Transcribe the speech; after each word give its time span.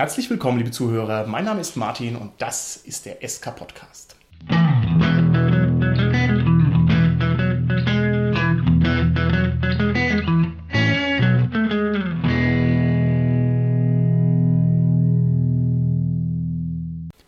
Herzlich 0.00 0.30
willkommen, 0.30 0.56
liebe 0.56 0.70
Zuhörer. 0.70 1.26
Mein 1.26 1.44
Name 1.44 1.60
ist 1.60 1.76
Martin 1.76 2.16
und 2.16 2.32
das 2.38 2.78
ist 2.78 3.04
der 3.04 3.18
SK 3.20 3.54
Podcast. 3.54 4.16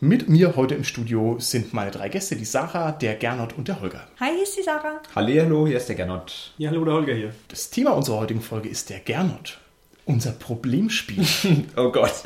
Mit 0.01 0.31
mir 0.31 0.57
heute 0.57 0.75
im 0.75 0.85
Studio 0.85 1.37
sind 1.41 1.75
meine 1.75 1.91
drei 1.91 2.09
Gäste, 2.09 2.37
die 2.37 2.47
Sarah, 2.47 2.93
der 2.93 3.17
Gernot 3.17 3.53
und 3.53 3.69
der 3.69 3.83
Holger. 3.83 4.09
Hi, 4.19 4.31
hier 4.33 4.45
ist 4.45 4.57
die 4.57 4.63
Sarah. 4.63 5.03
Hallo, 5.15 5.67
hier 5.67 5.77
ist 5.77 5.91
der 5.91 5.97
Gernot. 5.97 6.55
Ja, 6.57 6.71
hallo, 6.71 6.87
der 6.87 6.95
Holger 6.95 7.13
hier. 7.13 7.35
Das 7.49 7.69
Thema 7.69 7.91
unserer 7.91 8.21
heutigen 8.21 8.41
Folge 8.41 8.71
ist 8.71 8.89
der 8.89 9.01
Gernot. 9.01 9.61
Unser 10.07 10.33
Problemspiel. 10.33 11.27
Oh 11.77 11.93
Gott. 11.93 12.23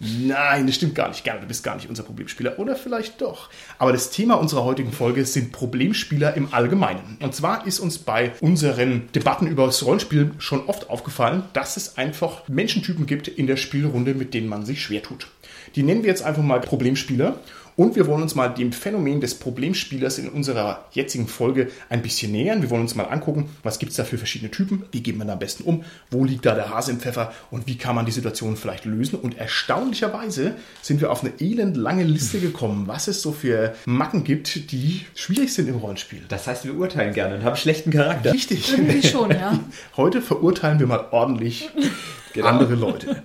Nein, 0.00 0.66
das 0.66 0.76
stimmt 0.76 0.94
gar 0.94 1.08
nicht. 1.08 1.24
Gernot, 1.24 1.44
du 1.44 1.46
bist 1.46 1.62
gar 1.62 1.76
nicht 1.76 1.88
unser 1.88 2.02
Problemspieler. 2.02 2.58
Oder 2.58 2.76
vielleicht 2.76 3.20
doch. 3.20 3.48
Aber 3.78 3.92
das 3.92 4.10
Thema 4.10 4.34
unserer 4.34 4.64
heutigen 4.64 4.92
Folge 4.92 5.24
sind 5.24 5.52
Problemspieler 5.52 6.34
im 6.34 6.52
Allgemeinen. 6.52 7.18
Und 7.22 7.34
zwar 7.34 7.66
ist 7.66 7.78
uns 7.78 7.98
bei 7.98 8.32
unseren 8.40 9.08
Debatten 9.14 9.46
über 9.46 9.66
das 9.66 9.84
Rollenspiel 9.84 10.32
schon 10.38 10.66
oft 10.66 10.90
aufgefallen, 10.90 11.44
dass 11.52 11.76
es 11.76 11.96
einfach 11.96 12.48
Menschentypen 12.48 13.06
gibt 13.06 13.28
in 13.28 13.46
der 13.46 13.56
Spielrunde, 13.56 14.14
mit 14.14 14.34
denen 14.34 14.48
man 14.48 14.66
sich 14.66 14.82
schwer 14.82 15.02
tut. 15.02 15.28
Die 15.76 15.82
nennen 15.82 16.02
wir 16.02 16.10
jetzt 16.10 16.22
einfach 16.22 16.42
mal 16.42 16.60
Problemspieler. 16.60 17.38
Und 17.76 17.96
wir 17.96 18.06
wollen 18.06 18.22
uns 18.22 18.34
mal 18.34 18.48
dem 18.48 18.72
Phänomen 18.72 19.20
des 19.20 19.34
Problemspielers 19.34 20.18
in 20.18 20.28
unserer 20.28 20.84
jetzigen 20.92 21.26
Folge 21.26 21.70
ein 21.88 22.02
bisschen 22.02 22.30
nähern. 22.30 22.62
Wir 22.62 22.70
wollen 22.70 22.82
uns 22.82 22.94
mal 22.94 23.04
angucken, 23.04 23.50
was 23.64 23.80
gibt 23.80 23.90
es 23.90 23.96
da 23.96 24.04
für 24.04 24.16
verschiedene 24.16 24.50
Typen, 24.50 24.84
wie 24.92 25.02
geht 25.02 25.16
man 25.16 25.26
da 25.26 25.32
am 25.32 25.40
besten 25.40 25.64
um, 25.64 25.84
wo 26.10 26.24
liegt 26.24 26.46
da 26.46 26.54
der 26.54 26.70
Hase 26.70 26.92
im 26.92 27.00
Pfeffer 27.00 27.32
und 27.50 27.66
wie 27.66 27.76
kann 27.76 27.96
man 27.96 28.06
die 28.06 28.12
Situation 28.12 28.56
vielleicht 28.56 28.84
lösen. 28.84 29.18
Und 29.18 29.38
erstaunlicherweise 29.38 30.54
sind 30.82 31.00
wir 31.00 31.10
auf 31.10 31.24
eine 31.24 31.32
elend 31.40 31.76
lange 31.76 32.04
Liste 32.04 32.38
gekommen, 32.38 32.86
was 32.86 33.08
es 33.08 33.22
so 33.22 33.32
für 33.32 33.74
Macken 33.86 34.22
gibt, 34.22 34.70
die 34.70 35.04
schwierig 35.14 35.52
sind 35.52 35.68
im 35.68 35.76
Rollenspiel. 35.76 36.22
Das 36.28 36.46
heißt, 36.46 36.64
wir 36.64 36.76
urteilen 36.76 37.12
gerne 37.12 37.36
und 37.36 37.44
haben 37.44 37.56
schlechten 37.56 37.90
Charakter. 37.90 38.32
Richtig. 38.32 38.70
Irgendwie 38.70 39.06
schon, 39.06 39.30
ja. 39.30 39.58
Heute 39.96 40.22
verurteilen 40.22 40.78
wir 40.78 40.86
mal 40.86 41.08
ordentlich 41.10 41.70
Genau. 42.34 42.48
andere 42.48 42.74
Leute. 42.74 43.22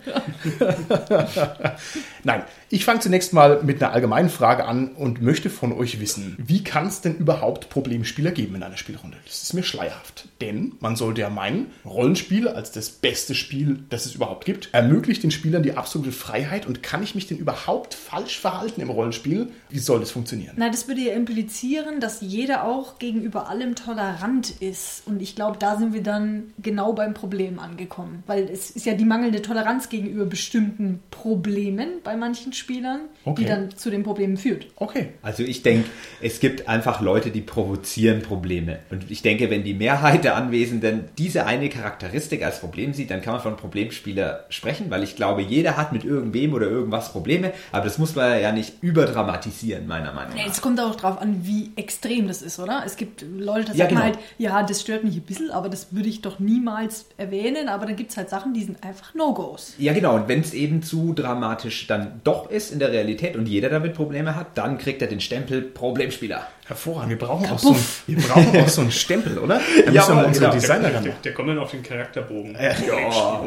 Nein, 2.23 2.43
ich 2.69 2.85
fange 2.85 2.99
zunächst 2.99 3.33
mal 3.33 3.63
mit 3.63 3.81
einer 3.81 3.91
allgemeinen 3.91 4.29
Frage 4.29 4.65
an 4.65 4.89
und 4.89 5.23
möchte 5.23 5.49
von 5.49 5.73
euch 5.73 5.99
wissen, 5.99 6.35
wie 6.37 6.63
kann 6.63 6.85
es 6.85 7.01
denn 7.01 7.15
überhaupt 7.15 7.71
Problemspieler 7.71 8.29
geben 8.29 8.53
in 8.55 8.61
einer 8.61 8.77
Spielrunde? 8.77 9.17
Das 9.25 9.41
ist 9.41 9.53
mir 9.53 9.63
schleierhaft. 9.63 10.27
Denn 10.39 10.73
man 10.79 10.95
sollte 10.95 11.21
ja 11.21 11.31
meinen, 11.31 11.71
Rollenspiel 11.83 12.47
als 12.47 12.71
das 12.71 12.89
beste 12.89 13.33
Spiel, 13.33 13.79
das 13.89 14.05
es 14.05 14.13
überhaupt 14.13 14.45
gibt, 14.45 14.69
ermöglicht 14.73 15.23
den 15.23 15.31
Spielern 15.31 15.63
die 15.63 15.75
absolute 15.75 16.11
Freiheit 16.11 16.67
und 16.67 16.83
kann 16.83 17.01
ich 17.01 17.15
mich 17.15 17.25
denn 17.25 17.37
überhaupt 17.37 17.95
falsch 17.95 18.39
verhalten 18.39 18.81
im 18.81 18.91
Rollenspiel? 18.91 19.47
Wie 19.69 19.79
soll 19.79 19.99
das 19.99 20.11
funktionieren? 20.11 20.53
Na, 20.57 20.69
das 20.69 20.87
würde 20.87 21.01
ja 21.01 21.13
implizieren, 21.13 21.99
dass 21.99 22.21
jeder 22.21 22.65
auch 22.65 22.99
gegenüber 22.99 23.49
allem 23.49 23.73
tolerant 23.73 24.51
ist. 24.61 25.01
Und 25.07 25.21
ich 25.23 25.35
glaube, 25.35 25.57
da 25.57 25.77
sind 25.77 25.93
wir 25.93 26.03
dann 26.03 26.53
genau 26.59 26.93
beim 26.93 27.15
Problem 27.15 27.57
angekommen. 27.57 28.23
Weil 28.27 28.43
es 28.43 28.69
ist 28.69 28.85
ja 28.85 28.93
die 28.99 29.05
mangelnde 29.05 29.41
Toleranz 29.41 29.89
gegenüber 29.89 30.25
bestimmten 30.25 30.99
Problemen 31.09 31.89
bei 32.03 32.15
manchen 32.15 32.53
Spielern, 32.53 33.01
Okay. 33.25 33.41
die 33.43 33.47
dann 33.47 33.75
zu 33.75 33.89
den 33.89 34.03
Problemen 34.03 34.37
führt. 34.37 34.67
Okay. 34.75 35.09
Also 35.21 35.43
ich 35.43 35.61
denke, 35.63 35.89
es 36.21 36.39
gibt 36.39 36.67
einfach 36.67 37.01
Leute, 37.01 37.31
die 37.31 37.41
provozieren 37.41 38.21
Probleme. 38.21 38.79
Und 38.91 39.09
ich 39.09 39.21
denke, 39.21 39.49
wenn 39.49 39.63
die 39.63 39.73
Mehrheit 39.73 40.23
der 40.23 40.35
Anwesenden 40.35 41.05
diese 41.17 41.45
eine 41.45 41.69
Charakteristik 41.69 42.43
als 42.43 42.59
Problem 42.59 42.93
sieht, 42.93 43.11
dann 43.11 43.21
kann 43.21 43.33
man 43.33 43.41
von 43.41 43.55
Problemspieler 43.57 44.45
sprechen, 44.49 44.89
weil 44.89 45.03
ich 45.03 45.15
glaube, 45.15 45.41
jeder 45.41 45.77
hat 45.77 45.91
mit 45.93 46.03
irgendwem 46.03 46.53
oder 46.53 46.67
irgendwas 46.67 47.11
Probleme, 47.11 47.51
aber 47.71 47.83
das 47.85 47.97
muss 47.97 48.15
man 48.15 48.39
ja 48.41 48.51
nicht 48.51 48.81
überdramatisieren, 48.81 49.87
meiner 49.87 50.13
Meinung 50.13 50.35
Ja, 50.37 50.45
nach. 50.45 50.51
es 50.51 50.61
kommt 50.61 50.79
auch 50.79 50.95
drauf 50.95 51.21
an, 51.21 51.41
wie 51.45 51.71
extrem 51.75 52.27
das 52.27 52.41
ist, 52.41 52.59
oder? 52.59 52.83
Es 52.85 52.95
gibt 52.97 53.21
Leute, 53.21 53.67
da 53.67 53.73
Ja, 53.73 53.77
sagt 53.85 53.91
man 53.93 54.03
genau. 54.03 54.15
halt, 54.15 54.19
ja, 54.37 54.63
das 54.63 54.81
stört 54.81 55.03
mich 55.03 55.15
ein 55.15 55.21
bisschen, 55.21 55.51
aber 55.51 55.69
das 55.69 55.93
würde 55.93 56.09
ich 56.09 56.21
doch 56.21 56.39
niemals 56.39 57.05
erwähnen. 57.17 57.69
Aber 57.69 57.85
dann 57.85 57.95
gibt 57.95 58.11
es 58.11 58.17
halt 58.17 58.29
Sachen, 58.29 58.53
die 58.53 58.63
sind 58.63 58.83
einfach 58.89 59.13
No-Gos. 59.13 59.73
Ja, 59.77 59.93
genau. 59.93 60.15
Und 60.15 60.27
wenn 60.27 60.41
es 60.41 60.53
eben 60.53 60.81
zu 60.83 61.13
dramatisch 61.13 61.87
dann 61.87 62.19
doch 62.23 62.49
ist 62.49 62.71
in 62.71 62.79
der 62.79 62.91
Realität 62.91 63.35
und 63.35 63.47
jeder 63.47 63.69
damit 63.69 63.93
Probleme 63.93 64.35
hat, 64.35 64.57
dann 64.57 64.77
kriegt 64.77 65.01
er 65.01 65.07
den 65.07 65.21
Stempel 65.21 65.61
Problemspieler. 65.61 66.45
Hervorragend. 66.67 67.09
Wir 67.11 67.17
brauchen, 67.17 67.49
auch 67.49 67.57
so, 67.59 67.69
einen, 67.69 67.85
wir 68.07 68.17
brauchen 68.27 68.61
auch 68.61 68.67
so 68.67 68.81
einen 68.81 68.91
Stempel, 68.91 69.37
oder? 69.39 69.59
Da 69.85 69.91
Ja, 69.91 70.01
müssen 70.01 70.09
wir 70.09 70.15
mal 70.15 70.25
unsere 70.25 70.45
genau. 70.45 70.59
Designer 70.59 70.89
Der, 70.89 70.95
ran. 70.95 71.11
der 71.23 71.33
kommt 71.33 71.49
dann 71.49 71.59
auf 71.59 71.71
den 71.71 71.83
Charakterbogen. 71.83 72.57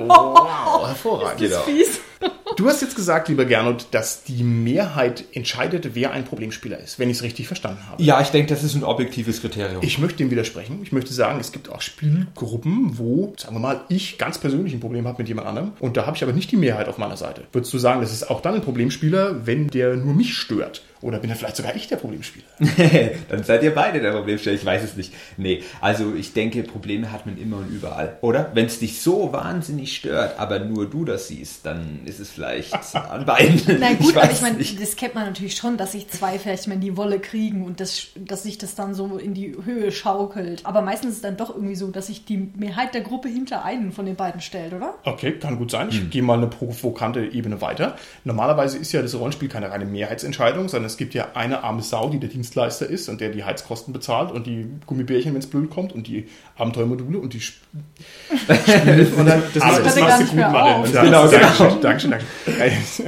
Wow, 0.06 0.86
hervorragend. 0.88 1.40
Genau. 1.40 1.60
Fies. 1.60 2.00
Du 2.56 2.68
hast 2.68 2.82
jetzt 2.82 2.96
gesagt, 2.96 3.28
lieber 3.28 3.44
Gernot, 3.44 3.86
dass 3.92 4.24
die 4.24 4.42
Mehrheit 4.42 5.24
entscheidet, 5.32 5.94
wer 5.94 6.12
ein 6.12 6.24
Problemspieler 6.24 6.78
ist, 6.78 6.98
wenn 6.98 7.08
ich 7.10 7.18
es 7.18 7.22
richtig 7.22 7.46
verstanden 7.46 7.80
habe. 7.88 8.02
Ja, 8.02 8.20
ich 8.20 8.28
denke, 8.28 8.52
das 8.52 8.62
ist 8.62 8.74
ein 8.74 8.84
objektives 8.84 9.40
Kriterium. 9.40 9.82
Ich 9.82 9.98
möchte 9.98 10.18
dem 10.18 10.30
widersprechen. 10.30 10.80
Ich 10.82 10.92
möchte 10.92 11.12
sagen, 11.12 11.40
es 11.40 11.52
gibt 11.52 11.70
auch 11.70 11.80
Spielgruppen, 11.80 12.98
wo, 12.98 13.34
sagen 13.36 13.54
wir 13.54 13.60
mal, 13.60 13.82
ich 13.88 14.18
ganz 14.18 14.38
persönlich 14.38 14.72
ein 14.74 14.80
Problem 14.80 15.06
habe 15.06 15.18
mit 15.18 15.28
jemand 15.28 15.48
anderem 15.48 15.72
und 15.80 15.96
da 15.96 16.06
habe 16.06 16.16
ich 16.16 16.22
aber 16.22 16.32
nicht 16.32 16.50
die 16.50 16.56
Mehrheit 16.56 16.88
auf 16.88 16.98
meiner 16.98 17.16
Seite. 17.16 17.42
Würdest 17.52 17.72
du 17.72 17.78
sagen, 17.78 18.00
das 18.00 18.12
ist 18.12 18.30
auch 18.30 18.40
dann 18.40 18.54
ein 18.54 18.62
Problemspieler, 18.62 19.46
wenn 19.46 19.68
der 19.68 19.96
nur 19.96 20.14
mich 20.14 20.34
stört? 20.34 20.82
Oder 21.02 21.18
bin 21.18 21.30
dann 21.30 21.38
vielleicht 21.38 21.56
sogar 21.56 21.74
ich 21.74 21.88
der 21.88 21.96
Problemspieler? 21.96 22.46
Dann 23.28 23.42
seid 23.42 23.64
ihr 23.64 23.74
beide 23.74 24.00
der 24.00 24.12
Problemsteller. 24.12 24.54
Ich 24.54 24.64
weiß 24.64 24.84
es 24.84 24.96
nicht. 24.96 25.12
Nee, 25.36 25.62
also 25.80 26.14
ich 26.14 26.32
denke, 26.32 26.62
Probleme 26.62 27.10
hat 27.10 27.26
man 27.26 27.36
immer 27.38 27.56
und 27.58 27.70
überall. 27.70 28.18
Oder? 28.20 28.52
Wenn 28.54 28.66
es 28.66 28.78
dich 28.78 29.02
so 29.02 29.32
wahnsinnig 29.32 29.96
stört, 29.96 30.38
aber 30.38 30.60
nur 30.60 30.88
du 30.88 31.04
das 31.04 31.26
siehst, 31.26 31.66
dann 31.66 32.02
ist 32.04 32.20
es 32.20 32.30
vielleicht 32.30 32.72
an 32.94 33.26
beiden. 33.26 33.60
Na 33.80 33.94
gut, 33.94 34.16
aber 34.16 34.28
weiß 34.28 34.36
ich 34.36 34.42
meine, 34.42 34.58
das 34.58 34.94
kennt 34.94 35.16
man 35.16 35.26
natürlich 35.26 35.56
schon, 35.56 35.76
dass 35.76 35.92
sich 35.92 36.08
zwei 36.08 36.38
vielleicht 36.38 36.68
mal 36.68 36.74
in 36.74 36.80
die 36.80 36.96
Wolle 36.96 37.18
kriegen 37.18 37.64
und 37.64 37.80
das, 37.80 38.08
dass 38.16 38.44
sich 38.44 38.58
das 38.58 38.76
dann 38.76 38.94
so 38.94 39.18
in 39.18 39.34
die 39.34 39.56
Höhe 39.64 39.90
schaukelt. 39.90 40.64
Aber 40.64 40.82
meistens 40.82 41.10
ist 41.10 41.16
es 41.16 41.22
dann 41.22 41.36
doch 41.36 41.50
irgendwie 41.50 41.74
so, 41.74 41.88
dass 41.88 42.06
sich 42.06 42.24
die 42.24 42.48
Mehrheit 42.54 42.94
der 42.94 43.00
Gruppe 43.00 43.28
hinter 43.28 43.64
einen 43.64 43.90
von 43.90 44.06
den 44.06 44.14
beiden 44.14 44.40
stellt, 44.40 44.72
oder? 44.72 44.94
Okay, 45.04 45.32
kann 45.32 45.58
gut 45.58 45.72
sein. 45.72 45.88
Ich 45.90 46.10
gehe 46.10 46.22
mal 46.22 46.38
eine 46.38 46.46
provokante 46.46 47.24
Ebene 47.24 47.60
weiter. 47.60 47.96
Normalerweise 48.22 48.78
ist 48.78 48.92
ja 48.92 49.02
das 49.02 49.18
Rollenspiel 49.18 49.48
keine 49.48 49.70
reine 49.72 49.84
Mehrheitsentscheidung, 49.84 50.68
sondern 50.68 50.91
es 50.92 50.96
gibt 50.98 51.14
ja 51.14 51.28
eine 51.34 51.64
arme 51.64 51.82
Sau, 51.82 52.08
die 52.10 52.18
der 52.18 52.28
Dienstleister 52.28 52.86
ist 52.86 53.08
und 53.08 53.20
der 53.20 53.30
die 53.30 53.44
Heizkosten 53.44 53.92
bezahlt 53.92 54.30
und 54.30 54.46
die 54.46 54.66
Gummibärchen, 54.86 55.32
wenn 55.32 55.40
es 55.40 55.46
blöd 55.46 55.70
kommt 55.70 55.92
und 55.92 56.06
die 56.06 56.26
Abenteuermodule 56.56 57.18
und 57.18 57.32
die 57.32 57.38
Sp 57.40 57.56
Spiele. 57.72 59.06
Und 59.16 59.26
dann, 59.26 59.42
Das, 59.54 59.62
Aber 59.62 59.80
das 59.80 59.98
machst 59.98 60.20
du 60.32 60.36
gut, 60.36 60.44
auf. 60.44 60.92
Das- 60.92 61.04
Genau, 61.04 61.26
Dankeschön, 61.26 61.80
Dankeschön, 61.80 62.10
Dankeschön. 62.10 63.06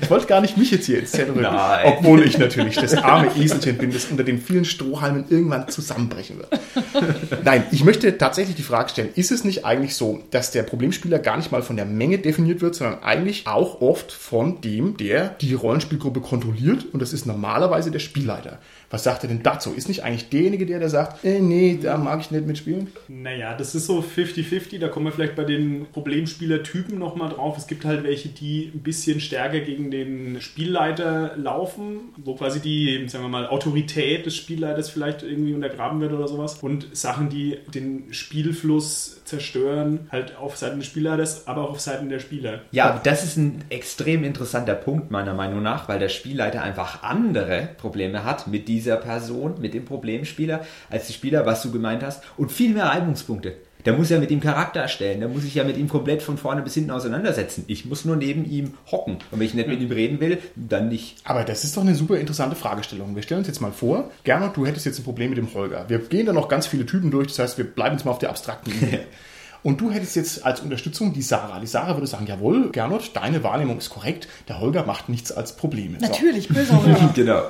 Ich 0.00 0.10
wollte 0.10 0.26
gar 0.26 0.40
nicht 0.40 0.56
mich 0.56 0.70
jetzt 0.70 0.86
hier 0.86 0.98
ins 0.98 1.10
Zentrum 1.12 1.38
rücken, 1.38 1.54
obwohl 1.84 2.22
ich 2.24 2.38
natürlich 2.38 2.76
das 2.76 2.94
arme 2.94 3.28
Eselchen 3.36 3.76
bin, 3.78 3.92
das 3.92 4.06
unter 4.06 4.24
den 4.24 4.40
vielen 4.40 4.64
Strohhalmen 4.64 5.26
irgendwann 5.28 5.68
zusammenbrechen 5.68 6.38
wird. 6.38 7.44
Nein, 7.44 7.64
ich 7.70 7.84
möchte 7.84 8.16
tatsächlich 8.16 8.56
die 8.56 8.62
Frage 8.62 8.88
stellen, 8.88 9.08
ist 9.14 9.30
es 9.30 9.44
nicht 9.44 9.64
eigentlich 9.66 9.94
so, 9.94 10.22
dass 10.30 10.50
der 10.50 10.62
Problemspieler 10.62 11.18
gar 11.18 11.36
nicht 11.36 11.52
mal 11.52 11.62
von 11.62 11.76
der 11.76 11.84
Menge 11.84 12.18
definiert 12.18 12.60
wird, 12.62 12.74
sondern 12.74 13.02
eigentlich 13.02 13.46
auch 13.46 13.80
oft 13.82 14.10
von 14.12 14.60
dem, 14.62 14.96
der 14.96 15.28
die 15.40 15.52
Rollenspielgruppe 15.54 16.20
kontrolliert 16.22 16.86
und 16.92 17.00
das 17.00 17.12
ist 17.12 17.26
normalerweise 17.26 17.90
der 17.90 17.98
Spielleiter. 17.98 18.58
Was 18.90 19.04
sagt 19.04 19.24
er 19.24 19.28
denn 19.28 19.42
dazu? 19.42 19.72
Ist 19.72 19.88
nicht 19.88 20.04
eigentlich 20.04 20.28
derjenige, 20.28 20.66
der, 20.66 20.78
der 20.78 20.90
sagt, 20.90 21.24
äh, 21.24 21.40
nee, 21.40 21.78
da 21.82 21.96
mag 21.96 22.20
ich 22.20 22.30
nicht 22.30 22.46
mitspielen? 22.46 22.88
Naja, 23.08 23.54
das 23.56 23.74
ist 23.74 23.86
so 23.86 24.00
50-50. 24.00 24.78
Da 24.78 24.88
kommen 24.88 25.06
wir 25.06 25.12
vielleicht 25.12 25.34
bei 25.34 25.44
den 25.44 25.86
Problemspielertypen 25.92 26.98
nochmal 26.98 27.30
drauf. 27.30 27.56
Es 27.56 27.66
gibt 27.66 27.84
halt 27.84 28.04
welche, 28.04 28.28
die 28.28 28.70
ein 28.74 28.82
bisschen 28.82 29.20
stärker 29.20 29.60
gegen 29.60 29.90
den 29.90 30.40
Spielleiter 30.40 31.36
laufen, 31.36 32.12
wo 32.16 32.34
quasi 32.34 32.60
die, 32.60 33.08
sagen 33.08 33.24
wir 33.24 33.28
mal, 33.28 33.46
Autorität 33.46 34.26
des 34.26 34.36
Spielleiters 34.36 34.90
vielleicht 34.90 35.22
irgendwie 35.22 35.54
untergraben 35.54 36.00
wird 36.00 36.12
oder 36.12 36.28
sowas. 36.28 36.58
Und 36.62 36.88
Sachen, 36.92 37.30
die 37.30 37.58
den 37.74 38.12
Spielfluss 38.12 39.24
zerstören, 39.24 40.00
halt 40.10 40.36
auf 40.36 40.58
Seiten 40.58 40.78
des 40.78 40.86
Spielleiters, 40.86 41.46
aber 41.46 41.62
auch 41.62 41.70
auf 41.70 41.80
Seiten 41.80 42.10
der 42.10 42.18
Spieler. 42.18 42.60
Ja, 42.72 43.00
das 43.02 43.24
ist 43.24 43.38
ein 43.38 43.64
extrem 43.70 44.22
interessanter 44.22 44.74
Punkt 44.74 45.10
meiner 45.10 45.32
Meinung 45.32 45.62
nach, 45.62 45.88
weil 45.88 45.98
der 45.98 46.10
Spielleiter 46.12 46.62
einfach 46.62 47.02
andere 47.02 47.68
Probleme 47.78 48.24
hat 48.24 48.46
mit 48.46 48.68
dieser 48.68 48.96
Person, 48.96 49.60
mit 49.60 49.74
dem 49.74 49.84
Problemspieler, 49.84 50.64
als 50.90 51.08
die 51.08 51.12
Spieler, 51.12 51.46
was 51.46 51.62
du 51.62 51.72
gemeint 51.72 52.02
hast, 52.02 52.22
und 52.36 52.52
viel 52.52 52.74
mehr 52.74 52.86
Reibungspunkte. 52.86 53.54
Der 53.84 53.94
muss 53.94 54.10
ja 54.10 54.18
mit 54.18 54.30
ihm 54.30 54.40
Charakter 54.40 54.80
erstellen, 54.80 55.20
der 55.20 55.28
muss 55.28 55.42
sich 55.42 55.56
ja 55.56 55.64
mit 55.64 55.76
ihm 55.76 55.88
komplett 55.88 56.22
von 56.22 56.38
vorne 56.38 56.62
bis 56.62 56.74
hinten 56.74 56.92
auseinandersetzen. 56.92 57.64
Ich 57.66 57.84
muss 57.84 58.04
nur 58.04 58.14
neben 58.14 58.48
ihm 58.48 58.74
hocken. 58.90 59.14
Und 59.30 59.40
wenn 59.40 59.46
ich 59.46 59.54
nicht 59.54 59.68
mit 59.68 59.80
ihm 59.80 59.90
reden 59.90 60.20
will, 60.20 60.38
dann 60.54 60.88
nicht. 60.88 61.16
Aber 61.24 61.42
das 61.42 61.64
ist 61.64 61.76
doch 61.76 61.82
eine 61.82 61.96
super 61.96 62.16
interessante 62.16 62.54
Fragestellung. 62.54 63.16
Wir 63.16 63.22
stellen 63.22 63.40
uns 63.40 63.48
jetzt 63.48 63.60
mal 63.60 63.72
vor, 63.72 64.10
Gernot, 64.22 64.56
du 64.56 64.66
hättest 64.66 64.86
jetzt 64.86 65.00
ein 65.00 65.04
Problem 65.04 65.30
mit 65.30 65.38
dem 65.38 65.52
Holger. 65.52 65.86
Wir 65.88 65.98
gehen 65.98 66.26
da 66.26 66.32
noch 66.32 66.48
ganz 66.48 66.68
viele 66.68 66.86
Typen 66.86 67.10
durch, 67.10 67.28
das 67.28 67.40
heißt, 67.40 67.58
wir 67.58 67.64
bleiben 67.64 67.96
jetzt 67.96 68.04
mal 68.04 68.12
auf 68.12 68.18
der 68.18 68.30
abstrakten 68.30 68.72
Ebene. 68.72 69.00
Und 69.62 69.80
du 69.80 69.90
hättest 69.90 70.16
jetzt 70.16 70.44
als 70.44 70.60
Unterstützung 70.60 71.12
die 71.12 71.22
Sarah. 71.22 71.60
Die 71.60 71.66
Sarah 71.66 71.94
würde 71.94 72.06
sagen, 72.06 72.26
jawohl, 72.26 72.70
Gernot, 72.70 73.10
deine 73.14 73.42
Wahrnehmung 73.44 73.78
ist 73.78 73.90
korrekt. 73.90 74.28
Der 74.48 74.60
Holger 74.60 74.84
macht 74.84 75.08
nichts 75.08 75.30
als 75.32 75.54
Probleme. 75.56 75.98
So. 76.00 76.06
Natürlich, 76.06 76.48
böser 76.48 76.82
Holger. 76.82 76.98
Genau. 77.14 77.42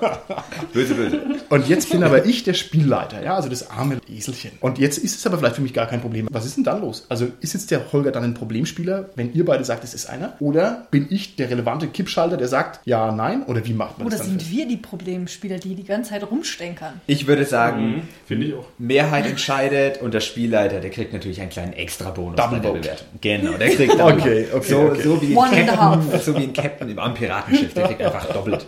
Böse, 0.73 0.94
böse. 0.94 1.20
Und 1.49 1.69
jetzt 1.69 1.91
bin 1.91 2.03
aber 2.03 2.25
ich 2.26 2.43
der 2.44 2.55
Spielleiter, 2.55 3.23
ja, 3.23 3.37
also 3.37 3.49
das 3.49 3.70
arme 3.70 3.99
Eselchen. 4.09 4.53
Und 4.61 4.79
jetzt 4.79 4.99
ist 4.99 5.17
es 5.17 5.26
aber 5.26 5.38
vielleicht 5.38 5.56
für 5.56 5.62
mich 5.62 5.73
gar 5.75 5.87
kein 5.87 6.00
Problem. 6.00 6.26
Was 6.31 6.44
ist 6.44 6.56
denn 6.56 6.64
dann 6.64 6.81
los? 6.81 7.06
Also 7.09 7.29
ist 7.41 7.53
jetzt 7.55 7.70
der 7.70 7.93
Holger 7.93 8.11
dann 8.12 8.25
ein 8.25 8.35
Problemspieler, 8.35 9.11
wenn 9.15 9.32
ihr 9.35 9.44
beide 9.44 9.65
sagt, 9.65 9.85
es 9.85 9.94
ist 9.94 10.06
einer? 10.06 10.35
Oder 10.41 10.87
bin 10.91 11.06
ich 11.11 11.37
der 11.37 11.50
relevante 11.50 11.87
Kippschalter, 11.88 12.37
der 12.37 12.49
sagt, 12.49 12.81
ja, 12.85 13.12
nein? 13.12 13.44
Oder 13.44 13.65
wie 13.65 13.73
macht 13.73 13.99
man 13.99 14.06
Oder 14.06 14.17
das 14.17 14.26
dann? 14.26 14.38
sind 14.38 14.50
wir 14.50 14.67
die 14.67 14.76
Problemspieler, 14.76 15.58
die 15.58 15.75
die 15.75 15.85
ganze 15.85 16.11
Zeit 16.11 16.29
rumstenkern? 16.29 17.00
Ich 17.06 17.26
würde 17.26 17.44
sagen, 17.44 18.08
Finde 18.26 18.47
ich 18.47 18.55
auch. 18.55 18.67
Mehrheit 18.79 19.26
entscheidet 19.26 20.00
und 20.03 20.15
der 20.15 20.20
Spielleiter, 20.20 20.81
der 20.81 20.91
kriegt 20.91 21.12
natürlich 21.12 21.41
einen 21.41 21.50
kleinen 21.50 21.73
Extra-Bonus 22.02 22.37
Double 22.37 22.58
bei 22.58 22.64
der. 22.64 22.72
Bewertung. 22.72 23.06
Genau, 23.20 23.52
der 23.58 23.69
kriegt 23.70 23.93
Double 23.99 24.14
Okay, 24.14 24.46
okay, 24.52 24.70
so, 24.70 24.81
okay. 24.81 25.02
so 25.02 25.22
wie 25.22 25.37
One 25.37 25.64
Captain, 25.64 26.20
so 26.20 26.37
wie 26.37 26.43
ein 26.43 26.52
Captain 26.52 26.88
im 26.88 27.14
Piratenschiff, 27.14 27.75
der 27.75 27.87
kriegt 27.87 28.02
einfach 28.02 28.32
doppelt. 28.32 28.66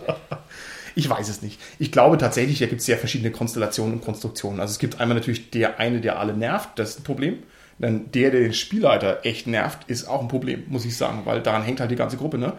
Ich 0.95 1.09
weiß 1.09 1.27
es 1.27 1.41
nicht. 1.41 1.59
Ich 1.77 1.91
glaube 1.91 2.17
tatsächlich, 2.17 2.59
da 2.59 2.67
gibt 2.67 2.79
es 2.79 2.85
sehr 2.85 2.97
verschiedene 2.97 3.31
Konstellationen 3.31 3.95
und 3.95 4.05
Konstruktionen. 4.05 4.61
Also 4.61 4.71
es 4.71 4.79
gibt 4.79 5.01
einmal 5.01 5.15
natürlich 5.17 5.51
der 5.51 5.79
eine, 5.79 5.99
der 5.99 6.19
alle 6.19 6.33
nervt, 6.33 6.69
das 6.75 6.91
ist 6.91 6.99
ein 7.01 7.03
Problem. 7.03 7.39
Dann 7.77 8.09
der, 8.13 8.31
der 8.31 8.39
den 8.39 8.53
Spielleiter 8.53 9.25
echt 9.25 9.47
nervt, 9.47 9.89
ist 9.89 10.07
auch 10.07 10.21
ein 10.21 10.29
Problem, 10.29 10.63
muss 10.67 10.85
ich 10.85 10.95
sagen, 10.95 11.23
weil 11.25 11.41
daran 11.41 11.63
hängt 11.63 11.81
halt 11.81 11.91
die 11.91 11.97
ganze 11.97 12.15
Gruppe, 12.15 12.37
ne? 12.37 12.53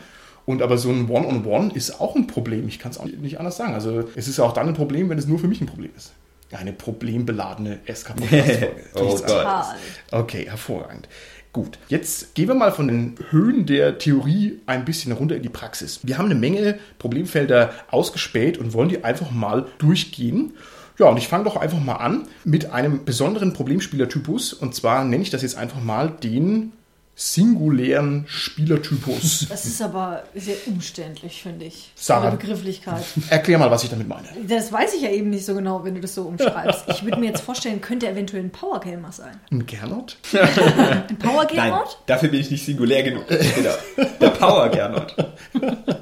Und 0.44 0.62
aber 0.62 0.78
so 0.78 0.90
ein 0.90 1.08
One-on-One 1.08 1.72
ist 1.74 2.00
auch 2.00 2.14
ein 2.14 2.28
Problem. 2.28 2.68
Ich 2.68 2.78
kann 2.78 2.92
es 2.92 2.98
auch 2.98 3.06
nicht 3.06 3.40
anders 3.40 3.56
sagen. 3.56 3.74
Also 3.74 4.04
es 4.14 4.28
ist 4.28 4.38
ja 4.38 4.44
auch 4.44 4.52
dann 4.52 4.68
ein 4.68 4.74
Problem, 4.74 5.08
wenn 5.08 5.18
es 5.18 5.26
nur 5.26 5.38
für 5.38 5.48
mich 5.48 5.60
ein 5.60 5.66
Problem 5.66 5.90
ist. 5.96 6.12
Eine 6.52 6.72
problembeladene 6.72 7.80
SK-Podcast-Folge. 7.92 8.84
Oh 8.94 9.18
Gott. 9.26 9.64
Okay, 10.12 10.46
hervorragend. 10.48 11.08
Gut, 11.52 11.78
jetzt 11.88 12.34
gehen 12.34 12.48
wir 12.48 12.54
mal 12.54 12.70
von 12.70 12.86
den 12.86 13.14
Höhen 13.30 13.64
der 13.64 13.96
Theorie 13.96 14.60
ein 14.66 14.84
bisschen 14.84 15.12
runter 15.12 15.36
in 15.36 15.42
die 15.42 15.48
Praxis. 15.48 16.00
Wir 16.02 16.18
haben 16.18 16.26
eine 16.26 16.34
Menge 16.34 16.78
Problemfelder 16.98 17.72
ausgespäht 17.90 18.58
und 18.58 18.74
wollen 18.74 18.90
die 18.90 19.04
einfach 19.04 19.30
mal 19.30 19.66
durchgehen. 19.78 20.52
Ja, 20.98 21.06
und 21.06 21.16
ich 21.16 21.28
fange 21.28 21.44
doch 21.44 21.56
einfach 21.56 21.80
mal 21.80 21.96
an 21.96 22.28
mit 22.44 22.72
einem 22.72 23.04
besonderen 23.06 23.54
Problemspielertypus. 23.54 24.52
Und 24.52 24.74
zwar 24.74 25.04
nenne 25.04 25.22
ich 25.22 25.30
das 25.30 25.42
jetzt 25.42 25.56
einfach 25.56 25.80
mal 25.82 26.10
den 26.10 26.72
singulären 27.18 28.26
Spielertypus. 28.28 29.46
Das 29.48 29.64
ist 29.64 29.80
aber 29.80 30.24
sehr 30.34 30.56
umständlich, 30.66 31.42
finde 31.42 31.64
ich. 31.64 31.90
Sarah. 31.94 32.28
Eine 32.28 32.36
Begrifflichkeit. 32.36 33.02
Erklär 33.30 33.58
mal, 33.58 33.70
was 33.70 33.84
ich 33.84 33.90
damit 33.90 34.06
meine. 34.06 34.28
Das 34.46 34.70
weiß 34.70 34.92
ich 34.94 35.00
ja 35.00 35.08
eben 35.08 35.30
nicht 35.30 35.46
so 35.46 35.54
genau, 35.54 35.82
wenn 35.82 35.94
du 35.94 36.02
das 36.02 36.14
so 36.14 36.24
umschreibst. 36.24 36.84
Ich 36.88 37.04
würde 37.04 37.18
mir 37.18 37.28
jetzt 37.28 37.40
vorstellen, 37.40 37.80
könnte 37.80 38.06
eventuell 38.06 38.44
ein 38.44 38.50
Powergamer 38.50 39.12
sein. 39.12 39.40
Ein 39.50 39.64
Gernot? 39.64 40.18
Ein 40.34 41.06
Nein, 41.08 41.18
Powergamer? 41.18 41.86
dafür 42.04 42.28
bin 42.28 42.40
ich 42.40 42.50
nicht 42.50 42.66
singulär 42.66 43.02
genug. 43.02 43.24
Genau. 43.28 44.06
Der 44.20 44.30
Power 44.30 44.68
Gernot. 44.68 45.16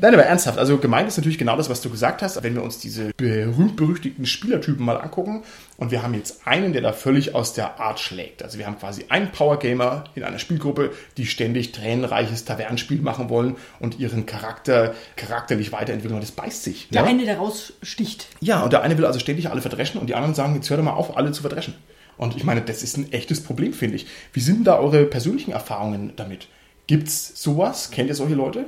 Nein, 0.00 0.14
aber 0.14 0.24
ernsthaft. 0.24 0.58
Also 0.58 0.78
gemeint 0.78 1.08
ist 1.08 1.16
natürlich 1.16 1.38
genau 1.38 1.56
das, 1.56 1.68
was 1.68 1.80
du 1.80 1.90
gesagt 1.90 2.22
hast. 2.22 2.42
Wenn 2.42 2.54
wir 2.54 2.62
uns 2.62 2.78
diese 2.78 3.12
berühmt-berüchtigten 3.16 4.26
Spielertypen 4.26 4.84
mal 4.84 4.96
angucken 4.96 5.42
und 5.76 5.90
wir 5.90 6.02
haben 6.02 6.14
jetzt 6.14 6.46
einen, 6.46 6.72
der 6.72 6.82
da 6.82 6.92
völlig 6.92 7.34
aus 7.34 7.52
der 7.52 7.80
Art 7.80 8.00
schlägt. 8.00 8.42
Also 8.42 8.58
wir 8.58 8.66
haben 8.66 8.78
quasi 8.78 9.06
einen 9.08 9.30
Powergamer 9.30 10.04
in 10.14 10.24
einer 10.24 10.38
Spielgruppe, 10.38 10.92
die 11.16 11.26
ständig 11.26 11.72
tränenreiches 11.72 12.44
Tavernenspiel 12.44 13.00
machen 13.00 13.28
wollen 13.28 13.56
und 13.78 13.98
ihren 13.98 14.26
Charakter 14.26 14.94
charakterlich 15.16 15.72
weiterentwickeln. 15.72 16.14
Und 16.14 16.24
das 16.24 16.32
beißt 16.32 16.64
sich. 16.64 16.88
Der 16.88 17.02
ja? 17.02 17.08
eine, 17.08 17.24
der 17.24 17.36
raussticht. 17.36 18.28
ja, 18.40 18.62
und 18.62 18.72
der 18.72 18.82
eine 18.82 18.96
will 18.96 19.06
also 19.06 19.18
ständig 19.18 19.50
alle 19.50 19.60
verdreschen 19.60 20.00
und 20.00 20.06
die 20.06 20.14
anderen 20.14 20.34
sagen, 20.34 20.54
jetzt 20.54 20.70
hör 20.70 20.76
doch 20.76 20.84
mal 20.84 20.92
auf, 20.92 21.16
alle 21.16 21.32
zu 21.32 21.42
verdreschen. 21.42 21.74
Und 22.16 22.36
ich 22.36 22.44
meine, 22.44 22.60
das 22.60 22.82
ist 22.82 22.98
ein 22.98 23.12
echtes 23.12 23.42
Problem, 23.42 23.72
finde 23.72 23.96
ich. 23.96 24.06
Wie 24.34 24.40
sind 24.40 24.56
denn 24.56 24.64
da 24.64 24.78
eure 24.78 25.04
persönlichen 25.04 25.52
Erfahrungen 25.52 26.12
damit? 26.16 26.48
Gibt's 26.90 27.30
sowas? 27.36 27.92
Kennt 27.92 28.08
ihr 28.08 28.16
solche 28.16 28.34
Leute? 28.34 28.64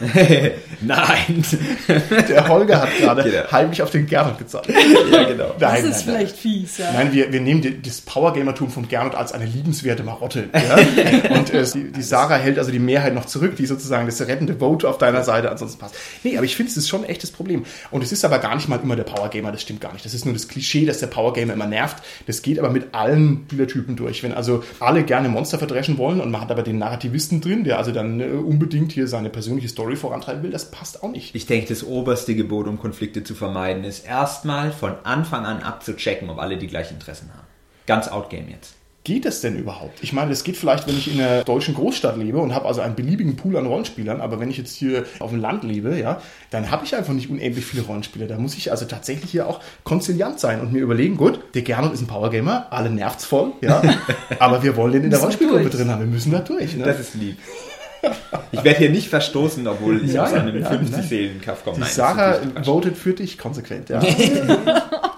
Nein. 0.80 1.44
Der 2.26 2.48
Holger 2.48 2.80
hat 2.80 2.96
gerade 2.96 3.22
Genau. 3.22 3.52
heimlich 3.52 3.82
auf 3.82 3.90
den 3.90 4.06
Gernot 4.06 4.38
gezeigt. 4.38 4.68
ja, 5.12 5.24
genau. 5.24 5.54
Das 5.58 5.72
Nein, 5.72 5.84
ist 5.84 5.84
nein, 5.84 5.92
nein. 5.92 6.02
vielleicht 6.06 6.36
fies, 6.38 6.78
ja. 6.78 6.90
Nein, 6.94 7.12
wir, 7.12 7.30
wir 7.34 7.40
nehmen 7.42 7.60
die, 7.60 7.82
das 7.82 8.00
Powergamertum 8.00 8.70
von 8.70 8.88
Gernot 8.88 9.14
als 9.14 9.32
eine 9.32 9.44
liebenswerte 9.44 10.04
Marotte. 10.04 10.48
Ja? 10.54 11.34
Und 11.36 11.52
äh, 11.52 11.64
die, 11.74 11.92
die 11.92 12.02
Sarah 12.02 12.36
hält 12.36 12.58
also 12.58 12.70
die 12.70 12.78
Mehrheit 12.78 13.12
noch 13.12 13.26
zurück, 13.26 13.56
die 13.56 13.66
sozusagen 13.66 14.06
das 14.06 14.22
rettende 14.26 14.54
Vote 14.56 14.88
auf 14.88 14.96
deiner 14.96 15.22
Seite 15.22 15.50
ansonsten 15.50 15.78
passt. 15.78 15.96
Nee, 16.24 16.38
aber 16.38 16.46
ich 16.46 16.56
finde, 16.56 16.70
es 16.70 16.78
ist 16.78 16.88
schon 16.88 17.02
ein 17.04 17.10
echtes 17.10 17.30
Problem. 17.30 17.66
Und 17.90 18.02
es 18.02 18.10
ist 18.10 18.24
aber 18.24 18.38
gar 18.38 18.54
nicht 18.56 18.68
mal 18.70 18.80
immer 18.82 18.96
der 18.96 19.04
Powergamer, 19.04 19.52
das 19.52 19.60
stimmt 19.60 19.82
gar 19.82 19.92
nicht. 19.92 20.06
Das 20.06 20.14
ist 20.14 20.24
nur 20.24 20.32
das 20.32 20.48
Klischee, 20.48 20.86
dass 20.86 20.98
der 21.00 21.08
Powergamer 21.08 21.52
immer 21.52 21.66
nervt. 21.66 22.02
Das 22.26 22.40
geht 22.40 22.58
aber 22.58 22.70
mit 22.70 22.94
allen 22.94 23.44
Spielertypen 23.48 23.96
durch. 23.96 24.22
Wenn 24.22 24.32
also 24.32 24.64
alle 24.80 25.02
gerne 25.04 25.28
Monster 25.28 25.58
verdreschen 25.58 25.98
wollen 25.98 26.22
und 26.22 26.30
man 26.30 26.40
hat 26.40 26.50
aber 26.50 26.62
den 26.62 26.78
Narrativisten 26.78 27.42
drin, 27.42 27.65
der 27.66 27.78
also 27.78 27.92
dann 27.92 28.20
äh, 28.20 28.28
unbedingt 28.28 28.92
hier 28.92 29.08
seine 29.08 29.28
persönliche 29.28 29.68
Story 29.68 29.96
vorantreiben 29.96 30.42
will, 30.42 30.50
das 30.50 30.70
passt 30.70 31.02
auch 31.02 31.10
nicht. 31.10 31.34
Ich 31.34 31.46
denke, 31.46 31.68
das 31.68 31.84
oberste 31.84 32.34
Gebot, 32.34 32.66
um 32.66 32.78
Konflikte 32.78 33.24
zu 33.24 33.34
vermeiden, 33.34 33.84
ist 33.84 34.06
erstmal 34.06 34.72
von 34.72 34.94
Anfang 35.04 35.44
an 35.44 35.62
abzuchecken, 35.62 36.30
ob 36.30 36.38
alle 36.38 36.56
die 36.56 36.68
gleichen 36.68 36.94
Interessen 36.94 37.30
haben. 37.34 37.46
Ganz 37.86 38.08
outgame 38.08 38.50
jetzt. 38.50 38.74
Geht 39.06 39.24
das 39.24 39.40
denn 39.40 39.54
überhaupt? 39.54 40.02
Ich 40.02 40.12
meine, 40.12 40.30
das 40.30 40.42
geht 40.42 40.56
vielleicht, 40.56 40.88
wenn 40.88 40.98
ich 40.98 41.14
in 41.14 41.20
einer 41.20 41.44
deutschen 41.44 41.74
Großstadt 41.74 42.16
lebe 42.16 42.38
und 42.38 42.52
habe 42.52 42.66
also 42.66 42.80
einen 42.80 42.96
beliebigen 42.96 43.36
Pool 43.36 43.56
an 43.56 43.64
Rollenspielern, 43.64 44.20
aber 44.20 44.40
wenn 44.40 44.50
ich 44.50 44.58
jetzt 44.58 44.74
hier 44.74 45.04
auf 45.20 45.30
dem 45.30 45.38
Land 45.38 45.62
lebe, 45.62 45.96
ja, 45.96 46.20
dann 46.50 46.72
habe 46.72 46.84
ich 46.84 46.96
einfach 46.96 47.12
nicht 47.12 47.30
unendlich 47.30 47.64
viele 47.64 47.84
Rollenspieler. 47.84 48.26
Da 48.26 48.36
muss 48.36 48.56
ich 48.56 48.72
also 48.72 48.84
tatsächlich 48.84 49.30
hier 49.30 49.46
auch 49.46 49.60
konziliant 49.84 50.40
sein 50.40 50.60
und 50.60 50.72
mir 50.72 50.80
überlegen, 50.80 51.16
gut, 51.16 51.38
der 51.54 51.62
Gernot 51.62 51.92
ist 51.92 52.00
ein 52.00 52.08
Powergamer, 52.08 52.66
alle 52.70 52.90
nervt's 52.90 53.24
voll, 53.24 53.52
ja, 53.60 53.80
aber 54.40 54.64
wir 54.64 54.74
wollen 54.74 54.90
den 54.90 55.04
in 55.04 55.10
der 55.10 55.20
Rollenspielgruppe 55.20 55.70
drin 55.70 55.88
haben, 55.88 56.00
wir 56.00 56.08
müssen 56.08 56.32
da 56.32 56.40
durch. 56.40 56.74
Ne? 56.74 56.84
Das 56.84 56.98
ist 56.98 57.14
lieb. 57.14 57.38
Ich 58.50 58.64
werde 58.64 58.78
hier 58.78 58.90
nicht 58.90 59.08
verstoßen, 59.08 59.64
obwohl 59.68 60.04
ich 60.04 60.14
Ja, 60.14 60.24
aus 60.24 60.32
einem 60.32 60.60
ja, 60.60 60.68
50 60.68 60.96
nein. 60.96 61.06
Seelen 61.08 61.40
Kaff 61.40 61.62
komme. 61.62 61.78
Nein, 61.78 61.90
Sarah 61.92 62.40
votet 62.64 62.98
für 62.98 63.12
dich 63.12 63.38
konsequent, 63.38 63.88
ja. 63.88 64.00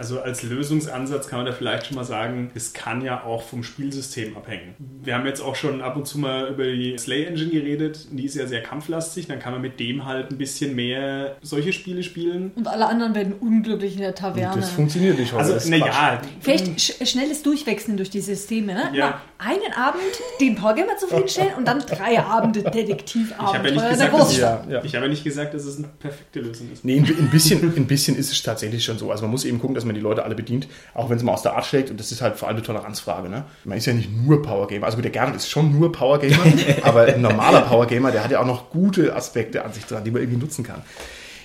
Also 0.00 0.18
als 0.18 0.42
Lösungsansatz 0.42 1.28
kann 1.28 1.40
man 1.40 1.46
da 1.46 1.52
vielleicht 1.52 1.86
schon 1.86 1.96
mal 1.96 2.04
sagen, 2.04 2.50
es 2.54 2.72
kann 2.72 3.02
ja 3.02 3.22
auch 3.22 3.42
vom 3.42 3.62
Spielsystem 3.62 4.34
abhängen. 4.34 4.74
Wir 5.04 5.14
haben 5.14 5.26
jetzt 5.26 5.42
auch 5.42 5.54
schon 5.54 5.82
ab 5.82 5.94
und 5.94 6.06
zu 6.06 6.18
mal 6.18 6.48
über 6.48 6.64
die 6.64 6.96
Slay 6.96 7.24
Engine 7.24 7.50
geredet. 7.50 8.06
Die 8.10 8.24
ist 8.24 8.34
ja 8.34 8.46
sehr 8.46 8.62
kampflastig. 8.62 9.26
Dann 9.26 9.40
kann 9.40 9.52
man 9.52 9.60
mit 9.60 9.78
dem 9.78 10.06
halt 10.06 10.30
ein 10.30 10.38
bisschen 10.38 10.74
mehr 10.74 11.36
solche 11.42 11.74
Spiele 11.74 12.02
spielen. 12.02 12.50
Und 12.54 12.66
alle 12.66 12.86
anderen 12.86 13.14
werden 13.14 13.34
unglücklich 13.34 13.96
in 13.96 14.00
der 14.00 14.14
Taverne. 14.14 14.58
Das 14.58 14.70
funktioniert 14.70 15.18
nicht 15.18 15.32
heute. 15.32 15.42
Also, 15.42 15.52
das 15.52 15.64
ist 15.64 15.70
naja. 15.70 16.22
Vielleicht 16.40 16.80
sch 16.80 16.94
schnelles 17.06 17.42
Durchwechseln 17.42 17.98
durch 17.98 18.08
die 18.08 18.22
Systeme, 18.22 18.72
ne? 18.72 18.90
Ja. 18.94 19.06
Mal 19.06 19.20
einen 19.40 19.72
Abend 19.74 20.02
den 20.40 20.54
Powergamer 20.54 20.96
zufriedenstellen 20.98 21.54
und 21.56 21.66
dann 21.66 21.80
drei 21.80 22.20
Abende 22.20 22.60
Ich 22.60 23.34
habe 23.36 23.70
ja 23.70 23.90
gesagt, 23.90 24.12
dass. 24.12 24.36
Ja, 24.36 24.64
ja. 24.68 24.84
ich 24.84 24.94
habe 24.94 25.06
ja 25.06 25.10
nicht 25.10 25.24
gesagt, 25.24 25.54
dass 25.54 25.64
es 25.64 25.78
eine 25.78 25.88
perfekte 25.98 26.40
Lösung 26.40 26.70
ist. 26.72 26.84
Nee, 26.84 26.98
ein, 26.98 27.04
ein, 27.06 27.30
bisschen, 27.30 27.62
ein 27.62 27.86
bisschen 27.86 28.16
ist 28.16 28.30
es 28.30 28.42
tatsächlich 28.42 28.84
schon 28.84 28.98
so. 28.98 29.10
Also 29.10 29.22
man 29.22 29.30
muss 29.30 29.46
eben 29.46 29.58
gucken, 29.58 29.74
dass 29.74 29.84
man 29.84 29.89
die 29.94 30.00
Leute 30.00 30.24
alle 30.24 30.34
bedient, 30.34 30.68
auch 30.94 31.10
wenn 31.10 31.16
es 31.16 31.22
mal 31.22 31.32
aus 31.32 31.42
der 31.42 31.54
Art 31.54 31.66
schlägt. 31.66 31.90
Und 31.90 32.00
das 32.00 32.12
ist 32.12 32.22
halt 32.22 32.36
vor 32.36 32.48
allem 32.48 32.56
eine 32.56 32.66
Toleranzfrage. 32.66 33.28
Ne? 33.28 33.44
Man 33.64 33.78
ist 33.78 33.86
ja 33.86 33.92
nicht 33.92 34.10
nur 34.10 34.42
Powergamer. 34.42 34.86
Also 34.86 34.96
gut, 34.96 35.04
der 35.04 35.12
Gernot 35.12 35.36
ist 35.36 35.48
schon 35.48 35.78
nur 35.78 35.92
Powergamer, 35.92 36.44
aber 36.82 37.02
ein 37.04 37.20
normaler 37.20 37.62
Powergamer, 37.62 38.10
der 38.12 38.24
hat 38.24 38.30
ja 38.30 38.40
auch 38.40 38.46
noch 38.46 38.70
gute 38.70 39.14
Aspekte 39.14 39.64
an 39.64 39.72
sich 39.72 39.84
dran, 39.84 40.04
die 40.04 40.10
man 40.10 40.22
irgendwie 40.22 40.40
nutzen 40.40 40.64
kann. 40.64 40.82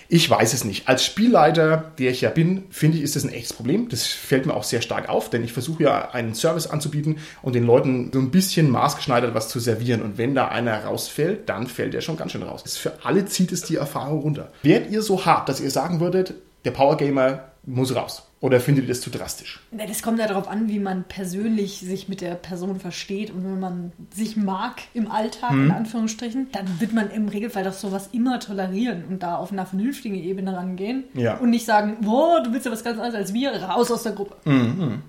Ich 0.07 0.29
weiß 0.29 0.53
es 0.53 0.63
nicht. 0.63 0.87
Als 0.87 1.03
Spielleiter, 1.03 1.91
der 1.97 2.11
ich 2.11 2.21
ja 2.21 2.29
bin, 2.29 2.65
finde 2.69 2.97
ich, 2.97 3.03
ist 3.03 3.15
das 3.15 3.23
ein 3.23 3.33
echtes 3.33 3.53
Problem. 3.53 3.89
Das 3.89 4.05
fällt 4.05 4.45
mir 4.45 4.53
auch 4.53 4.63
sehr 4.63 4.81
stark 4.81 5.09
auf, 5.09 5.29
denn 5.29 5.43
ich 5.43 5.51
versuche 5.51 5.83
ja 5.83 6.11
einen 6.11 6.35
Service 6.35 6.67
anzubieten 6.67 7.17
und 7.41 7.53
den 7.53 7.65
Leuten 7.65 8.11
so 8.13 8.19
ein 8.19 8.29
bisschen 8.29 8.69
maßgeschneidert 8.69 9.33
was 9.33 9.49
zu 9.49 9.59
servieren. 9.59 10.01
Und 10.03 10.17
wenn 10.17 10.35
da 10.35 10.47
einer 10.47 10.85
rausfällt, 10.85 11.49
dann 11.49 11.67
fällt 11.67 11.93
der 11.93 12.01
schon 12.01 12.17
ganz 12.17 12.33
schön 12.33 12.43
raus. 12.43 12.63
Für 12.77 12.93
alle 13.03 13.25
zieht 13.25 13.51
es 13.51 13.63
die 13.63 13.77
Erfahrung 13.77 14.19
runter. 14.19 14.51
Wärt 14.61 14.91
ihr 14.91 15.01
so 15.01 15.25
hart, 15.25 15.49
dass 15.49 15.59
ihr 15.59 15.71
sagen 15.71 15.99
würdet, 15.99 16.35
der 16.65 16.71
Powergamer 16.71 17.45
muss 17.63 17.95
raus? 17.95 18.24
Oder 18.41 18.59
findet 18.59 18.83
ihr 18.83 18.89
das 18.89 19.01
zu 19.01 19.09
drastisch? 19.09 19.61
Na, 19.71 19.85
Das 19.87 20.03
kommt 20.03 20.19
ja 20.19 20.27
darauf 20.27 20.47
an, 20.47 20.67
wie 20.67 20.77
man 20.77 21.03
persönlich 21.05 21.77
sich 21.79 22.09
mit 22.09 22.21
der 22.21 22.35
Person 22.35 22.79
versteht. 22.79 23.31
Und 23.31 23.43
wenn 23.43 23.59
man 23.59 23.91
sich 24.13 24.35
mag 24.37 24.81
im 24.93 25.09
Alltag, 25.09 25.51
Mhm. 25.53 25.65
in 25.65 25.71
Anführungsstrichen, 25.71 26.47
dann 26.51 26.79
wird 26.79 26.93
man 26.93 27.09
im 27.11 27.27
Regelfall 27.29 27.63
doch 27.63 27.73
sowas 27.73 28.09
immer 28.11 28.39
tolerieren 28.39 29.05
und 29.09 29.23
da 29.23 29.37
auf 29.37 29.51
einer 29.51 29.65
vernünftigen 29.65 30.15
Ebene 30.15 30.55
rangehen. 30.55 31.05
Ja. 31.13 31.37
Und 31.37 31.49
nicht 31.49 31.65
sagen, 31.65 31.97
boah, 32.01 32.43
du 32.43 32.51
willst 32.53 32.65
ja 32.65 32.71
was 32.71 32.83
ganz 32.83 32.97
anderes 32.99 33.15
als 33.15 33.33
wir, 33.33 33.51
raus 33.51 33.89
aus 33.89 34.03
der 34.03 34.11
Gruppe. 34.11 34.35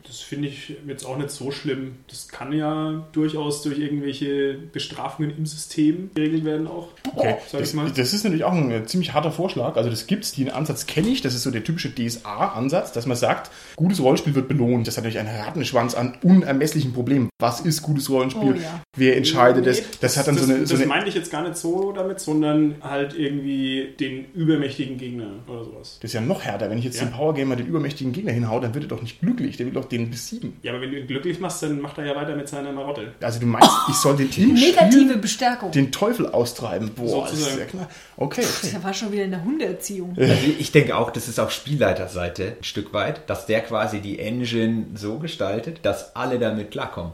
Das 0.06 0.21
finde 0.21 0.49
ich 0.49 0.75
jetzt 0.87 1.04
auch 1.04 1.18
nicht 1.18 1.30
so 1.30 1.50
schlimm. 1.50 1.97
Das 2.09 2.28
kann 2.28 2.52
ja 2.52 3.04
durchaus 3.12 3.62
durch 3.62 3.78
irgendwelche 3.78 4.54
Bestrafungen 4.73 5.37
im 5.37 5.47
System 5.47 6.11
geregelt 6.14 6.45
werden 6.45 6.66
auch. 6.68 6.88
Okay, 7.14 7.37
Sag 7.50 7.61
das, 7.61 7.71
ich 7.71 7.75
mal. 7.75 7.90
das 7.90 8.12
ist 8.14 8.23
natürlich 8.25 8.45
auch 8.45 8.52
ein 8.52 8.87
ziemlich 8.87 9.12
harter 9.12 9.33
Vorschlag. 9.33 9.76
Also 9.76 9.90
das 9.90 10.06
gibt's, 10.06 10.33
den 10.33 10.50
Ansatz 10.50 10.87
kenne 10.87 11.09
ich. 11.09 11.21
Das 11.23 11.35
ist 11.35 11.42
so 11.42 11.50
der 11.50 11.64
typische 11.64 11.92
DSA-Ansatz, 11.95 12.92
dass 12.92 13.04
man 13.06 13.15
man 13.23 13.30
sagt, 13.30 13.50
gutes 13.76 14.00
Rollenspiel 14.00 14.35
wird 14.35 14.49
belohnt. 14.49 14.87
Das 14.87 14.96
hat 14.96 15.04
natürlich 15.04 15.18
einen 15.26 15.37
Rattenschwanz 15.40 15.94
an 15.94 16.16
unermesslichen 16.23 16.92
Problemen. 16.92 17.28
Was 17.38 17.61
ist 17.61 17.82
gutes 17.82 18.08
Rollenspiel? 18.11 18.54
Oh 18.56 18.61
ja. 18.62 18.80
Wer 18.96 19.16
entscheidet 19.16 19.66
es? 19.66 19.80
Nee, 19.80 19.87
Das, 20.00 20.16
hat 20.16 20.26
dann 20.26 20.37
das, 20.37 20.46
so 20.46 20.52
eine, 20.52 20.66
so 20.66 20.75
das 20.75 20.80
eine 20.82 20.88
meinte 20.88 21.08
ich 21.08 21.14
jetzt 21.14 21.30
gar 21.30 21.42
nicht 21.42 21.56
so 21.56 21.92
damit, 21.92 22.20
sondern 22.20 22.76
halt 22.82 23.14
irgendwie 23.18 23.94
den 24.00 24.26
übermächtigen 24.32 24.96
Gegner 24.99 25.26
oder 25.49 25.64
sowas. 25.64 25.99
das 26.00 26.11
ist 26.11 26.14
ja 26.14 26.20
noch 26.20 26.42
härter. 26.42 26.70
Wenn 26.70 26.78
ich 26.78 26.85
jetzt 26.85 26.99
Ja. 27.00 27.06
dem 27.06 27.12
Power 27.12 27.35
Gamer 27.35 27.56
den 27.56 27.66
übermächtigen 27.66 28.12
Gegner 28.12 28.32
hinhaue, 28.32 28.61
dann 28.61 28.75
wird 28.75 28.85
er 28.85 28.88
doch 28.88 29.02
nicht 29.02 29.20
glücklich. 29.20 29.56
Der 29.56 29.66
will 29.66 29.73
doch 29.75 29.85
den 29.87 30.11
besiegen. 30.11 30.56
Ja, 30.62 30.73
aber 30.73 30.80
wenn 30.82 30.90
du 30.92 30.99
ihn 31.00 31.06
glücklich 31.06 31.40
machst, 31.40 31.62
dann 31.62 31.80
macht 31.80 31.99
er 31.99 32.06
ja 32.06 32.16
weiter 32.16 32.35
mit 32.37 32.49
seiner 32.49 32.73
Marotte. 32.73 33.12
Also 33.20 33.40
du 33.40 33.46
meinst, 33.46 33.70
ich 33.88 33.94
soll 33.96 34.16
den 34.16 34.30
im 34.37 34.54
Negative 34.54 35.16
Bestärkung. 35.18 35.70
den 35.73 35.92
Teufel 35.92 36.26
austreiben? 36.26 36.90
Boah, 36.94 37.25
das 37.25 37.32
ist 37.35 37.38
Sozusagen. 37.40 37.61
ja 37.61 37.66
klar. 37.66 37.88
Okay, 38.16 38.42
okay. 38.42 38.70
Der 38.73 38.82
war 38.85 38.94
schon 38.94 39.12
wieder 39.12 39.25
in 39.25 39.30
der 39.30 39.44
Hundeerziehung. 39.44 40.14
Also 40.18 40.32
ich 40.58 40.73
denke 40.73 40.96
auch, 40.96 41.11
das 41.11 41.28
ist 41.28 41.38
auf 41.38 41.50
Spielleiterseite 41.52 42.56
ein 42.58 42.64
Stück 42.64 42.92
weit, 42.92 43.05
dass 43.26 43.46
der 43.46 43.60
quasi 43.60 44.00
die 44.00 44.18
Engine 44.18 44.86
so 44.94 45.18
gestaltet, 45.18 45.80
dass 45.82 46.14
alle 46.16 46.38
damit 46.38 46.70
klarkommen. 46.70 47.12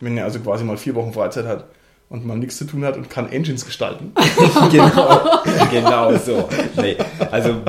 Wenn 0.00 0.16
er 0.16 0.24
also 0.24 0.40
quasi 0.40 0.64
mal 0.64 0.76
vier 0.76 0.94
Wochen 0.94 1.12
Freizeit 1.12 1.46
hat 1.46 1.66
und 2.08 2.26
mal 2.26 2.36
nichts 2.36 2.56
zu 2.56 2.64
tun 2.64 2.84
hat 2.84 2.96
und 2.96 3.10
kann 3.10 3.30
Engines 3.30 3.64
gestalten. 3.64 4.12
genau, 4.70 5.42
genau 5.70 6.16
so. 6.16 6.48
Nee, 6.76 6.96
also 7.30 7.62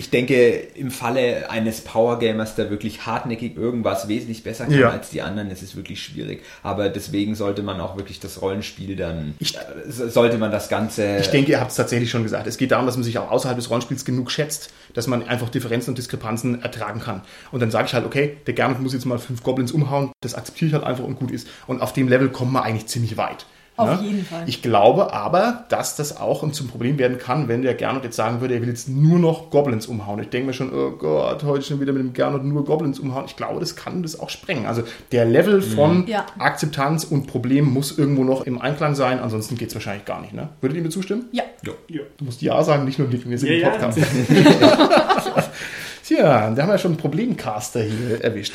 ich 0.00 0.08
denke, 0.10 0.48
im 0.74 0.90
Falle 0.90 1.50
eines 1.50 1.82
Power-Gamers, 1.82 2.54
der 2.56 2.70
wirklich 2.70 3.04
hartnäckig 3.04 3.56
irgendwas 3.56 4.08
wesentlich 4.08 4.42
besser 4.42 4.64
kann 4.64 4.78
Ja. 4.78 4.88
als 4.90 5.10
die 5.10 5.20
anderen, 5.20 5.50
ist 5.50 5.62
es 5.62 5.76
wirklich 5.76 6.02
schwierig. 6.02 6.42
Aber 6.62 6.88
deswegen 6.88 7.34
sollte 7.34 7.62
man 7.62 7.78
auch 7.80 7.96
wirklich 7.98 8.18
das 8.18 8.40
Rollenspiel 8.40 8.96
dann, 8.96 9.34
Ich- 9.38 9.56
äh, 9.56 9.60
so- 9.88 10.08
sollte 10.08 10.38
man 10.38 10.50
das 10.50 10.68
Ganze... 10.70 11.18
Ich 11.18 11.28
denke, 11.28 11.50
ihr 11.52 11.60
habt 11.60 11.70
es 11.70 11.76
tatsächlich 11.76 12.10
schon 12.10 12.22
gesagt. 12.22 12.46
Es 12.46 12.56
geht 12.56 12.70
darum, 12.70 12.86
dass 12.86 12.96
man 12.96 13.04
sich 13.04 13.18
auch 13.18 13.30
außerhalb 13.30 13.58
des 13.58 13.68
Rollenspiels 13.68 14.04
genug 14.06 14.30
schätzt, 14.30 14.70
dass 14.94 15.06
man 15.06 15.28
einfach 15.28 15.50
Differenzen 15.50 15.90
und 15.90 15.98
Diskrepanzen 15.98 16.62
ertragen 16.62 17.00
kann. 17.00 17.20
Und 17.52 17.60
dann 17.60 17.70
sage 17.70 17.86
ich 17.86 17.92
halt, 17.94 18.06
okay, 18.06 18.38
der 18.46 18.54
Gernot 18.54 18.80
muss 18.80 18.94
jetzt 18.94 19.04
mal 19.04 19.18
fünf 19.18 19.42
Goblins 19.42 19.70
umhauen, 19.70 20.10
das 20.22 20.34
akzeptiere 20.34 20.68
ich 20.68 20.72
halt 20.74 20.84
einfach 20.84 21.04
und 21.04 21.18
gut 21.18 21.30
ist. 21.30 21.46
Und 21.66 21.82
auf 21.82 21.92
dem 21.92 22.08
Level 22.08 22.30
kommt 22.30 22.52
man 22.52 22.62
eigentlich 22.62 22.86
ziemlich 22.86 23.16
weit. 23.18 23.44
Auf 23.82 24.02
jeden 24.02 24.24
Fall. 24.24 24.42
Ich 24.46 24.62
glaube 24.62 25.12
aber, 25.12 25.64
dass 25.68 25.96
das 25.96 26.16
auch 26.16 26.48
zum 26.52 26.68
Problem 26.68 26.98
werden 26.98 27.18
kann, 27.18 27.48
wenn 27.48 27.62
der 27.62 27.74
Gernot 27.74 28.04
jetzt 28.04 28.16
sagen 28.16 28.40
würde, 28.40 28.54
er 28.54 28.60
will 28.62 28.68
jetzt 28.68 28.88
nur 28.88 29.18
noch 29.18 29.50
Goblins 29.50 29.86
umhauen. 29.86 30.20
Ich 30.20 30.28
denke 30.28 30.48
mir 30.48 30.52
schon, 30.52 30.72
oh 30.72 30.90
Gott, 30.92 31.42
heute 31.44 31.62
schon 31.64 31.80
wieder 31.80 31.92
mit 31.92 32.02
dem 32.02 32.12
Gernot 32.12 32.44
nur 32.44 32.64
Goblins 32.64 32.98
umhauen. 32.98 33.24
Ich 33.26 33.36
glaube, 33.36 33.60
das 33.60 33.76
kann 33.76 34.02
das 34.02 34.18
auch 34.18 34.30
sprengen. 34.30 34.66
Also 34.66 34.82
der 35.12 35.24
Level 35.24 35.62
von 35.62 36.06
Ja. 36.06 36.26
Akzeptanz 36.38 37.04
und 37.04 37.26
Problem 37.26 37.64
muss 37.66 37.96
irgendwo 37.98 38.24
noch 38.24 38.42
im 38.42 38.60
Einklang 38.60 38.94
sein, 38.94 39.18
ansonsten 39.20 39.56
geht 39.56 39.68
es 39.68 39.74
wahrscheinlich 39.74 40.04
gar 40.04 40.20
nicht. 40.20 40.32
Ne? 40.32 40.48
Würdet 40.60 40.76
ihr 40.76 40.82
mir 40.82 40.90
zustimmen? 40.90 41.26
Ja. 41.32 41.42
Ja. 41.64 41.72
Du 42.18 42.24
musst 42.24 42.42
Ja 42.42 42.62
sagen, 42.62 42.84
nicht 42.84 42.98
nur 42.98 43.08
nicken. 43.08 43.30
Wir 43.30 43.38
sind 43.38 43.50
im 43.50 43.60
Ja, 43.60 43.68
ja. 43.68 43.70
Podcast. 43.70 43.98
Tja, 46.04 46.50
da 46.50 46.62
haben 46.62 46.68
wir 46.70 46.78
schon 46.78 46.92
einen 46.92 47.00
Problemcaster 47.00 47.82
hier 47.82 48.22
erwischt. 48.24 48.52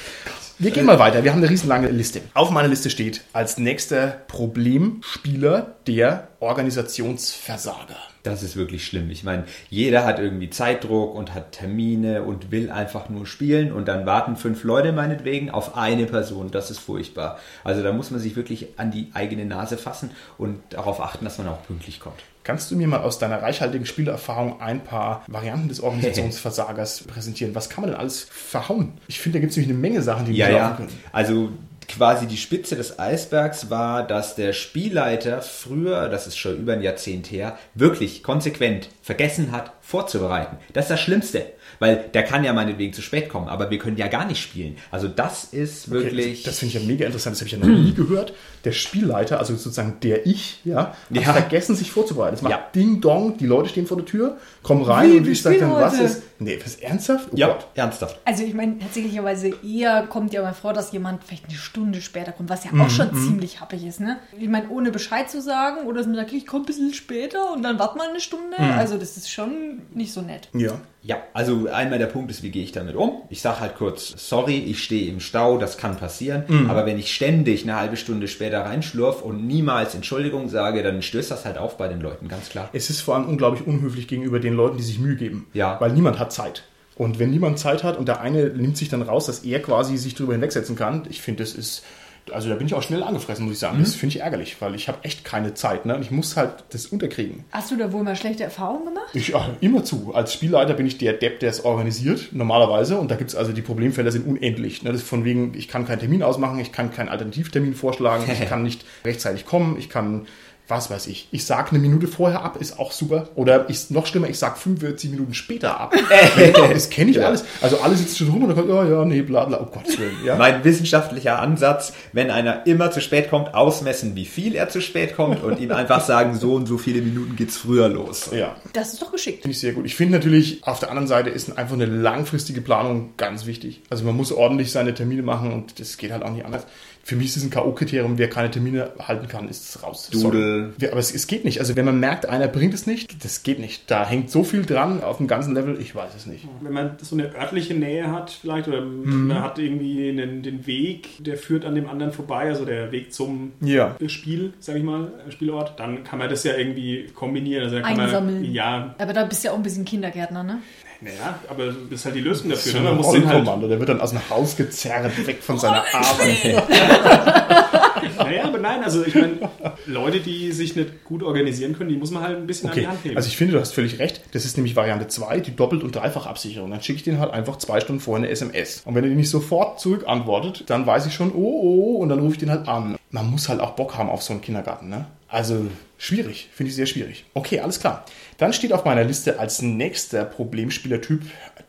Wir 0.57 0.71
gehen 0.71 0.85
mal 0.85 0.99
weiter. 0.99 1.21
Wir 1.25 1.31
haben 1.31 1.39
eine 1.39 1.49
riesenlange 1.49 1.89
Liste. 1.89 2.21
Auf 2.33 2.49
meiner 2.49 2.69
Liste 2.69 2.89
steht 2.89 3.25
als 3.33 3.57
nächster 3.57 4.07
Problemspieler 4.07 5.75
der 5.85 6.29
Organisationsversager. 6.39 7.97
Das 8.23 8.41
ist 8.41 8.55
wirklich 8.55 8.85
schlimm. 8.85 9.09
Ich 9.09 9.25
meine, 9.25 9.43
jeder 9.69 10.05
hat 10.05 10.17
irgendwie 10.17 10.49
Zeitdruck 10.49 11.13
und 11.13 11.33
hat 11.33 11.51
Termine 11.51 12.23
und 12.23 12.51
will 12.51 12.71
einfach 12.71 13.09
nur 13.09 13.27
spielen 13.27 13.73
und 13.73 13.89
dann 13.89 14.05
warten 14.05 14.37
fünf 14.37 14.63
Leute 14.63 14.93
meinetwegen 14.93 15.51
auf 15.51 15.75
eine 15.75 16.05
Person. 16.05 16.51
Das 16.51 16.71
ist 16.71 16.79
furchtbar. 16.79 17.37
Also 17.65 17.83
da 17.83 17.91
muss 17.91 18.09
man 18.09 18.21
sich 18.21 18.37
wirklich 18.37 18.69
an 18.77 18.91
die 18.91 19.09
eigene 19.13 19.43
Nase 19.45 19.77
fassen 19.77 20.11
und 20.37 20.61
darauf 20.69 21.01
achten, 21.01 21.25
dass 21.25 21.37
man 21.37 21.49
auch 21.49 21.63
pünktlich 21.67 21.99
kommt. 21.99 22.23
Kannst 22.45 22.69
du 22.69 22.75
mir 22.75 22.87
mal 22.87 22.99
aus 22.99 23.17
deiner 23.17 23.41
reichhaltigen 23.41 23.87
Spielerfahrung 23.87 24.61
ein 24.61 24.83
paar 24.83 25.23
Varianten 25.27 25.67
des 25.67 25.79
Organisationsversagers 25.81 27.03
präsentieren? 27.03 27.55
Was 27.55 27.69
kann 27.69 27.81
man 27.81 27.91
denn 27.91 27.99
alles 27.99 28.27
verhauen? 28.29 28.93
Ich 29.07 29.19
finde, 29.19 29.39
da 29.39 29.41
gibt 29.41 29.51
es 29.51 29.57
nämlich 29.57 29.71
eine 29.71 29.79
Menge 29.79 30.03
Sachen, 30.03 30.25
die 30.25 30.33
Ja, 30.51 30.57
ja. 30.57 30.71
können. 30.71 30.89
Also 31.11 31.49
quasi 31.87 32.27
die 32.27 32.37
Spitze 32.37 32.75
des 32.75 32.99
Eisbergs 32.99 33.69
war, 33.69 34.05
dass 34.05 34.35
der 34.35 34.53
Spielleiter 34.53 35.41
früher, 35.41 36.09
das 36.09 36.27
ist 36.27 36.37
schon 36.37 36.57
über 36.57 36.73
ein 36.73 36.81
Jahrzehnt 36.81 37.31
her, 37.31 37.57
wirklich 37.73 38.23
konsequent 38.23 38.89
vergessen 39.05 39.51
hat, 39.51 39.71
vorzubereiten. 39.81 40.57
Das 40.73 40.85
ist 40.85 40.89
das 40.89 40.99
Schlimmste. 40.99 41.45
Weil 41.77 42.05
der 42.13 42.23
kann 42.23 42.43
ja 42.43 42.53
meinetwegen 42.53 42.93
zu 42.93 43.01
spät 43.01 43.27
kommen, 43.27 43.49
aber 43.49 43.69
wir 43.69 43.77
können 43.79 43.97
ja 43.97 44.07
gar 44.07 44.25
nicht 44.25 44.41
spielen. 44.41 44.77
Also 44.91 45.07
das 45.09 45.43
ist 45.45 45.87
Okay, 45.89 45.95
wirklich. 46.05 46.43
das 46.43 46.59
finde 46.59 46.75
ich 46.75 46.81
ja 46.81 46.87
mega 46.87 47.05
interessant, 47.05 47.35
das 47.35 47.41
habe 47.41 47.47
ich 47.47 47.51
ja 47.53 47.59
noch 47.59 47.67
nie 47.67 47.93
gehört. 47.95 48.33
Der 48.63 48.71
Spielleiter, 48.71 49.37
also 49.39 49.53
sozusagen 49.55 49.97
der 50.01 50.25
Ich, 50.25 50.61
ja, 50.63 50.77
hat 50.77 50.95
Ja. 51.11 51.21
vergessen, 51.33 51.75
sich 51.75 51.91
vorzubereiten. 51.91 52.35
Es 52.35 52.41
macht 52.41 52.51
Ja. 52.53 52.65
Ding 52.73 53.01
Dong, 53.01 53.37
die 53.37 53.45
Leute 53.45 53.69
stehen 53.69 53.85
vor 53.87 53.97
der 53.97 54.05
Tür, 54.05 54.37
kommen 54.63 54.83
rein 54.83 55.11
Wie, 55.11 55.17
und 55.17 55.27
ich 55.27 55.41
sage 55.41 55.59
dann, 55.59 55.69
spielen 55.71 55.83
was 55.85 55.93
heute. 55.95 56.03
ist. 56.05 56.21
Nee, 56.39 56.59
was 56.63 56.75
ernsthaft? 56.77 57.27
Oh 57.31 57.35
ja, 57.35 57.47
Gott. 57.47 57.67
ernsthaft. 57.75 58.19
Also 58.25 58.43
ich 58.43 58.53
meine, 58.53 58.79
tatsächlicherweise 58.79 59.51
eher 59.63 60.03
kommt 60.07 60.33
ja 60.33 60.41
mal 60.41 60.53
vor, 60.53 60.73
dass 60.73 60.91
jemand 60.93 61.23
vielleicht 61.23 61.45
eine 61.49 61.57
Stunde 61.57 62.01
später 62.01 62.31
kommt, 62.31 62.49
was 62.49 62.63
ja 62.63 62.71
auch 62.79 62.89
schon 62.89 63.13
ziemlich 63.15 63.59
happig 63.61 63.85
ist, 63.85 63.99
ne? 63.99 64.17
Ich 64.39 64.49
meine, 64.49 64.69
ohne 64.69 64.91
Bescheid 64.91 65.29
zu 65.29 65.41
sagen 65.41 65.85
oder 65.87 65.97
dass 65.99 66.07
man 66.07 66.15
sagt, 66.15 66.33
ich 66.33 66.45
komme 66.47 66.63
ein 66.63 66.65
bisschen 66.65 66.93
später 66.93 67.51
und 67.53 67.63
dann 67.63 67.77
wart 67.79 67.95
mal 67.97 68.09
eine 68.09 68.19
Stunde. 68.19 68.55
Mhm. 68.57 68.71
Also 68.71 68.94
das 68.97 69.17
ist 69.17 69.29
schon 69.29 69.81
nicht 69.93 70.11
so 70.11 70.21
nett. 70.21 70.49
Ja. 70.53 70.79
Ja, 71.01 71.17
also 71.33 71.67
einmal 71.71 71.99
der 71.99 72.07
Punkt 72.07 72.31
ist, 72.31 72.41
wie 72.41 72.49
gehe 72.49 72.63
ich 72.63 72.71
damit 72.71 72.95
um? 72.95 73.21
Ich 73.29 73.41
sage 73.41 73.59
halt 73.59 73.75
kurz, 73.75 74.13
sorry, 74.17 74.57
ich 74.57 74.83
stehe 74.83 75.11
im 75.11 75.19
Stau, 75.19 75.59
das 75.59 75.77
kann 75.77 75.97
passieren. 75.97 76.45
Mhm. 76.47 76.69
Aber 76.69 76.87
wenn 76.87 76.97
ich 76.97 77.13
ständig 77.13 77.63
eine 77.63 77.75
halbe 77.75 77.95
Stunde 77.95 78.27
später 78.27 78.61
reinschlurf 78.61 79.21
und 79.21 79.45
niemals 79.45 79.93
Entschuldigung 79.93 80.49
sage, 80.49 80.81
dann 80.81 81.03
stößt 81.03 81.29
das 81.29 81.45
halt 81.45 81.59
auf 81.59 81.77
bei 81.77 81.87
den 81.87 82.01
Leuten, 82.01 82.27
ganz 82.27 82.49
klar. 82.49 82.69
Es 82.73 82.89
ist 82.89 83.01
vor 83.01 83.15
allem 83.15 83.25
unglaublich 83.25 83.67
unhöflich 83.67 84.07
gegenüber 84.07 84.39
den 84.39 84.55
Leuten, 84.55 84.77
die 84.77 84.83
sich 84.83 84.97
Mühe 84.97 85.15
geben. 85.15 85.45
Ja. 85.53 85.79
Weil 85.79 85.91
niemand 85.91 86.17
hat 86.17 86.33
Zeit. 86.33 86.63
Und 86.95 87.19
wenn 87.19 87.29
niemand 87.29 87.59
Zeit 87.59 87.83
hat 87.83 87.97
und 87.97 88.07
der 88.07 88.21
eine 88.21 88.49
nimmt 88.49 88.77
sich 88.77 88.89
dann 88.89 89.01
raus, 89.01 89.25
dass 89.25 89.39
er 89.39 89.61
quasi 89.61 89.97
sich 89.97 90.15
drüber 90.15 90.33
hinwegsetzen 90.33 90.75
kann, 90.75 91.03
ich 91.09 91.21
finde, 91.21 91.43
das 91.43 91.53
ist, 91.53 91.83
also 92.31 92.49
da 92.49 92.55
bin 92.55 92.67
ich 92.67 92.73
auch 92.73 92.81
schnell 92.81 93.03
angefressen, 93.03 93.45
muss 93.45 93.53
ich 93.53 93.59
sagen. 93.59 93.79
Das 93.79 93.95
finde 93.95 94.15
ich 94.15 94.21
ärgerlich, 94.21 94.57
weil 94.59 94.75
ich 94.75 94.87
habe 94.87 94.97
echt 95.03 95.23
keine 95.23 95.53
Zeit. 95.53 95.85
Ne? 95.85 95.95
Und 95.95 96.01
ich 96.01 96.11
muss 96.11 96.35
halt 96.35 96.63
das 96.71 96.87
unterkriegen. 96.87 97.45
Hast 97.51 97.71
du 97.71 97.77
da 97.77 97.91
wohl 97.91 98.03
mal 98.03 98.15
schlechte 98.15 98.43
Erfahrungen 98.43 98.85
gemacht? 98.85 99.09
Ich, 99.13 99.29
ja, 99.29 99.49
immer 99.61 99.83
zu. 99.83 100.13
Als 100.13 100.33
Spielleiter 100.33 100.73
bin 100.73 100.85
ich 100.85 100.97
der 100.97 101.13
Depp, 101.13 101.39
der 101.39 101.49
es 101.49 101.63
organisiert, 101.63 102.29
normalerweise. 102.31 102.97
Und 102.97 103.11
da 103.11 103.15
gibt 103.15 103.29
es 103.29 103.35
also 103.35 103.51
die 103.51 103.61
Problemfelder 103.61 104.11
sind 104.11 104.25
unendlich. 104.25 104.83
Ne? 104.83 104.91
Das 104.91 105.01
ist 105.01 105.07
von 105.07 105.23
wegen, 105.23 105.53
ich 105.55 105.67
kann 105.67 105.85
keinen 105.85 105.99
Termin 105.99 106.23
ausmachen, 106.23 106.59
ich 106.59 106.71
kann 106.71 106.91
keinen 106.91 107.09
Alternativtermin 107.09 107.75
vorschlagen, 107.75 108.23
ich 108.31 108.45
kann 108.49 108.63
nicht 108.63 108.85
rechtzeitig 109.03 109.45
kommen, 109.45 109.77
ich 109.77 109.89
kann, 109.89 110.27
was 110.67 110.89
weiß 110.89 111.07
ich. 111.07 111.27
Ich 111.31 111.45
sage 111.45 111.69
eine 111.71 111.79
Minute 111.79 112.07
vorher 112.07 112.41
ab, 112.43 112.57
ist 112.59 112.79
auch 112.79 112.91
super. 112.91 113.29
Oder 113.35 113.69
ich, 113.69 113.91
noch 113.91 114.05
schlimmer, 114.07 114.29
ich 114.29 114.39
sage 114.39 114.57
45 114.57 115.11
Minuten 115.11 115.33
später 115.33 115.79
ab. 115.79 115.93
das 116.73 116.89
kenne 116.89 117.11
ich 117.11 117.17
Ja. 117.17 117.27
alles. 117.27 117.43
Also 117.61 117.79
alle 117.81 117.95
sitzen 117.95 118.15
schon 118.17 118.29
rum 118.29 118.43
und 118.43 118.49
dann 118.49 118.57
kommt, 118.57 118.69
oh 118.71 118.83
ja, 118.83 119.05
nee, 119.05 119.21
bla 119.21 119.45
bla, 119.45 119.59
oh 119.61 119.65
Gottes 119.71 119.97
Willen. 119.99 120.15
Ja? 120.23 120.35
Mein 120.37 120.63
wissenschaftlicher 120.63 121.39
Ansatz, 121.39 121.93
wenn 122.13 122.31
einer 122.31 122.65
immer 122.65 122.89
zu 122.91 122.99
spät 123.01 123.29
kommt, 123.29 123.53
ausmessen, 123.53 124.15
wie 124.15 124.25
viel 124.25 124.55
er 124.55 124.69
zu 124.69 124.81
spät 124.81 125.15
kommt 125.15 125.43
und 125.43 125.59
ihm 125.59 125.71
einfach 125.71 126.03
sagen, 126.03 126.35
so 126.35 126.53
und 126.55 126.65
so 126.65 126.77
viele 126.77 127.01
Minuten 127.01 127.35
geht's 127.35 127.57
früher 127.57 127.87
los. 127.89 128.29
ja. 128.33 128.55
Das 128.73 128.93
ist 128.93 129.01
doch 129.01 129.11
geschickt. 129.11 129.43
Finde 129.43 129.51
ich 129.53 129.59
sehr 129.59 129.73
gut. 129.73 129.85
Ich 129.85 129.95
finde 129.95 130.17
natürlich, 130.17 130.63
auf 130.65 130.79
der 130.79 130.89
anderen 130.89 131.07
Seite 131.07 131.29
ist 131.29 131.57
einfach 131.57 131.75
eine 131.75 131.85
langfristige 131.85 132.61
Planung 132.61 133.11
ganz 133.17 133.45
wichtig. 133.45 133.81
Also 133.89 134.03
man 134.03 134.15
muss 134.15 134.31
ordentlich 134.31 134.71
seine 134.71 134.93
Termine 134.93 135.21
machen 135.21 135.53
und 135.53 135.79
das 135.79 135.97
geht 135.97 136.11
halt 136.11 136.23
auch 136.23 136.31
nicht 136.31 136.45
anders. 136.45 136.65
Für 137.07 137.15
mich 137.15 137.27
ist 137.27 137.37
es 137.37 137.43
ein 137.43 137.51
K.O.-Kriterium, 137.51 138.13
wer 138.17 138.27
keine 138.31 138.49
Termine 138.49 138.89
halten 138.99 139.27
kann, 139.27 139.47
ist 139.47 139.83
raus. 139.83 140.09
Dudel. 140.11 140.73
Sorry. 140.79 140.91
Aber 140.91 140.99
es, 140.99 141.13
es 141.13 141.27
geht 141.27 141.45
nicht. 141.45 141.59
Also 141.59 141.75
wenn 141.75 141.85
man 141.85 141.99
merkt, 141.99 142.27
einer 142.27 142.47
bringt 142.47 142.73
es 142.73 142.87
nicht, 142.87 143.23
das 143.23 143.43
geht 143.43 143.59
nicht. 143.59 143.91
Da 143.91 144.07
hängt 144.07 144.31
so 144.31 144.43
viel 144.43 144.65
dran 144.65 145.03
auf 145.03 145.17
dem 145.17 145.27
ganzen 145.27 145.53
Level, 145.53 145.79
ich 145.79 145.93
weiß 145.93 146.15
es 146.17 146.25
nicht. 146.25 146.47
Wenn 146.61 146.73
man 146.73 146.97
so 146.99 147.15
eine 147.15 147.31
örtliche 147.35 147.75
Nähe 147.75 148.11
hat, 148.11 148.31
vielleicht, 148.31 148.67
oder 148.67 148.81
Mhm. 148.81 149.27
man 149.27 149.39
hat 149.43 149.59
irgendwie 149.59 150.09
einen, 150.09 150.41
den 150.41 150.65
Weg, 150.65 151.23
der 151.23 151.37
führt 151.37 151.63
an 151.63 151.75
dem 151.75 151.87
anderen 151.87 152.11
vorbei, 152.11 152.47
also 152.49 152.65
der 152.65 152.91
Weg 152.91 153.13
zum 153.13 153.51
Ja. 153.61 153.95
Spiel, 154.07 154.53
sag 154.59 154.75
ich 154.77 154.83
mal, 154.83 155.11
äh, 155.27 155.31
Spielort, 155.31 155.79
dann 155.79 156.03
kann 156.03 156.17
man 156.17 156.27
das 156.27 156.43
ja 156.43 156.55
irgendwie 156.57 157.05
kombinieren. 157.13 157.65
Also 157.65 157.75
Einsammeln. 157.77 158.41
Man, 158.41 158.51
ja, 158.51 158.95
Aber 158.97 159.13
da 159.13 159.25
bist 159.25 159.43
du 159.43 159.49
ja 159.49 159.53
auch 159.53 159.57
ein 159.57 159.63
bisschen 159.63 159.85
Kindergärtner, 159.85 160.41
ne? 160.43 160.57
Naja, 161.01 161.39
aber 161.47 161.67
das 161.67 161.99
ist 161.99 162.05
halt 162.05 162.15
die 162.15 162.21
Lösung 162.21 162.49
dafür. 162.49 162.71
So 162.71 162.77
ne? 162.79 162.89
ein 162.89 162.95
Man 162.95 162.97
muss 162.97 163.11
den 163.11 163.27
halt, 163.27 163.45
der 163.45 163.79
wird 163.79 163.89
dann 163.89 164.01
aus 164.01 164.11
dem 164.11 164.29
Haus 164.29 164.55
gezerrt, 164.55 165.27
weg 165.27 165.41
von 165.41 165.57
seiner 165.57 165.83
Arbeit. 165.93 166.67
naja, 168.17 168.45
aber 168.45 168.57
nein, 168.57 168.83
also 168.83 169.05
ich 169.05 169.15
meine, 169.15 169.37
Leute, 169.85 170.19
die 170.19 170.51
sich 170.51 170.75
nicht 170.75 171.03
gut 171.03 171.23
organisieren 171.23 171.77
können, 171.77 171.89
die 171.89 171.97
muss 171.97 172.11
man 172.11 172.23
halt 172.23 172.37
ein 172.37 172.47
bisschen 172.47 172.69
an 172.69 172.73
Okay, 172.73 172.81
die 172.81 172.87
Hand 172.87 173.05
nehmen. 173.05 173.17
also 173.17 173.27
ich 173.27 173.37
finde, 173.37 173.53
du 173.53 173.59
hast 173.59 173.73
völlig 173.73 173.99
recht. 173.99 174.21
Das 174.31 174.45
ist 174.45 174.57
nämlich 174.57 174.75
Variante 174.75 175.07
2, 175.07 175.39
die 175.39 175.55
Doppelt- 175.55 175.83
und 175.83 175.95
Dreifachabsicherung. 175.95 176.71
Dann 176.71 176.81
schicke 176.81 176.97
ich 176.97 177.03
den 177.03 177.19
halt 177.19 177.31
einfach 177.31 177.57
zwei 177.57 177.79
Stunden 177.79 178.01
vorher 178.01 178.23
eine 178.23 178.31
SMS. 178.31 178.81
Und 178.85 178.95
wenn 178.95 179.03
er 179.03 179.09
die 179.09 179.15
nicht 179.15 179.29
sofort 179.29 179.79
zurückantwortet, 179.79 180.63
dann 180.67 180.85
weiß 180.85 181.05
ich 181.07 181.13
schon, 181.13 181.31
oh, 181.33 181.37
oh, 181.37 181.95
und 181.97 182.09
dann 182.09 182.19
rufe 182.19 182.33
ich 182.33 182.39
den 182.39 182.49
halt 182.49 182.67
an. 182.67 182.97
Man 183.11 183.29
muss 183.29 183.49
halt 183.49 183.59
auch 183.59 183.71
Bock 183.71 183.97
haben 183.97 184.09
auf 184.09 184.23
so 184.23 184.33
einen 184.33 184.41
Kindergarten, 184.41 184.89
ne? 184.89 185.05
Also, 185.35 185.67
Schwierig, 185.97 186.49
finde 186.51 186.69
ich 186.69 186.75
sehr 186.75 186.85
schwierig. 186.85 187.23
Okay, 187.33 187.61
alles 187.61 187.79
klar. 187.79 188.05
Dann 188.37 188.51
steht 188.51 188.73
auf 188.73 188.83
meiner 188.83 189.05
Liste 189.05 189.39
als 189.39 189.61
nächster 189.61 190.25
Problemspielertyp 190.25 191.21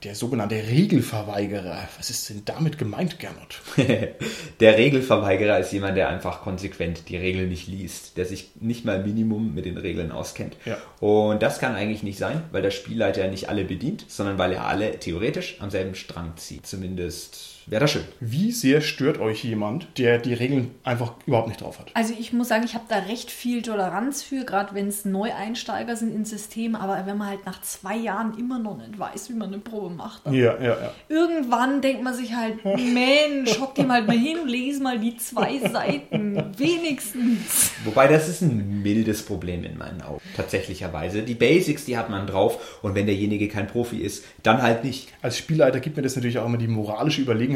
der 0.02 0.16
sogenannte 0.16 0.56
Regelverweigerer. 0.56 1.88
Was 1.96 2.10
ist 2.10 2.28
denn 2.28 2.42
damit 2.44 2.76
gemeint, 2.76 3.20
Gernot? 3.20 3.62
der 4.60 4.76
Regelverweigerer 4.76 5.60
ist 5.60 5.72
jemand, 5.72 5.96
der 5.96 6.08
einfach 6.08 6.42
konsequent 6.42 7.08
die 7.08 7.16
Regeln 7.16 7.48
nicht 7.48 7.68
liest, 7.68 8.16
der 8.16 8.26
sich 8.26 8.50
nicht 8.56 8.84
mal 8.84 9.02
Minimum 9.02 9.54
mit 9.54 9.64
den 9.64 9.78
Regeln 9.78 10.10
auskennt. 10.10 10.56
Ja. 10.64 10.76
Und 10.98 11.40
das 11.40 11.60
kann 11.60 11.76
eigentlich 11.76 12.02
nicht 12.02 12.18
sein, 12.18 12.42
weil 12.50 12.62
der 12.62 12.72
Spielleiter 12.72 13.28
nicht 13.28 13.48
alle 13.48 13.64
bedient, 13.64 14.06
sondern 14.08 14.38
weil 14.38 14.52
er 14.52 14.66
alle 14.66 14.98
theoretisch 14.98 15.56
am 15.60 15.70
selben 15.70 15.94
Strang 15.94 16.36
zieht. 16.36 16.66
Zumindest 16.66 17.55
wäre 17.66 17.80
das 17.80 17.90
schön. 17.90 18.04
Wie 18.20 18.52
sehr 18.52 18.80
stört 18.80 19.18
euch 19.18 19.44
jemand, 19.44 19.86
der 19.98 20.18
die 20.18 20.34
Regeln 20.34 20.70
einfach 20.84 21.14
überhaupt 21.26 21.48
nicht 21.48 21.60
drauf 21.60 21.78
hat? 21.78 21.90
Also 21.94 22.14
ich 22.18 22.32
muss 22.32 22.48
sagen, 22.48 22.64
ich 22.64 22.74
habe 22.74 22.84
da 22.88 22.98
recht 23.00 23.30
viel 23.30 23.62
Toleranz 23.62 24.22
für, 24.22 24.44
gerade 24.44 24.74
wenn 24.74 24.86
es 24.88 25.04
Neueinsteiger 25.04 25.96
sind 25.96 26.14
ins 26.14 26.30
System, 26.30 26.74
aber 26.76 27.04
wenn 27.06 27.18
man 27.18 27.28
halt 27.28 27.44
nach 27.46 27.60
zwei 27.62 27.96
Jahren 27.96 28.38
immer 28.38 28.58
noch 28.58 28.76
nicht 28.78 28.98
weiß, 28.98 29.30
wie 29.30 29.34
man 29.34 29.48
eine 29.48 29.58
Probe 29.58 29.94
macht, 29.94 30.26
dann 30.26 30.34
Ja, 30.34 30.54
ja, 30.60 30.76
ja. 30.80 30.92
irgendwann 31.08 31.80
denkt 31.80 32.02
man 32.02 32.14
sich 32.14 32.34
halt, 32.34 32.64
Mensch, 32.64 33.58
hock 33.60 33.74
dir 33.74 33.84
mal 33.84 34.02
mal 34.02 34.16
hin 34.16 34.38
und 34.42 34.48
lese 34.48 34.82
mal 34.82 34.98
die 34.98 35.16
zwei 35.16 35.58
Seiten, 35.72 36.36
wenigstens. 36.58 37.70
Wobei 37.84 38.08
das 38.08 38.28
ist 38.28 38.42
ein 38.42 38.82
mildes 38.82 39.24
Problem 39.24 39.64
in 39.64 39.76
meinen 39.78 40.02
Augen, 40.02 40.20
tatsächlicherweise. 40.36 41.22
Die 41.22 41.34
Basics, 41.34 41.84
die 41.84 41.96
hat 41.96 42.10
man 42.10 42.26
drauf 42.26 42.78
und 42.82 42.94
wenn 42.94 43.06
derjenige 43.06 43.48
kein 43.48 43.66
Profi 43.66 43.98
ist, 43.98 44.24
dann 44.42 44.62
halt 44.62 44.84
nicht. 44.84 45.08
Als 45.22 45.38
Spielleiter 45.38 45.80
gibt 45.80 45.96
mir 45.96 46.02
das 46.02 46.14
natürlich 46.16 46.38
auch 46.38 46.46
immer 46.46 46.58
die 46.58 46.68
moralische 46.68 47.20
Überlegenheit, 47.22 47.55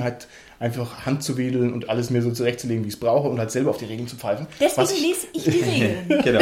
einfach 0.59 1.07
Hand 1.07 1.23
zu 1.23 1.39
wedeln 1.39 1.73
und 1.73 1.89
alles 1.89 2.11
mir 2.11 2.21
so 2.23 2.31
zurechtzulegen, 2.31 2.85
wie 2.85 2.89
ich 2.89 2.95
es 2.95 3.01
brauche 3.01 3.29
und 3.29 3.39
halt 3.39 3.51
selber 3.51 3.71
auf 3.71 3.79
die 3.79 3.87
Regeln 3.87 4.09
zu 4.09 4.17
pfeifen. 4.17 4.47
Deswegen 4.61 4.89
ich- 4.91 5.01
lese 5.03 5.27
ich 5.33 5.45
die 5.45 5.51
Regeln. 6.09 6.23
genau. 6.23 6.41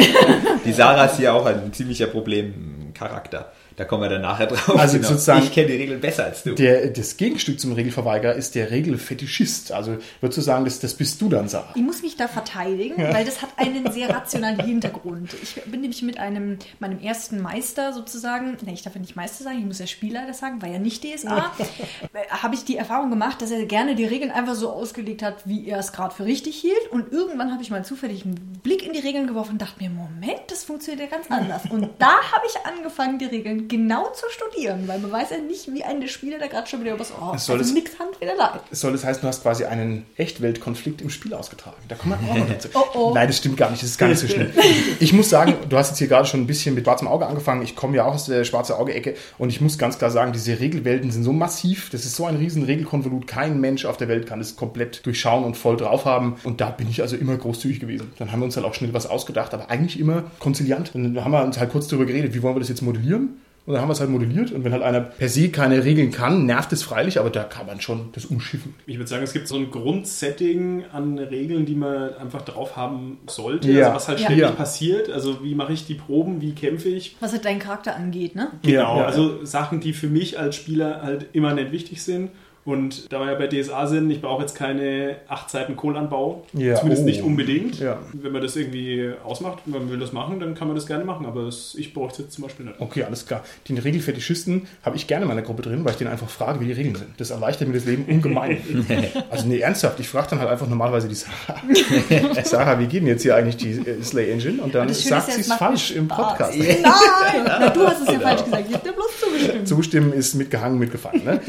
Die 0.65 0.73
Sarah 0.73 1.05
ist 1.05 1.17
hier 1.17 1.33
auch 1.33 1.45
ein 1.45 1.71
ziemlicher 1.73 2.07
Problemcharakter. 2.07 3.51
Da 3.79 3.85
kommen 3.85 4.03
wir 4.03 4.09
dann 4.09 4.23
nachher 4.23 4.45
drauf. 4.47 4.65
Genau. 4.65 4.77
Also 4.77 5.01
sozusagen- 5.01 5.43
ich 5.43 5.53
kenne 5.53 5.67
die 5.67 5.77
Regeln 5.77 6.01
besser 6.01 6.25
als 6.25 6.43
du. 6.43 6.53
Der, 6.53 6.87
das 6.87 7.15
Gegenstück 7.15 7.61
zum 7.61 7.71
Regelverweigerer 7.71 8.33
ist 8.33 8.53
der 8.55 8.71
Regelfetischist. 8.71 9.71
Also 9.71 9.97
würdest 10.19 10.37
du 10.37 10.41
sagen, 10.41 10.65
das, 10.65 10.81
das 10.81 10.93
bist 10.95 11.21
du 11.21 11.29
dann, 11.29 11.47
Sarah? 11.47 11.71
Ich 11.75 11.81
muss 11.81 12.01
mich 12.01 12.17
da 12.17 12.27
verteidigen, 12.27 12.97
weil 12.97 13.23
das 13.23 13.41
hat 13.41 13.51
einen 13.55 13.89
sehr 13.91 14.09
rationalen 14.09 14.59
Hintergrund. 14.59 15.33
Ich 15.41 15.55
bin 15.63 15.79
nämlich 15.79 16.01
mit 16.01 16.17
einem, 16.19 16.57
meinem 16.81 16.99
ersten 16.99 17.41
Meister 17.41 17.93
sozusagen, 17.93 18.57
ne, 18.65 18.73
ich 18.73 18.81
darf 18.81 18.95
ja 18.95 18.99
nicht 19.01 19.15
Meister 19.15 19.45
sagen, 19.45 19.59
ich 19.59 19.65
muss 19.65 19.79
ja 19.79 19.87
Spielleiter 19.87 20.33
sagen, 20.33 20.61
war 20.61 20.67
ja 20.67 20.77
nicht 20.79 21.05
DSA, 21.05 21.53
äh, 22.13 22.27
habe 22.29 22.55
ich 22.55 22.65
die 22.65 22.75
Erfahrung 22.75 23.09
gemacht, 23.09 23.41
dass 23.41 23.49
er 23.51 23.65
gerne 23.65 23.95
die 23.95 24.03
Regeln 24.05 24.29
einfach 24.31 24.55
so 24.55 24.71
ausgelegt 24.71 25.23
hat, 25.23 25.47
wie 25.47 25.67
er 25.69 25.79
es 25.79 25.93
gerade 25.93 26.13
für 26.13 26.25
richtig 26.25 26.57
hielt. 26.57 26.91
Und 26.91 27.13
irgendwann 27.13 27.53
habe 27.53 27.63
ich 27.63 27.71
mal 27.71 27.85
zufällig 27.85 28.25
einen 28.25 28.59
Blick 28.61 28.85
in 28.85 28.91
die 28.91 28.99
Regeln 28.99 29.25
geworfen 29.25 29.51
und 29.53 29.61
dachte 29.61 29.81
mir, 29.81 29.89
Moment, 29.89 30.41
das 30.49 30.65
funktioniert 30.65 31.09
ja 31.09 31.17
ganz 31.17 31.31
anders. 31.31 31.61
Und 31.69 31.87
da 31.99 32.07
habe 32.33 32.45
ich 32.45 32.55
angefangen, 32.65 33.19
die 33.19 33.25
Regeln 33.25 33.68
genau 33.69 34.09
zu 34.13 34.25
studieren, 34.31 34.87
weil 34.87 34.99
man 34.99 35.11
weiß 35.11 35.29
ja 35.29 35.37
nicht, 35.37 35.71
wie 35.73 35.83
ein 35.83 36.01
der 36.01 36.07
Spieler 36.09 36.39
da 36.39 36.47
gerade 36.47 36.67
schon 36.67 36.81
wieder 36.81 36.93
übers 36.95 37.11
Ohr. 37.11 37.37
Soll 37.37 37.57
Also 37.59 37.69
es- 37.69 37.73
nix 37.73 37.97
Handfederlei. 37.97 38.59
Soll 38.71 38.91
das 38.91 39.05
heißen, 39.05 39.21
du 39.21 39.27
hast 39.27 39.43
quasi 39.43 39.63
einen 39.65 40.05
Echtweltkonflikt 40.17 41.01
im 41.01 41.09
Spiel 41.09 41.33
ausgetragen? 41.33 41.77
Da 41.87 41.95
kommen 41.95 42.17
wir 42.21 42.31
auch 42.31 42.37
noch 42.37 42.47
dazu. 42.49 42.67
Oh, 42.75 42.83
oh. 42.93 43.11
Nein, 43.13 43.27
das 43.27 43.37
stimmt 43.37 43.57
gar 43.57 43.69
nicht. 43.71 43.81
Das 43.83 43.89
ist 43.89 43.97
gar 43.97 44.07
nicht 44.07 44.19
so 44.19 44.27
schlimm. 44.27 44.49
Ich 44.99 45.11
muss 45.13 45.29
sagen, 45.29 45.53
du 45.67 45.77
hast 45.77 45.89
jetzt 45.89 45.97
hier 45.99 46.07
gerade 46.07 46.25
schon 46.27 46.41
ein 46.41 46.47
bisschen 46.47 46.75
mit 46.75 46.85
schwarzem 46.85 47.07
Auge 47.07 47.27
angefangen. 47.27 47.61
Ich 47.61 47.75
komme 47.75 47.97
ja 47.97 48.05
auch 48.05 48.13
aus 48.15 48.25
der 48.25 48.43
schwarze 48.45 48.77
Auge-Ecke 48.77 49.15
und 49.37 49.49
ich 49.49 49.61
muss 49.61 49.77
ganz 49.77 49.97
klar 49.97 50.11
sagen, 50.11 50.31
diese 50.31 50.59
Regelwelten 50.59 51.11
sind 51.11 51.23
so 51.23 51.33
massiv. 51.33 51.89
Das 51.91 52.05
ist 52.05 52.15
so 52.15 52.25
ein 52.25 52.35
riesen 52.37 52.63
Regelkonvolut. 52.63 53.27
Kein 53.27 53.59
Mensch 53.59 53.85
auf 53.85 53.97
der 53.97 54.07
Welt 54.07 54.27
kann 54.27 54.39
es 54.41 54.55
komplett 54.55 55.05
durchschauen 55.05 55.43
und 55.43 55.55
voll 55.57 55.77
drauf 55.77 56.05
haben. 56.05 56.37
Und 56.43 56.61
da 56.61 56.69
bin 56.69 56.89
ich 56.89 57.01
also 57.01 57.15
immer 57.15 57.35
großzügig 57.37 57.79
gewesen. 57.79 58.11
Dann 58.17 58.31
haben 58.31 58.39
wir 58.39 58.45
uns 58.45 58.55
halt 58.55 58.65
auch 58.65 58.73
schnell 58.73 58.93
was 58.93 59.05
ausgedacht, 59.07 59.53
aber 59.53 59.69
eigentlich 59.69 59.99
immer 59.99 60.23
konziliant. 60.39 60.91
Dann 60.93 61.23
haben 61.23 61.31
wir 61.31 61.43
uns 61.43 61.59
halt 61.59 61.71
kurz 61.71 61.87
darüber 61.87 62.05
geredet, 62.05 62.33
wie 62.33 62.41
wollen 62.41 62.55
wir 62.55 62.59
das 62.61 62.69
jetzt 62.69 62.81
modellieren? 62.81 63.41
Und 63.69 63.73
dann 63.75 63.83
haben 63.83 63.89
wir 63.89 63.93
es 63.93 63.99
halt 63.99 64.09
modelliert. 64.09 64.51
Und 64.51 64.63
wenn 64.63 64.71
halt 64.73 64.81
einer 64.81 64.99
per 64.99 65.29
se 65.29 65.49
keine 65.49 65.83
Regeln 65.85 66.09
kann, 66.09 66.47
nervt 66.47 66.73
es 66.73 66.81
freilich, 66.81 67.19
aber 67.19 67.29
da 67.29 67.43
kann 67.43 67.67
man 67.67 67.79
schon 67.79 68.09
das 68.13 68.25
umschiffen. 68.25 68.73
Ich 68.87 68.97
würde 68.97 69.07
sagen, 69.07 69.21
es 69.21 69.31
gibt 69.31 69.47
so 69.47 69.57
ein 69.57 69.69
Grundsetting 69.69 70.85
an 70.91 71.19
Regeln, 71.19 71.67
die 71.67 71.75
man 71.75 72.15
einfach 72.15 72.41
drauf 72.41 72.75
haben 72.75 73.19
sollte. 73.27 73.71
Ja. 73.71 73.85
Also 73.93 73.95
was 73.95 74.07
halt 74.07 74.19
Ja. 74.21 74.25
ständig 74.25 74.45
Ja. 74.45 74.51
passiert. 74.53 75.11
Also 75.11 75.43
wie 75.43 75.53
mache 75.53 75.73
ich 75.73 75.85
die 75.85 75.93
Proben, 75.93 76.41
wie 76.41 76.53
kämpfe 76.53 76.89
ich. 76.89 77.15
Was 77.19 77.31
halt 77.31 77.45
deinen 77.45 77.59
Charakter 77.59 77.95
angeht, 77.95 78.33
ne? 78.33 78.47
Genau, 78.63 78.97
Ja, 78.97 79.05
also 79.05 79.45
Sachen, 79.45 79.79
die 79.81 79.93
für 79.93 80.07
mich 80.07 80.39
als 80.39 80.55
Spieler 80.55 81.03
halt 81.03 81.27
immer 81.33 81.53
nicht 81.53 81.71
wichtig 81.71 82.01
sind. 82.01 82.31
Und 82.69 83.11
da 83.11 83.19
wir 83.19 83.31
ja 83.31 83.35
bei 83.35 83.47
DSA 83.47 83.87
sind, 83.87 84.11
ich 84.11 84.21
brauche 84.21 84.41
jetzt 84.41 84.55
keine 84.55 85.15
acht 85.27 85.49
Seiten 85.49 85.75
Kohlanbau. 85.75 86.45
Ja, 86.53 86.75
Zumindest 86.75 87.03
oh. 87.03 87.05
nicht 87.05 87.21
unbedingt. 87.23 87.79
Ja. 87.79 87.97
Wenn 88.13 88.31
man 88.31 88.43
das 88.43 88.55
irgendwie 88.55 89.11
ausmacht, 89.23 89.65
man 89.65 89.89
will 89.89 89.97
das 89.97 90.11
machen, 90.11 90.39
dann 90.39 90.53
kann 90.53 90.67
man 90.67 90.75
das 90.75 90.85
gerne 90.85 91.03
machen. 91.03 91.25
Aber 91.25 91.45
das, 91.45 91.73
ich 91.75 91.93
brauche 91.93 92.11
es 92.11 92.19
jetzt 92.19 92.33
zum 92.33 92.43
Beispiel 92.43 92.67
nicht. 92.67 92.79
Okay, 92.79 93.03
alles 93.03 93.25
klar. 93.25 93.43
Den 93.67 93.79
Regelfetischisten 93.79 94.67
habe 94.83 94.97
ich 94.97 95.07
gerne 95.07 95.23
in 95.23 95.29
meiner 95.29 95.41
Gruppe 95.41 95.63
drin, 95.63 95.83
weil 95.83 95.93
ich 95.93 95.97
den 95.97 96.07
einfach 96.07 96.29
frage, 96.29 96.59
wie 96.59 96.65
die 96.65 96.73
Regeln 96.73 96.95
sind. 96.95 97.09
Das 97.17 97.31
erleichtert 97.31 97.67
mir 97.67 97.73
das 97.73 97.85
Leben 97.85 98.05
ungemein. 98.05 98.61
also 99.31 99.47
nee, 99.47 99.59
ernsthaft. 99.59 99.99
Ich 99.99 100.07
frage 100.07 100.27
dann 100.29 100.39
halt 100.39 100.49
einfach 100.49 100.67
normalerweise 100.67 101.07
die 101.07 101.15
Sarah. 101.15 102.43
Sarah, 102.43 102.79
wie 102.79 102.85
geht 102.85 103.01
denn 103.01 103.07
jetzt 103.07 103.23
hier 103.23 103.35
eigentlich 103.35 103.57
die 103.57 103.71
äh, 103.71 104.03
Slay 104.03 104.31
Engine? 104.31 104.61
Und 104.61 104.75
dann 104.75 104.93
sagt 104.93 105.31
sie 105.31 105.41
es 105.41 105.51
falsch 105.53 105.91
im. 105.91 106.07
Podcast. 106.07 106.57
Nein! 106.57 106.73
Na, 107.45 107.69
du 107.69 107.85
hast 107.85 108.01
es 108.01 108.13
ja 108.13 108.19
falsch 108.19 108.43
gesagt. 108.43 108.65
Ich 108.67 108.75
habe 108.75 108.87
dir 108.87 108.93
bloß 108.93 109.19
zugestimmt. 109.19 109.67
Zustimmen 109.67 110.13
ist 110.13 110.35
mitgehangen, 110.35 110.77
mitgefallen. 110.77 111.23
Ne? 111.23 111.41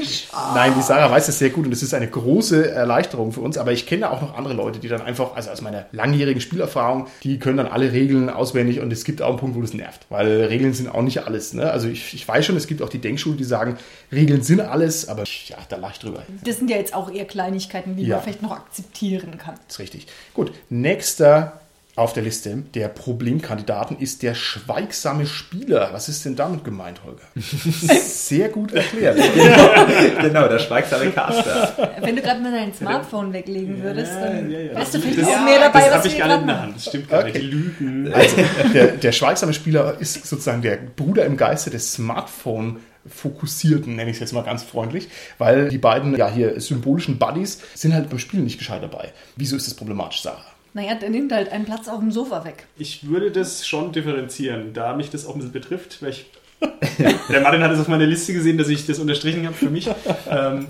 Nein, 0.55 0.73
die 0.77 0.83
Sarah 0.83 1.10
weiß 1.11 1.27
das 1.27 1.39
sehr 1.39 1.51
gut 1.51 1.67
und 1.67 1.73
es 1.73 1.83
ist 1.83 1.95
eine 1.95 2.09
große 2.09 2.71
Erleichterung 2.71 3.33
für 3.33 3.41
uns. 3.41 3.59
Aber 3.59 3.73
ich 3.73 3.87
kenne 3.87 4.11
auch 4.11 4.21
noch 4.23 4.37
andere 4.37 4.55
Leute, 4.55 4.79
die 4.79 4.89
dann 4.89 5.01
einfach, 5.03 5.35
also 5.35 5.51
aus 5.51 5.61
meiner 5.61 5.87
langjährigen 5.93 6.41
Spielerfahrung, 6.41 7.07
die 7.23 7.39
können 7.39 7.57
dann 7.59 7.67
alle 7.67 7.93
Regeln 7.93 8.31
auswendig 8.31 8.81
und 8.81 8.93
es 8.93 9.05
gibt 9.05 9.23
auch 9.23 9.29
einen 9.31 9.39
Punkt, 9.39 9.57
wo 9.57 9.61
das 9.61 9.75
nervt. 9.75 10.07
Weil 10.09 10.45
Regeln 10.45 10.73
sind 10.75 10.89
auch 10.89 11.03
nicht 11.03 11.25
alles. 11.27 11.53
Ne? 11.55 11.71
Also 11.71 11.89
ich, 11.89 12.15
ich 12.15 12.27
weiß 12.27 12.45
schon, 12.47 12.57
es 12.57 12.67
gibt 12.67 12.83
auch 12.83 12.89
die 12.89 12.99
Denkschule, 12.99 13.37
die 13.37 13.45
sagen, 13.45 13.77
Regeln 14.13 14.43
sind 14.43 14.61
alles, 14.61 15.09
aber 15.09 15.25
ja, 15.47 15.57
da 15.69 15.77
lache 15.77 15.93
ich 15.95 15.99
drüber. 16.01 16.23
Das 16.45 16.59
sind 16.59 16.71
ja 16.71 16.77
jetzt 16.77 16.95
auch 16.95 17.11
eher 17.13 17.25
Kleinigkeiten, 17.25 17.97
die 17.97 18.05
Ja. 18.05 18.17
man 18.17 18.25
vielleicht 18.25 18.43
noch 18.43 18.53
akzeptieren 18.53 19.39
kann. 19.39 19.55
Das 19.67 19.77
ist 19.77 19.79
richtig. 19.81 20.07
Gut, 20.35 20.53
nächster 20.69 21.61
auf 21.97 22.13
der 22.13 22.23
Liste 22.23 22.57
der 22.75 22.89
Problemkandidaten 22.89 23.99
ist 23.99 24.23
der 24.23 24.35
schweigsame 24.35 25.27
Spieler. 25.27 25.91
Was 25.93 26.09
ist 26.09 26.25
denn 26.25 26.37
damit 26.37 26.65
gemeint, 26.65 27.03
Holger? 27.05 27.23
Sehr 27.35 28.49
gut 28.49 28.73
erklärt. 28.73 29.19
genau, 30.21 30.49
der 30.49 30.59
schweigsame 30.61 31.11
Caster. 31.11 31.91
Wenn 32.01 32.17
du 32.17 32.23
gerade 32.23 32.41
mal 32.41 32.53
dein 32.53 32.73
Smartphone 32.73 33.33
weglegen 33.33 33.83
würdest, 33.83 34.13
dann 34.15 34.51
ja, 34.51 34.61
ja. 34.61 34.75
wärst 34.77 34.95
du 34.95 35.01
vielleicht 35.01 35.21
Das- 35.21 35.29
auch 35.29 35.45
mehr 35.45 35.59
dabei, 35.61 35.81
das 35.81 35.89
was 35.91 35.97
habe 35.97 36.09
ich 36.09 36.17
gerade 36.17 36.33
nicht 36.33 36.41
in 36.43 36.47
der 36.47 36.55
machen. 36.57 36.63
Hand. 36.63 36.77
Das 36.77 36.87
stimmt 36.87 37.09
gar 37.11 37.25
nicht. 37.25 37.37
Okay. 37.37 37.45
Die 37.45 37.51
Lügen. 37.51 38.15
Also, 38.15 38.37
der, 38.73 38.87
der 38.93 39.13
schweigsame 39.13 39.53
Spieler 39.53 39.97
ist 40.01 40.27
sozusagen 40.27 40.63
der 40.63 40.77
Bruder 40.77 41.25
im 41.27 41.37
Geiste 41.37 41.71
des 41.71 41.93
Smartphone. 41.93 42.79
Fokussierten, 43.09 43.97
nenne 43.97 44.11
ich 44.11 44.17
es 44.17 44.21
jetzt 44.21 44.33
mal 44.35 44.45
ganz 44.45 44.63
freundlich, 44.63 45.09
weil 45.39 45.71
die 45.71 45.79
beiden 45.79 46.15
ja 46.17 46.29
hier 46.31 46.61
symbolischen 46.61 47.19
Buddies 47.19 47.61
sind 47.75 47.95
halt 47.95 48.11
beim 48.11 48.19
Spielen 48.19 48.45
nicht 48.45 48.59
gescheit 48.59 48.83
dabei. 48.83 49.13
Wieso 49.37 49.57
ist 49.57 49.67
das 49.67 49.73
problematisch, 49.73 50.21
Sarah? 50.21 50.45
Naja, 50.73 50.95
der 50.95 51.11
nimmt 51.11 51.33
halt 51.33 51.51
einen 51.51 51.65
Platz 51.65 51.89
auf 51.89 51.99
dem 51.99 52.13
Sofa 52.13 52.45
weg. 52.45 52.67
Ich 52.79 53.09
würde 53.09 53.31
das 53.31 53.67
schon 53.67 53.93
differenzieren, 53.93 54.73
da 54.73 54.95
mich 54.95 55.11
das 55.11 55.27
auch 55.27 55.35
ein 55.35 55.39
bisschen 55.39 55.53
betrifft, 55.53 56.03
weil 56.03 56.11
ich. 56.11 56.27
der 57.31 57.41
Martin 57.41 57.63
hat 57.63 57.73
es 57.73 57.81
auf 57.81 57.89
meiner 57.89 58.07
Liste 58.07 58.35
gesehen, 58.35 58.59
dass 58.59 58.69
ich 58.69 58.87
das 58.87 58.99
unterstrichen 58.99 59.47
habe 59.47 59.57
für 59.57 59.71
mich. 59.71 59.89
Ähm, 60.29 60.67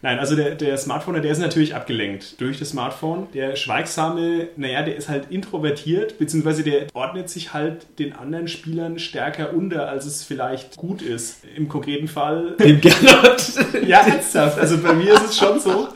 nein, 0.00 0.20
also 0.20 0.36
der, 0.36 0.54
der 0.54 0.78
Smartphone, 0.78 1.20
der 1.20 1.32
ist 1.32 1.40
natürlich 1.40 1.74
abgelenkt 1.74 2.40
durch 2.40 2.60
das 2.60 2.70
Smartphone. 2.70 3.26
Der 3.34 3.56
Schweigsame, 3.56 4.48
naja, 4.56 4.82
der 4.82 4.94
ist 4.94 5.08
halt 5.08 5.32
introvertiert, 5.32 6.18
beziehungsweise 6.18 6.62
der 6.62 6.86
ordnet 6.94 7.28
sich 7.28 7.52
halt 7.52 7.84
den 7.98 8.12
anderen 8.12 8.46
Spielern 8.46 9.00
stärker 9.00 9.52
unter, 9.52 9.88
als 9.88 10.06
es 10.06 10.22
vielleicht 10.22 10.76
gut 10.76 11.02
ist. 11.02 11.42
Im 11.56 11.68
konkreten 11.68 12.06
Fall. 12.06 12.56
Dem 12.60 12.80
Gernot. 12.80 13.42
Ja, 13.86 14.06
ernsthaft. 14.06 14.58
Also 14.58 14.78
bei 14.78 14.94
mir 14.94 15.14
ist 15.14 15.24
es 15.30 15.36
schon 15.36 15.58
so. 15.58 15.88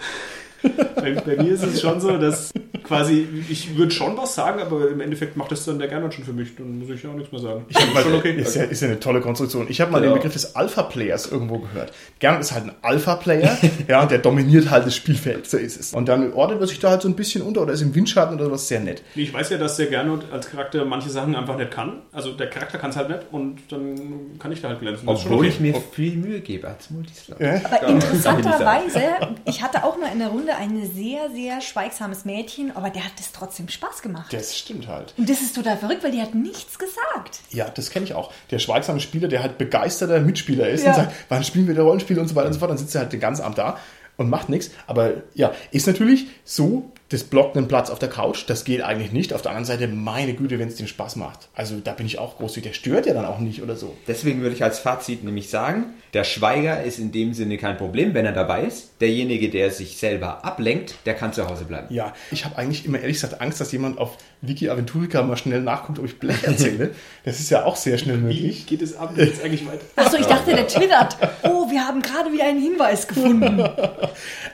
Bei, 0.96 1.12
bei 1.12 1.42
mir 1.42 1.52
ist 1.52 1.62
es 1.62 1.80
schon 1.80 2.00
so, 2.00 2.16
dass 2.18 2.52
quasi, 2.82 3.26
ich 3.48 3.76
würde 3.76 3.92
schon 3.92 4.16
was 4.16 4.34
sagen, 4.34 4.60
aber 4.60 4.88
im 4.88 5.00
Endeffekt 5.00 5.36
macht 5.36 5.52
das 5.52 5.64
dann 5.64 5.78
der 5.78 5.88
Gernot 5.88 6.14
schon 6.14 6.24
für 6.24 6.32
mich. 6.32 6.56
Dann 6.56 6.78
muss 6.78 6.90
ich 6.90 7.02
ja 7.02 7.10
auch 7.10 7.14
nichts 7.14 7.30
mehr 7.30 7.40
sagen. 7.40 7.64
Ich 7.68 7.94
mal, 7.94 8.02
schon 8.02 8.14
okay. 8.14 8.32
ist, 8.34 8.56
ja, 8.56 8.64
ist 8.64 8.80
ja 8.80 8.88
eine 8.88 8.98
tolle 8.98 9.20
Konstruktion. 9.20 9.66
Ich 9.68 9.80
habe 9.80 9.92
mal 9.92 9.98
Genau. 10.00 10.12
den 10.12 10.18
Begriff 10.18 10.32
des 10.32 10.56
Alpha-Players 10.56 11.30
irgendwo 11.30 11.58
gehört. 11.58 11.92
Gernot 12.18 12.40
ist 12.40 12.52
halt 12.52 12.64
ein 12.64 12.72
Alpha-Player, 12.82 13.58
ja, 13.88 14.02
und 14.02 14.10
der 14.10 14.18
dominiert 14.18 14.70
halt 14.70 14.86
das 14.86 14.96
Spielfeld, 14.96 15.48
so 15.48 15.56
ist 15.56 15.78
es. 15.78 15.92
Und 15.92 16.08
dann 16.08 16.32
ordnet 16.32 16.60
er 16.60 16.66
sich 16.66 16.78
da 16.78 16.90
halt 16.90 17.02
so 17.02 17.08
ein 17.08 17.14
bisschen 17.14 17.42
unter 17.42 17.62
oder 17.62 17.72
ist 17.72 17.82
im 17.82 17.94
Windschatten 17.94 18.38
oder 18.38 18.50
was 18.50 18.68
sehr 18.68 18.80
nett. 18.80 19.02
Ich 19.14 19.32
weiß 19.32 19.50
ja, 19.50 19.58
dass 19.58 19.76
der 19.76 19.86
Gernot 19.86 20.24
als 20.32 20.50
Charakter 20.50 20.84
manche 20.84 21.10
Sachen 21.10 21.34
einfach 21.36 21.56
nicht 21.56 21.70
kann. 21.70 22.00
Also 22.12 22.32
der 22.32 22.48
Charakter 22.48 22.78
kann 22.78 22.90
es 22.90 22.96
halt 22.96 23.08
nicht 23.08 23.20
und 23.32 23.58
dann 23.70 24.38
kann 24.38 24.52
ich 24.52 24.62
da 24.62 24.68
halt 24.68 24.80
glänzen. 24.80 25.08
Obwohl 25.08 25.38
okay. 25.38 25.48
ich 25.48 25.60
mir 25.60 25.74
viel 25.92 26.16
Mühe 26.16 26.40
gebe 26.40 26.68
als 26.68 26.90
Multislot. 26.90 27.40
Ja? 27.40 27.60
Aber 27.64 27.82
Ja, 27.82 27.88
interessanterweise, 27.88 29.02
ich 29.44 29.62
hatte 29.62 29.84
auch 29.84 29.98
mal 29.98 30.10
in 30.12 30.18
der 30.18 30.28
Runde 30.28 30.47
ein 30.56 30.90
sehr, 30.94 31.30
sehr 31.30 31.60
schweigsames 31.60 32.24
Mädchen, 32.24 32.74
aber 32.76 32.90
der 32.90 33.04
hat 33.04 33.12
es 33.18 33.32
trotzdem 33.32 33.68
Spaß 33.68 34.02
gemacht. 34.02 34.32
Das 34.32 34.56
stimmt 34.56 34.88
halt. 34.88 35.14
Und 35.16 35.28
das 35.28 35.40
ist 35.42 35.54
total 35.54 35.76
verrückt, 35.76 36.02
weil 36.04 36.12
die 36.12 36.20
hat 36.22 36.34
nichts 36.34 36.78
gesagt. 36.78 37.40
Ja, 37.50 37.68
das 37.68 37.90
kenne 37.90 38.04
ich 38.06 38.14
auch. 38.14 38.32
Der 38.50 38.58
schweigsame 38.58 39.00
Spieler, 39.00 39.28
der 39.28 39.42
halt 39.42 39.58
begeisterter 39.58 40.20
Mitspieler 40.20 40.68
ist 40.68 40.82
Ja. 40.84 40.90
und 40.90 40.96
sagt, 40.96 41.12
wann 41.28 41.44
spielen 41.44 41.66
wir 41.66 41.74
wieder 41.74 41.82
Rollenspiele 41.84 42.20
und 42.20 42.28
so 42.28 42.34
weiter 42.34 42.46
und 42.48 42.52
so 42.54 42.58
fort, 42.58 42.70
dann 42.70 42.78
sitzt 42.78 42.94
er 42.94 43.02
halt 43.02 43.12
den 43.12 43.20
ganzen 43.20 43.42
Abend 43.42 43.58
da 43.58 43.78
und 44.16 44.28
macht 44.30 44.48
nichts. 44.48 44.70
Aber 44.86 45.12
ja, 45.34 45.52
ist 45.70 45.86
natürlich 45.86 46.26
so, 46.44 46.90
Das 47.10 47.24
blockt 47.24 47.56
einen 47.56 47.68
Platz 47.68 47.88
auf 47.88 47.98
der 47.98 48.10
Couch, 48.10 48.44
das 48.48 48.64
geht 48.64 48.82
eigentlich 48.82 49.12
nicht. 49.12 49.32
Auf 49.32 49.40
der 49.40 49.52
anderen 49.52 49.64
Seite, 49.64 49.88
meine 49.88 50.34
Güte, 50.34 50.58
wenn 50.58 50.68
es 50.68 50.76
dem 50.76 50.86
Spaß 50.86 51.16
macht. 51.16 51.48
Also 51.54 51.76
da 51.82 51.92
bin 51.92 52.04
ich 52.04 52.18
auch 52.18 52.36
großzügig, 52.36 52.70
der 52.70 52.74
stört 52.74 53.06
ja 53.06 53.14
dann 53.14 53.24
auch 53.24 53.38
nicht 53.38 53.62
oder 53.62 53.76
so. 53.76 53.96
Deswegen 54.06 54.42
würde 54.42 54.54
ich 54.54 54.62
als 54.62 54.78
Fazit 54.78 55.24
nämlich 55.24 55.48
sagen, 55.48 55.86
der 56.12 56.24
Schweiger 56.24 56.82
ist 56.82 56.98
in 56.98 57.10
dem 57.10 57.32
Sinne 57.32 57.56
kein 57.56 57.78
Problem, 57.78 58.12
wenn 58.12 58.26
er 58.26 58.32
dabei 58.32 58.62
ist. 58.64 58.90
Derjenige, 59.00 59.48
der 59.48 59.70
sich 59.70 59.96
selber 59.96 60.44
ablenkt, 60.44 60.96
der 61.06 61.14
kann 61.14 61.32
zu 61.32 61.48
Hause 61.48 61.64
bleiben. 61.64 61.86
Ja, 61.94 62.12
ich 62.30 62.44
habe 62.44 62.56
eigentlich 62.58 62.84
immer 62.84 62.98
ehrlich 62.98 63.16
gesagt 63.16 63.40
Angst, 63.40 63.60
dass 63.60 63.72
jemand 63.72 63.98
auf 63.98 64.16
Wiki 64.42 64.68
Aventurica 64.68 65.22
mal 65.22 65.36
schnell 65.36 65.62
nachguckt, 65.62 65.98
ob 65.98 66.04
ich 66.04 66.18
Blech 66.18 66.44
erzähle. 66.44 66.90
Das 67.24 67.40
ist 67.40 67.50
ja 67.50 67.64
auch 67.64 67.76
sehr 67.76 67.98
schnell 67.98 68.18
Wie 68.18 68.24
möglich. 68.24 68.66
geht 68.66 68.82
es 68.82 68.96
ab 68.96 69.12
jetzt 69.16 69.42
eigentlich 69.42 69.66
weiter? 69.66 69.84
Achso, 69.96 70.16
ich 70.18 70.26
dachte, 70.26 70.54
der 70.54 70.66
twittert. 70.66 71.16
Oh, 71.42 71.57
wir 71.70 71.86
haben 71.86 72.02
gerade 72.02 72.32
wieder 72.32 72.44
einen 72.44 72.60
Hinweis 72.60 73.06
gefunden. 73.08 73.62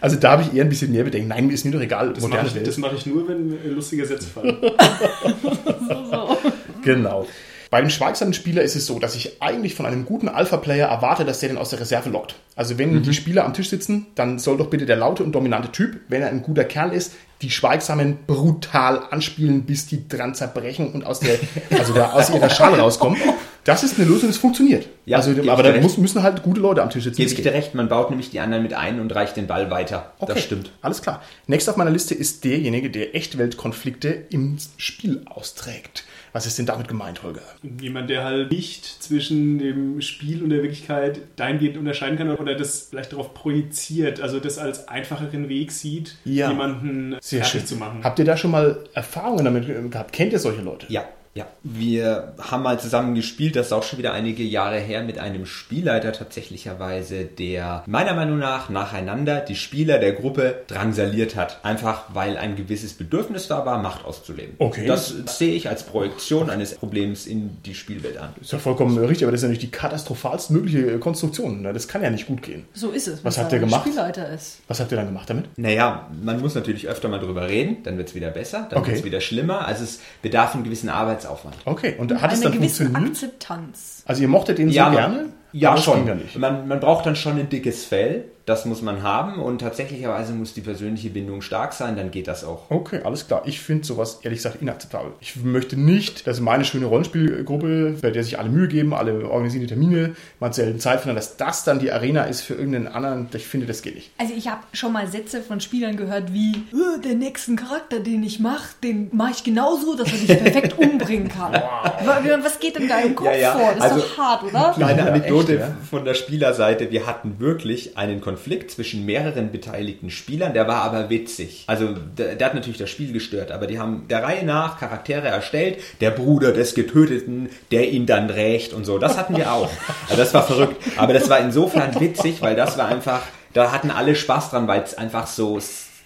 Also 0.00 0.16
da 0.16 0.33
habe 0.33 0.42
ich 0.42 0.53
eher 0.55 0.64
ein 0.64 0.68
bisschen 0.68 0.92
mehr 0.92 1.05
Bedenken. 1.05 1.29
Nein, 1.29 1.46
mir 1.46 1.55
ist 1.55 1.64
mir 1.64 1.70
doch 1.70 1.81
egal, 1.81 2.09
Das 2.12 2.18
mache 2.22 2.29
moderne 2.29 2.48
ich, 2.48 2.55
Welt. 2.57 2.66
das 2.66 2.77
mache 2.77 2.96
ich 2.96 3.07
nur, 3.07 3.27
wenn 3.27 3.74
lustige 3.74 4.05
Sätze 4.05 4.27
fallen. 4.27 4.59
Genau. 6.83 7.27
Bei 7.70 7.81
dem 7.81 7.90
schweigsamen 7.90 8.35
Spieler 8.35 8.62
ist 8.62 8.77
es 8.77 8.87
so, 8.87 8.98
dass 8.98 9.14
ich 9.14 9.42
eigentlich 9.42 9.74
von 9.74 9.87
einem 9.87 10.05
guten 10.05 10.29
Alpha-Player 10.29 10.88
erwarte, 10.88 11.24
dass 11.24 11.40
der 11.40 11.48
den 11.48 11.59
aus 11.59 11.70
der 11.70 11.81
Reserve 11.81 12.11
lockt. 12.11 12.37
Also 12.57 12.79
wenn 12.79 13.03
die 13.03 13.14
Spieler 13.14 13.44
am 13.44 13.55
Tisch 13.55 13.68
sitzen, 13.68 14.07
dann 14.14 14.38
soll 14.38 14.57
doch 14.57 14.68
bitte 14.68 14.87
der 14.87 14.96
laute 14.96 15.24
und 15.24 15.33
dominante 15.33 15.72
Typ, 15.72 16.00
wenn 16.09 16.22
er 16.22 16.29
ein 16.29 16.42
guter 16.42 16.64
Kerl 16.64 16.92
ist, 16.92 17.12
die 17.42 17.50
Schweigsamen 17.50 18.18
brutal 18.27 19.03
anspielen, 19.11 19.64
bis 19.64 19.87
die 19.87 20.09
dran 20.09 20.35
zerbrechen 20.35 20.92
und 20.92 21.05
aus, 21.05 21.20
der, 21.20 21.38
also 21.79 21.92
da 21.92 22.12
aus 22.12 22.31
ihrer 22.31 22.48
Schale 22.48 22.79
rauskommen. 22.79 23.18
Das 23.64 23.83
ist 23.83 23.98
eine 23.98 24.07
Lösung, 24.09 24.29
das 24.29 24.37
funktioniert. 24.37 24.88
Ja, 25.07 25.18
also, 25.18 25.33
aber 25.50 25.62
da 25.62 25.81
muss, 25.81 25.96
müssen 25.96 26.22
halt 26.22 26.42
gute 26.42 26.61
Leute 26.61 26.83
am 26.83 26.90
Tisch 26.90 27.05
sitzen. 27.05 27.16
Gebe 27.16 27.33
ich 27.33 27.42
dir 27.42 27.53
recht, 27.53 27.74
man 27.74 27.88
baut 27.88 28.11
nämlich 28.11 28.31
die 28.31 28.40
anderen 28.40 28.62
mit 28.62 28.74
ein 28.74 29.00
und 29.00 29.14
reicht 29.14 29.37
den 29.37 29.46
Ball 29.46 29.70
weiter. 29.70 30.12
Okay, 30.18 30.33
Das 30.35 30.44
stimmt. 30.44 30.70
Alles 30.83 31.03
klar. 31.03 31.22
Nächst 31.46 31.68
auf 31.68 31.77
meiner 31.77 31.90
Liste 31.90 32.14
ist 32.14 32.44
derjenige, 32.44 32.90
der 32.90 33.14
Echtweltkonflikte 33.14 34.24
im 34.31 34.59
Spiel 34.77 35.22
austrägt. 35.27 36.05
Was 36.35 36.47
ist 36.47 36.59
denn 36.59 36.66
damit 36.66 36.88
gemeint, 36.88 37.23
Holger? 37.23 37.42
Jemand, 37.81 38.11
der 38.11 38.25
halt 38.25 38.51
nicht 38.51 38.85
zwischen 38.85 39.59
dem 39.61 40.01
Spiel 40.01 40.42
und 40.42 40.51
der 40.51 40.62
Wirklichkeit 40.62 41.20
dahingehend 41.37 41.77
unterscheiden 41.79 42.18
kann 42.18 42.29
oder 42.37 42.57
das 42.57 42.88
vielleicht 42.90 43.12
darauf 43.12 43.35
projiziert, 43.35 44.20
also 44.20 44.40
das 44.40 44.59
als 44.59 44.88
einfacheren 44.88 45.49
Weg 45.49 45.70
sieht, 45.70 46.16
Ja. 46.25 46.51
jemanden 46.51 47.16
Sehr 47.20 47.44
fertig 47.44 47.61
schön. 47.61 47.66
zu 47.68 47.77
machen. 47.77 48.03
Habt 48.03 48.18
ihr 48.18 48.25
da 48.25 48.37
schon 48.37 48.51
mal 48.51 48.81
Erfahrungen 48.94 49.44
damit 49.44 49.90
gehabt? 49.92 50.12
Kennt 50.12 50.33
ihr 50.33 50.40
solche 50.40 50.61
Leute? 50.62 50.87
Ja, 50.88 51.05
ja. 51.35 51.47
Wir 51.62 52.35
haben 52.38 52.62
mal 52.62 52.79
zusammen 52.79 53.14
gespielt, 53.14 53.57
das 53.57 53.66
ist 53.66 53.73
auch 53.73 53.83
schon 53.83 53.99
wieder 53.99 54.12
einige 54.12 54.42
Jahre 54.42 54.79
her, 54.79 55.03
mit 55.03 55.18
einem 55.18 55.47
Spielleiter 55.47 56.12
tatsächlicherweise, 56.12 57.25
der 57.25 57.83
meiner 57.87 58.14
Meinung 58.14 58.38
nach 58.38 58.68
nacheinander 58.68 59.40
die 59.40 59.57
Spieler 59.57 59.99
der 59.99 60.12
Gruppe 60.12 60.62
drangsaliert 60.66 61.37
hat. 61.37 61.59
Einfach 61.64 62.05
weil 62.14 62.37
ein 62.37 62.57
gewisses 62.57 62.94
Bedürfnis 62.94 63.49
da 63.49 63.66
war, 63.66 63.79
Macht 63.83 64.05
auszuleben. 64.05 64.55
Okay. 64.59 64.87
Das 64.87 65.12
sehe 65.27 65.55
ich 65.55 65.68
als 65.68 65.83
Projektion 65.85 66.51
eines 66.51 66.75
Problems 66.77 67.27
in 67.27 67.62
die 67.64 67.75
Spielwelt 67.75 68.18
an. 68.18 68.31
Ist 68.40 68.53
ja 68.53 68.59
vollkommen 68.59 68.97
richtig, 68.99 69.25
aber 69.25 69.33
das 69.33 69.40
ist 69.40 69.42
ja 69.44 69.49
natürlich 69.49 69.70
die 69.70 69.77
katastrophalst 69.77 70.51
mögliche 70.51 70.92
äh, 70.92 70.99
Konstruktion. 70.99 71.62
Ne? 71.62 71.73
Das 71.73 71.88
kann 71.88 72.03
ja 72.03 72.11
nicht 72.11 72.27
gut 72.27 72.42
gehen. 72.42 72.66
So 72.73 72.90
ist 72.90 73.09
es. 73.09 73.25
Was 73.25 73.38
habt 73.38 73.53
ihr 73.53 73.59
gemacht? 73.59 73.87
Spielleiter 73.87 74.29
ist. 74.29 74.59
Was 74.68 74.81
habt 74.81 74.92
ihr 74.92 74.97
dann 74.97 75.07
gemacht 75.07 75.29
damit? 75.29 75.47
Naja, 75.59 76.09
man 76.23 76.40
muss 76.40 76.55
natürlich 76.55 76.88
öfter 76.88 77.09
mal 77.09 77.18
drüber 77.18 77.49
reden, 77.49 77.83
dann 77.83 77.97
wird 77.99 78.09
es 78.09 78.14
wieder 78.14 78.31
besser, 78.31 78.66
dann 78.70 78.79
Okay. 78.79 78.90
wird 78.90 78.99
es 79.01 79.05
wieder 79.05 79.20
schlimmer. 79.20 79.66
Also 79.66 79.85
es 79.85 80.01
bedarf 80.23 80.55
einen 80.55 80.64
gewissen 80.64 80.88
Arbeitsaufwand. 81.26 81.56
Okay, 81.64 81.94
und 81.98 82.12
hat 82.20 82.32
es 82.32 82.40
Eine 82.40 82.50
dann 82.50 82.58
gewisse 82.60 82.84
funktioniert? 82.84 83.10
Akzeptanz. 83.12 84.02
Also 84.06 84.22
ihr 84.22 84.28
mochtet 84.28 84.58
den 84.58 84.70
so 84.70 84.80
man- 84.80 84.92
gerne? 84.92 85.24
Ja, 85.52 85.76
schon. 85.76 86.06
ja. 86.06 86.16
Man, 86.37 86.66
man 86.66 86.80
braucht 86.80 87.06
dann 87.06 87.14
schon 87.16 87.38
ein 87.38 87.48
dickes 87.48 87.84
Fell, 87.84 88.24
das 88.46 88.66
muss 88.66 88.83
man 88.83 89.02
haben 89.02 89.40
und 89.40 89.61
tatsächlicherweise 89.61 90.33
muss 90.35 90.52
die 90.52 90.61
persönliche 90.61 91.09
Bindung 91.11 91.40
stark 91.40 91.72
sein, 91.72 91.96
dann 91.96 92.11
geht 92.11 92.28
das 92.28 92.44
auch. 92.44 92.70
Okay, 92.70 93.00
alles 93.02 93.26
klar. 93.26 93.42
Ich 93.46 93.61
finde 93.61 93.87
sowas 93.87 94.18
ehrlich 94.22 94.40
gesagt 94.40 94.61
inakzeptabel. 94.61 95.12
Ich 95.20 95.37
möchte 95.37 95.78
nicht, 95.80 96.26
dass 96.26 96.40
meine 96.40 96.64
schöne 96.66 96.87
Rollenspielgruppe, 96.87 97.96
bei 98.02 98.11
der 98.11 98.22
sich 98.22 98.38
alle 98.38 98.50
Mühe 98.50 98.68
geben, 98.68 98.92
alle 98.94 99.28
organisieren 99.28 99.62
die 99.62 99.66
Termine, 99.68 100.14
man 100.40 100.52
zur 100.52 100.64
selben 100.64 100.78
Zeit 100.80 101.00
finden, 101.00 101.16
dass 101.16 101.37
das 101.37 101.64
dann 101.64 101.78
die 101.78 101.90
Arena 101.90 102.24
ist 102.24 102.42
für 102.42 102.54
irgendeinen 102.54 102.88
anderen. 102.88 103.28
Ich 103.35 103.46
finde, 103.46 103.66
das 103.66 103.83
geht 103.83 103.94
nicht. 103.94 104.11
Also 104.18 104.35
ich 104.37 104.48
habe 104.48 104.61
schon 104.72 104.92
mal 104.92 105.07
Sätze 105.07 105.40
von 105.42 105.61
Spielern 105.61 105.96
gehört 105.96 106.33
wie, 106.33 106.52
"Äh, 106.72 107.00
der 107.02 107.14
nächsten 107.14 107.57
Charakter, 107.57 108.00
den 108.00 108.22
ich 108.22 108.40
mache, 108.40 108.74
den 108.83 109.09
mache 109.12 109.30
ich 109.33 109.44
genauso, 109.44 109.96
dass 109.96 110.12
er 110.12 110.18
dich 110.18 110.26
perfekt 110.42 110.78
umbringen 110.78 111.28
kann. 111.28 111.52
Wa- 111.54 112.20
Was 112.42 112.61
geht 112.61 112.78
denn 112.78 112.88
da 112.88 112.98
im 113.00 113.14
Kopf 113.14 113.26
Ja, 113.28 113.37
ja, 113.37 113.52
vor? 113.52 113.68
Das 113.74 113.76
ist 113.76 113.83
also- 113.92 114.00
doch 114.00 114.18
hart, 114.18 114.42
oder? 114.44 114.72
Kleine 114.76 114.98
Ja, 115.00 115.07
Anekdote 115.07 115.52
echt, 115.52 115.61
ja? 115.61 115.76
von 115.88 116.04
der 116.04 116.14
Spielerseite. 116.14 116.90
Wir 116.90 117.07
hatten 117.07 117.38
wirklich 117.38 117.96
einen 117.96 118.20
Konflikt 118.35 118.73
zwischen 118.73 119.07
mehreren 119.07 119.53
beteiligten 119.53 120.11
Spielern, 120.11 120.55
der 120.55 120.66
war 120.66 120.83
aber 120.83 121.09
witzig. 121.09 121.62
Also 121.68 121.94
der, 122.18 122.35
der 122.35 122.49
hat 122.49 122.55
natürlich 122.57 122.79
das 122.79 122.90
Spiel 122.90 123.12
gestört, 123.12 123.53
aber 123.53 123.68
die 123.68 123.79
haben 123.79 124.09
der 124.09 124.25
Reihe 124.25 124.44
nach 124.44 124.81
Charaktere 124.81 125.29
erstellt. 125.29 125.79
Der 126.01 126.11
Bruder 126.11 126.51
des 126.51 126.75
Getöteten, 126.75 127.49
der 127.70 127.92
ihn 127.92 128.07
dann 128.07 128.31
rächt 128.31 128.73
und 128.73 128.85
so. 128.85 128.99
Das 128.99 129.16
hatten 129.16 129.37
wir 129.37 129.53
auch. 129.53 129.70
Also 130.09 130.16
das 130.16 130.35
war 130.35 130.44
verrückt. 130.44 130.83
Aber 130.97 131.12
das 131.12 131.29
war 131.29 131.38
insofern 131.38 131.99
witzig, 132.01 132.42
weil 132.42 132.57
das 132.57 132.77
war 132.77 132.88
einfach, 132.88 133.23
da 133.53 133.73
hatten 133.73 133.90
alle 133.90 134.14
Spaß 134.14 134.51
dran, 134.51 134.66
weil 134.66 134.83
es 134.83 134.99
einfach 134.99 135.27
so 135.27 135.59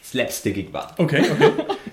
slapstickig 0.04 0.72
war. 0.72 0.94
Okay, 0.98 1.24
okay. 1.32 1.50